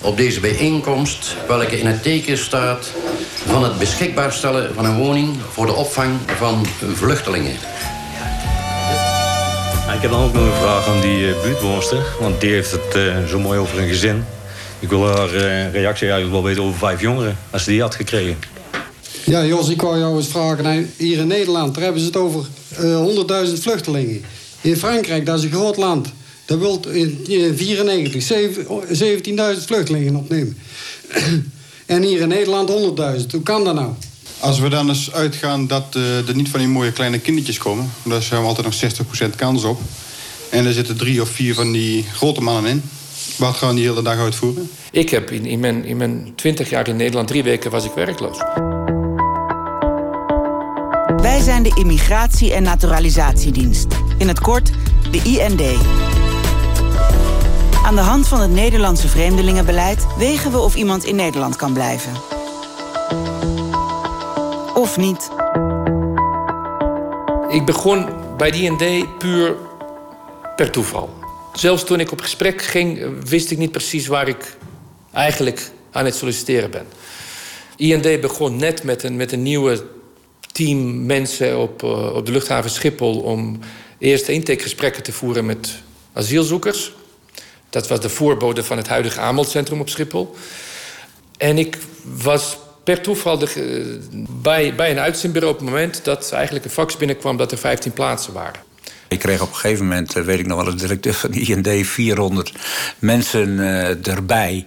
op 0.00 0.16
deze 0.16 0.40
bijeenkomst, 0.40 1.36
welke 1.48 1.78
in 1.78 1.86
het 1.86 2.02
teken 2.02 2.38
staat 2.38 2.92
van 3.46 3.64
het 3.64 3.78
beschikbaar 3.78 4.32
stellen 4.32 4.74
van 4.74 4.84
een 4.84 4.98
woning 4.98 5.36
voor 5.52 5.66
de 5.66 5.74
opvang 5.74 6.16
van 6.36 6.66
vluchtelingen. 6.94 7.56
ik 9.94 10.04
heb 10.04 10.10
dan 10.10 10.22
ook 10.22 10.32
nog 10.32 10.42
een 10.42 10.60
vraag 10.60 10.88
aan 10.88 11.00
die 11.00 11.18
uh, 11.18 11.42
buurtwoonster, 11.42 12.06
want 12.20 12.40
die 12.40 12.50
heeft 12.50 12.70
het 12.70 12.96
uh, 12.96 13.24
zo 13.26 13.38
mooi 13.38 13.58
over 13.58 13.78
een 13.78 13.88
gezin. 13.88 14.24
Ik 14.78 14.88
wil 14.88 15.06
haar 15.06 15.34
uh, 15.34 15.72
reactie 15.72 16.10
eigenlijk 16.10 16.32
wel 16.32 16.42
weten 16.42 16.62
over 16.62 16.78
vijf 16.78 17.00
jongeren, 17.00 17.38
als 17.50 17.64
ze 17.64 17.70
die 17.70 17.80
had 17.80 17.94
gekregen. 17.94 18.36
Ja, 19.24 19.44
Jos, 19.44 19.68
ik 19.68 19.82
wou 19.82 19.98
jou 19.98 20.16
eens 20.16 20.28
vragen. 20.28 20.92
Hier 20.96 21.18
in 21.18 21.26
Nederland, 21.26 21.74
daar 21.74 21.84
hebben 21.84 22.00
ze 22.00 22.06
het 22.06 22.16
over 22.16 22.46
100.000 23.46 23.60
vluchtelingen. 23.60 24.24
In 24.60 24.76
Frankrijk, 24.76 25.26
dat 25.26 25.38
is 25.38 25.44
een 25.44 25.50
groot 25.50 25.76
land. 25.76 26.12
Dat 26.48 26.58
wil 26.58 26.80
in 26.90 27.24
1994 27.24 29.56
17.000 29.58 29.64
vluchtelingen 29.64 30.16
opnemen. 30.16 30.58
en 31.86 32.02
hier 32.02 32.20
in 32.20 32.28
Nederland 32.28 32.70
100.000. 32.70 32.76
Hoe 33.30 33.42
kan 33.42 33.64
dat 33.64 33.74
nou? 33.74 33.92
Als 34.40 34.58
we 34.58 34.68
dan 34.68 34.88
eens 34.88 35.12
uitgaan 35.12 35.66
dat 35.66 35.84
uh, 35.96 36.28
er 36.28 36.34
niet 36.34 36.48
van 36.48 36.60
die 36.60 36.68
mooie 36.68 36.92
kleine 36.92 37.18
kindertjes 37.18 37.58
komen... 37.58 37.92
daar 38.02 38.22
zijn 38.22 38.40
we 38.40 38.46
altijd 38.46 38.66
nog 38.66 38.74
60% 39.32 39.36
kans 39.36 39.64
op. 39.64 39.80
En 40.50 40.66
er 40.66 40.72
zitten 40.72 40.96
drie 40.96 41.22
of 41.22 41.28
vier 41.28 41.54
van 41.54 41.72
die 41.72 42.04
grote 42.12 42.40
mannen 42.40 42.70
in. 42.70 42.82
Wat 43.36 43.56
gaan 43.56 43.74
die 43.74 43.88
hele 43.88 44.02
dag 44.02 44.18
uitvoeren? 44.18 44.70
Ik 44.90 45.10
heb 45.10 45.30
in, 45.30 45.46
in, 45.46 45.60
mijn, 45.60 45.84
in 45.84 45.96
mijn 45.96 46.32
20 46.34 46.70
jaar 46.70 46.88
in 46.88 46.96
Nederland 46.96 47.28
drie 47.28 47.42
weken 47.42 47.70
was 47.70 47.84
ik 47.84 47.92
werkloos. 47.94 48.38
Wij 51.16 51.40
zijn 51.40 51.62
de 51.62 51.76
Immigratie- 51.78 52.52
en 52.52 52.62
Naturalisatiedienst. 52.62 53.86
In 54.18 54.28
het 54.28 54.40
kort 54.40 54.70
de 55.10 55.20
IND. 55.24 55.62
Aan 57.88 57.94
de 57.94 58.00
hand 58.00 58.28
van 58.28 58.40
het 58.40 58.50
Nederlandse 58.50 59.08
vreemdelingenbeleid 59.08 60.06
wegen 60.18 60.50
we 60.50 60.58
of 60.58 60.74
iemand 60.74 61.04
in 61.04 61.16
Nederland 61.16 61.56
kan 61.56 61.72
blijven. 61.72 62.12
Of 64.74 64.96
niet. 64.96 65.30
Ik 67.48 67.64
begon 67.64 68.08
bij 68.36 68.50
IND 68.50 69.18
puur 69.18 69.56
per 70.56 70.70
toeval. 70.70 71.14
Zelfs 71.52 71.84
toen 71.84 72.00
ik 72.00 72.12
op 72.12 72.20
gesprek 72.20 72.62
ging, 72.62 73.06
wist 73.28 73.50
ik 73.50 73.58
niet 73.58 73.72
precies 73.72 74.06
waar 74.06 74.28
ik 74.28 74.56
eigenlijk 75.12 75.70
aan 75.90 76.04
het 76.04 76.14
solliciteren 76.14 76.70
ben. 76.70 76.86
IND 77.76 78.20
begon 78.20 78.56
net 78.56 78.82
met 78.82 79.02
een, 79.02 79.16
met 79.16 79.32
een 79.32 79.42
nieuwe 79.42 79.86
team 80.52 81.06
mensen 81.06 81.58
op, 81.58 81.82
uh, 81.82 82.14
op 82.14 82.26
de 82.26 82.32
luchthaven 82.32 82.70
Schiphol 82.70 83.20
om 83.20 83.58
eerst 83.98 84.28
intakegesprekken 84.28 85.02
te 85.02 85.12
voeren 85.12 85.46
met 85.46 85.82
asielzoekers. 86.12 86.96
Dat 87.70 87.88
was 87.88 88.00
de 88.00 88.08
voorbode 88.08 88.64
van 88.64 88.76
het 88.76 88.88
huidige 88.88 89.20
aanmeldcentrum 89.20 89.80
op 89.80 89.88
Schiphol. 89.88 90.36
En 91.36 91.58
ik 91.58 91.78
was 92.02 92.58
per 92.84 93.00
toeval 93.00 93.38
de, 93.38 93.98
bij, 94.28 94.74
bij 94.74 94.90
een 94.90 94.98
uitzendbureau 94.98 95.54
op 95.54 95.60
het 95.60 95.68
moment 95.68 96.04
dat 96.04 96.32
eigenlijk 96.32 96.64
een 96.64 96.70
fax 96.70 96.96
binnenkwam 96.96 97.36
dat 97.36 97.52
er 97.52 97.58
15 97.58 97.92
plaatsen 97.92 98.32
waren. 98.32 98.60
Ik 99.08 99.18
kreeg 99.18 99.40
op 99.40 99.48
een 99.48 99.54
gegeven 99.54 99.84
moment, 99.84 100.16
eh, 100.16 100.22
weet 100.22 100.38
ik 100.38 100.46
nog 100.46 100.56
wel, 100.56 100.66
als 100.66 100.80
directeur 100.80 101.14
van 101.14 101.32
IND 101.32 101.86
400 101.86 102.52
mensen 102.98 103.48
uh, 103.48 104.06
erbij. 104.06 104.66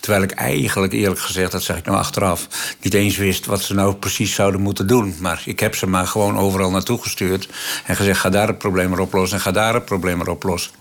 Terwijl 0.00 0.22
ik 0.22 0.30
eigenlijk, 0.30 0.92
eerlijk 0.92 1.20
gezegd, 1.20 1.52
dat 1.52 1.62
zeg 1.62 1.76
ik 1.76 1.84
nou 1.84 1.98
achteraf, 1.98 2.48
niet 2.80 2.94
eens 2.94 3.16
wist 3.16 3.46
wat 3.46 3.62
ze 3.62 3.74
nou 3.74 3.94
precies 3.94 4.34
zouden 4.34 4.60
moeten 4.60 4.86
doen. 4.86 5.16
Maar 5.20 5.42
ik 5.44 5.60
heb 5.60 5.74
ze 5.74 5.86
maar 5.86 6.06
gewoon 6.06 6.38
overal 6.38 6.70
naartoe 6.70 7.02
gestuurd 7.02 7.48
en 7.86 7.96
gezegd: 7.96 8.20
ga 8.20 8.30
daar 8.30 8.46
het 8.46 8.58
probleem 8.58 8.90
maar 8.90 8.98
oplossen 8.98 9.36
en 9.36 9.42
ga 9.42 9.50
daar 9.50 9.74
het 9.74 9.84
probleem 9.84 10.16
maar 10.16 10.28
oplossen. 10.28 10.72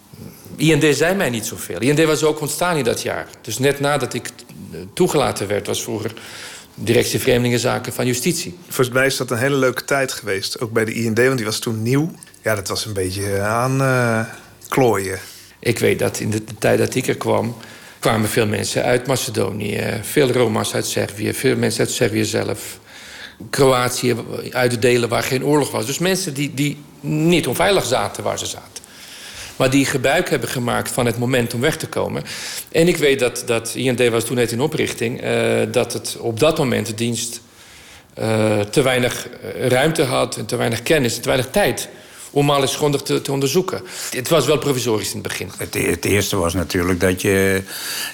IND 0.56 0.96
zei 0.96 1.16
mij 1.16 1.30
niet 1.30 1.46
zoveel. 1.46 1.80
IND 1.80 2.04
was 2.04 2.24
ook 2.24 2.42
ontstaan 2.42 2.78
in 2.78 2.84
dat 2.84 3.02
jaar. 3.02 3.28
Dus 3.42 3.58
net 3.58 3.80
nadat 3.80 4.14
ik 4.14 4.30
toegelaten 4.94 5.48
werd, 5.48 5.68
was 5.68 5.84
vroeger 5.84 6.14
directie 6.80 7.20
Vreemdelingenzaken 7.20 7.94
van 7.94 8.06
Justitie. 8.06 8.58
Volgens 8.64 8.90
mij 8.90 9.06
is 9.06 9.18
dat 9.18 9.32
een 9.32 9.38
hele 9.38 9.56
leuke 9.56 9.86
tijd 9.86 10.12
geweest. 10.12 10.60
Ook 10.60 10.72
bij 10.72 10.86
de 10.86 10.94
IND, 10.94 11.18
want 11.18 11.38
die 11.38 11.46
was 11.46 11.60
toen 11.60 11.82
nieuw. 11.82 12.12
Ja, 12.42 12.56
dat 12.56 12.68
was 12.68 12.86
een 12.86 12.94
beetje 12.94 13.40
aan 13.42 13.82
uh, 13.82 14.20
klooien. 14.68 15.20
Ik 15.60 15.80
weet 15.80 16.00
dat 16.00 16.20
in 16.20 16.30
de, 16.30 16.44
de, 16.44 16.56
tijd 16.58 16.80
dat 16.80 16.96
ik 16.96 17.08
er 17.08 17.18
kwam... 17.18 17.56
kwamen 18.00 18.30
veel 18.30 18.48
mensen 18.48 18.84
uit 18.84 19.08
Macedonië. 19.08 20.00
Veel 20.02 20.32
Roma's 20.32 20.74
uit 20.74 20.86
Servië. 20.86 21.34
Veel 21.34 21.56
mensen 21.56 21.80
uit 21.80 21.92
Servië 21.92 22.26
zelf. 22.26 22.80
Kroatië, 23.50 24.16
uit 24.52 24.72
de 24.72 24.80
delen 24.80 25.10
waar 25.10 25.24
geen 25.24 25.46
oorlog 25.46 25.72
was. 25.72 25.86
Dus 25.86 25.98
mensen 25.98 26.34
die, 26.34 26.54
die 26.54 26.78
niet 27.00 27.48
onveilig 27.48 27.86
zaten 27.86 28.24
waar 28.24 28.40
ze 28.40 28.46
zaten. 28.46 28.84
Maar 29.58 29.70
die 29.70 29.86
gebruik 29.86 30.30
hebben 30.30 30.50
gemaakt 30.50 30.92
van 30.92 31.06
het 31.06 31.18
moment 31.18 31.54
om 31.54 31.62
weg 31.62 31.78
te 31.78 31.88
komen. 31.88 32.24
En 32.72 32.88
ik 32.88 32.98
weet 32.98 33.20
dat, 33.20 33.44
dat 33.46 33.74
IND 33.76 34.10
was 34.10 34.24
toen 34.24 34.36
net 34.36 34.52
in 34.52 34.62
oprichting, 34.62 35.24
uh, 35.24 35.62
dat 35.72 35.94
het 35.94 36.18
op 36.20 36.40
dat 36.40 36.58
moment 36.58 36.88
de 36.88 36.94
dienst 36.94 37.42
uh, 38.20 38.60
te 38.60 38.82
weinig 38.82 39.28
ruimte 39.60 40.04
had 40.04 40.38
en 40.38 40.46
te 40.46 40.56
weinig 40.56 40.84
kennis 40.84 41.16
en 41.16 41.22
te 41.22 41.28
weinig 41.28 41.52
tijd 41.52 41.90
om 42.32 42.50
alles 42.50 42.76
grondig 42.76 43.02
te, 43.02 43.22
te, 43.22 43.32
onderzoeken. 43.32 43.82
Het 44.10 44.30
was 44.30 44.46
wel 44.46 44.58
provisorisch 44.58 45.14
in 45.14 45.20
het 45.20 45.28
begin. 45.28 45.52
Het, 45.58 45.74
het, 45.74 46.06
eerste 46.06 46.36
was 46.36 46.54
natuurlijk 46.54 47.00
dat 47.00 47.22
je 47.22 47.64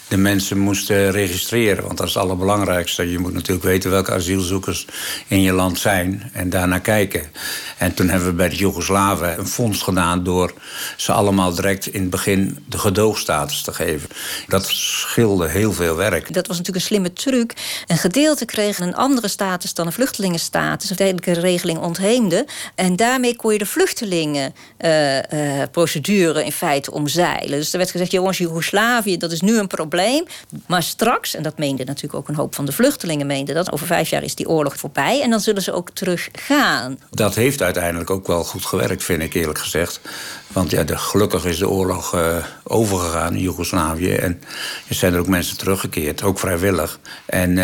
de 0.07 0.17
mensen 0.17 0.57
moest 0.57 0.89
registreren. 0.89 1.83
Want 1.83 1.97
dat 1.97 2.07
is 2.07 2.13
het 2.13 2.23
allerbelangrijkste. 2.23 3.11
Je 3.11 3.19
moet 3.19 3.33
natuurlijk 3.33 3.65
weten 3.65 3.91
welke 3.91 4.11
asielzoekers 4.11 4.87
in 5.27 5.41
je 5.41 5.51
land 5.51 5.79
zijn 5.79 6.29
en 6.33 6.49
daarnaar 6.49 6.81
kijken. 6.81 7.31
En 7.77 7.93
toen 7.93 8.09
hebben 8.09 8.27
we 8.27 8.33
bij 8.33 8.49
de 8.49 8.55
Joegoslaven 8.55 9.39
een 9.39 9.47
fonds 9.47 9.81
gedaan... 9.81 10.23
door 10.23 10.53
ze 10.97 11.11
allemaal 11.11 11.53
direct 11.53 11.87
in 11.87 12.01
het 12.01 12.09
begin 12.09 12.63
de 12.69 12.77
gedoogstatus 12.77 13.61
te 13.61 13.73
geven. 13.73 14.09
Dat 14.47 14.65
scheelde 14.67 15.49
heel 15.49 15.73
veel 15.73 15.95
werk. 15.95 16.33
Dat 16.33 16.47
was 16.47 16.57
natuurlijk 16.57 16.85
een 16.85 16.89
slimme 16.89 17.13
truc. 17.13 17.53
Een 17.87 17.97
gedeelte 17.97 18.45
kreeg 18.45 18.79
een 18.79 18.95
andere 18.95 19.27
status 19.27 19.73
dan 19.73 19.85
een 19.85 19.91
vluchtelingenstatus. 19.91 20.89
Een 20.89 20.95
tijdelijke 20.95 21.31
regeling 21.31 21.79
ontheemde. 21.79 22.45
En 22.75 22.95
daarmee 22.95 23.35
kon 23.35 23.51
je 23.51 23.57
de 23.57 23.65
vluchtelingenprocedure 24.03 26.33
uh, 26.33 26.39
uh, 26.39 26.45
in 26.45 26.51
feite 26.51 26.91
omzeilen. 26.91 27.57
Dus 27.57 27.71
er 27.71 27.77
werd 27.77 27.91
gezegd, 27.91 28.11
jongens, 28.11 28.37
Joegoslavië, 28.37 29.17
dat 29.17 29.31
is 29.31 29.41
nu 29.41 29.57
een 29.57 29.67
probleem. 29.67 30.25
Maar 30.67 30.83
straks, 30.83 31.35
en 31.35 31.43
dat 31.43 31.57
meende 31.57 31.83
natuurlijk 31.83 32.13
ook 32.13 32.27
een 32.27 32.35
hoop 32.35 32.55
van 32.55 32.65
de 32.65 32.71
vluchtelingen... 32.71 33.27
meende 33.27 33.53
dat 33.53 33.71
over 33.71 33.85
vijf 33.85 34.09
jaar 34.09 34.23
is 34.23 34.35
die 34.35 34.49
oorlog 34.49 34.77
voorbij... 34.77 35.21
en 35.21 35.29
dan 35.29 35.39
zullen 35.39 35.61
ze 35.61 35.73
ook 35.73 35.89
teruggaan. 35.89 36.99
Dat 37.09 37.35
heeft 37.35 37.61
uiteindelijk 37.61 38.09
ook 38.09 38.27
wel 38.27 38.43
goed 38.43 38.65
gewerkt, 38.65 39.03
vind 39.03 39.21
ik 39.21 39.33
eerlijk 39.33 39.59
gezegd. 39.59 39.99
Want 40.47 40.71
ja, 40.71 40.83
gelukkig 40.87 41.45
is 41.45 41.57
de 41.57 41.69
oorlog 41.69 42.15
uh, 42.15 42.37
overgegaan 42.63 43.33
in 43.33 43.41
Joegoslavië. 43.41 44.13
En 44.13 44.41
er 44.87 44.95
zijn 44.95 45.13
er 45.13 45.19
ook 45.19 45.27
mensen 45.27 45.57
teruggekeerd, 45.57 46.23
ook 46.23 46.39
vrijwillig. 46.39 46.99
En, 47.25 47.57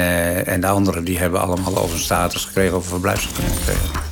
en 0.45 0.61
de 0.61 0.67
anderen 0.67 1.03
die 1.03 1.19
hebben 1.19 1.41
allemaal 1.41 1.77
over 1.77 1.99
status 1.99 2.45
gekregen, 2.45 2.75
over 2.75 2.89
verblijfsvergunning 2.89 3.57
gekregen. 3.57 4.08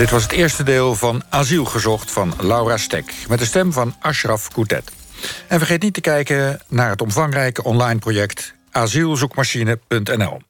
Dit 0.00 0.10
was 0.10 0.22
het 0.22 0.32
eerste 0.32 0.62
deel 0.62 0.94
van 0.94 1.22
Asiel 1.28 1.64
gezocht 1.64 2.10
van 2.10 2.34
Laura 2.40 2.76
Stek... 2.76 3.14
met 3.28 3.38
de 3.38 3.44
stem 3.44 3.72
van 3.72 3.94
Ashraf 3.98 4.48
Koutet. 4.52 4.92
En 5.48 5.58
vergeet 5.58 5.82
niet 5.82 5.94
te 5.94 6.00
kijken 6.00 6.60
naar 6.68 6.90
het 6.90 7.02
omvangrijke 7.02 7.62
online 7.62 7.98
project 7.98 8.54
asielzoekmachine.nl. 8.70 10.40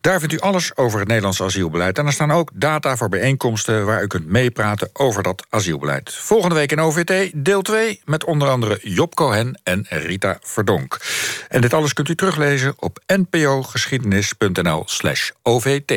Daar 0.00 0.18
vindt 0.18 0.34
u 0.34 0.38
alles 0.38 0.76
over 0.76 0.98
het 0.98 1.08
Nederlandse 1.08 1.44
asielbeleid. 1.44 1.98
En 1.98 2.06
er 2.06 2.12
staan 2.12 2.30
ook 2.30 2.50
data 2.54 2.96
voor 2.96 3.08
bijeenkomsten 3.08 3.86
waar 3.86 4.02
u 4.02 4.06
kunt 4.06 4.26
meepraten 4.26 4.90
over 4.92 5.22
dat 5.22 5.46
asielbeleid. 5.48 6.14
Volgende 6.14 6.54
week 6.54 6.72
in 6.72 6.80
OVT, 6.80 7.30
deel 7.34 7.62
2, 7.62 8.00
met 8.04 8.24
onder 8.24 8.48
andere 8.48 8.78
Job 8.82 9.14
Cohen 9.14 9.60
en 9.62 9.86
Rita 9.88 10.38
Verdonk. 10.40 11.00
En 11.48 11.60
dit 11.60 11.74
alles 11.74 11.92
kunt 11.92 12.08
u 12.08 12.14
teruglezen 12.14 12.74
op 12.78 12.98
npogeschiedenis.nl 13.06 14.82
slash 14.86 15.30
OVT. 15.42 15.92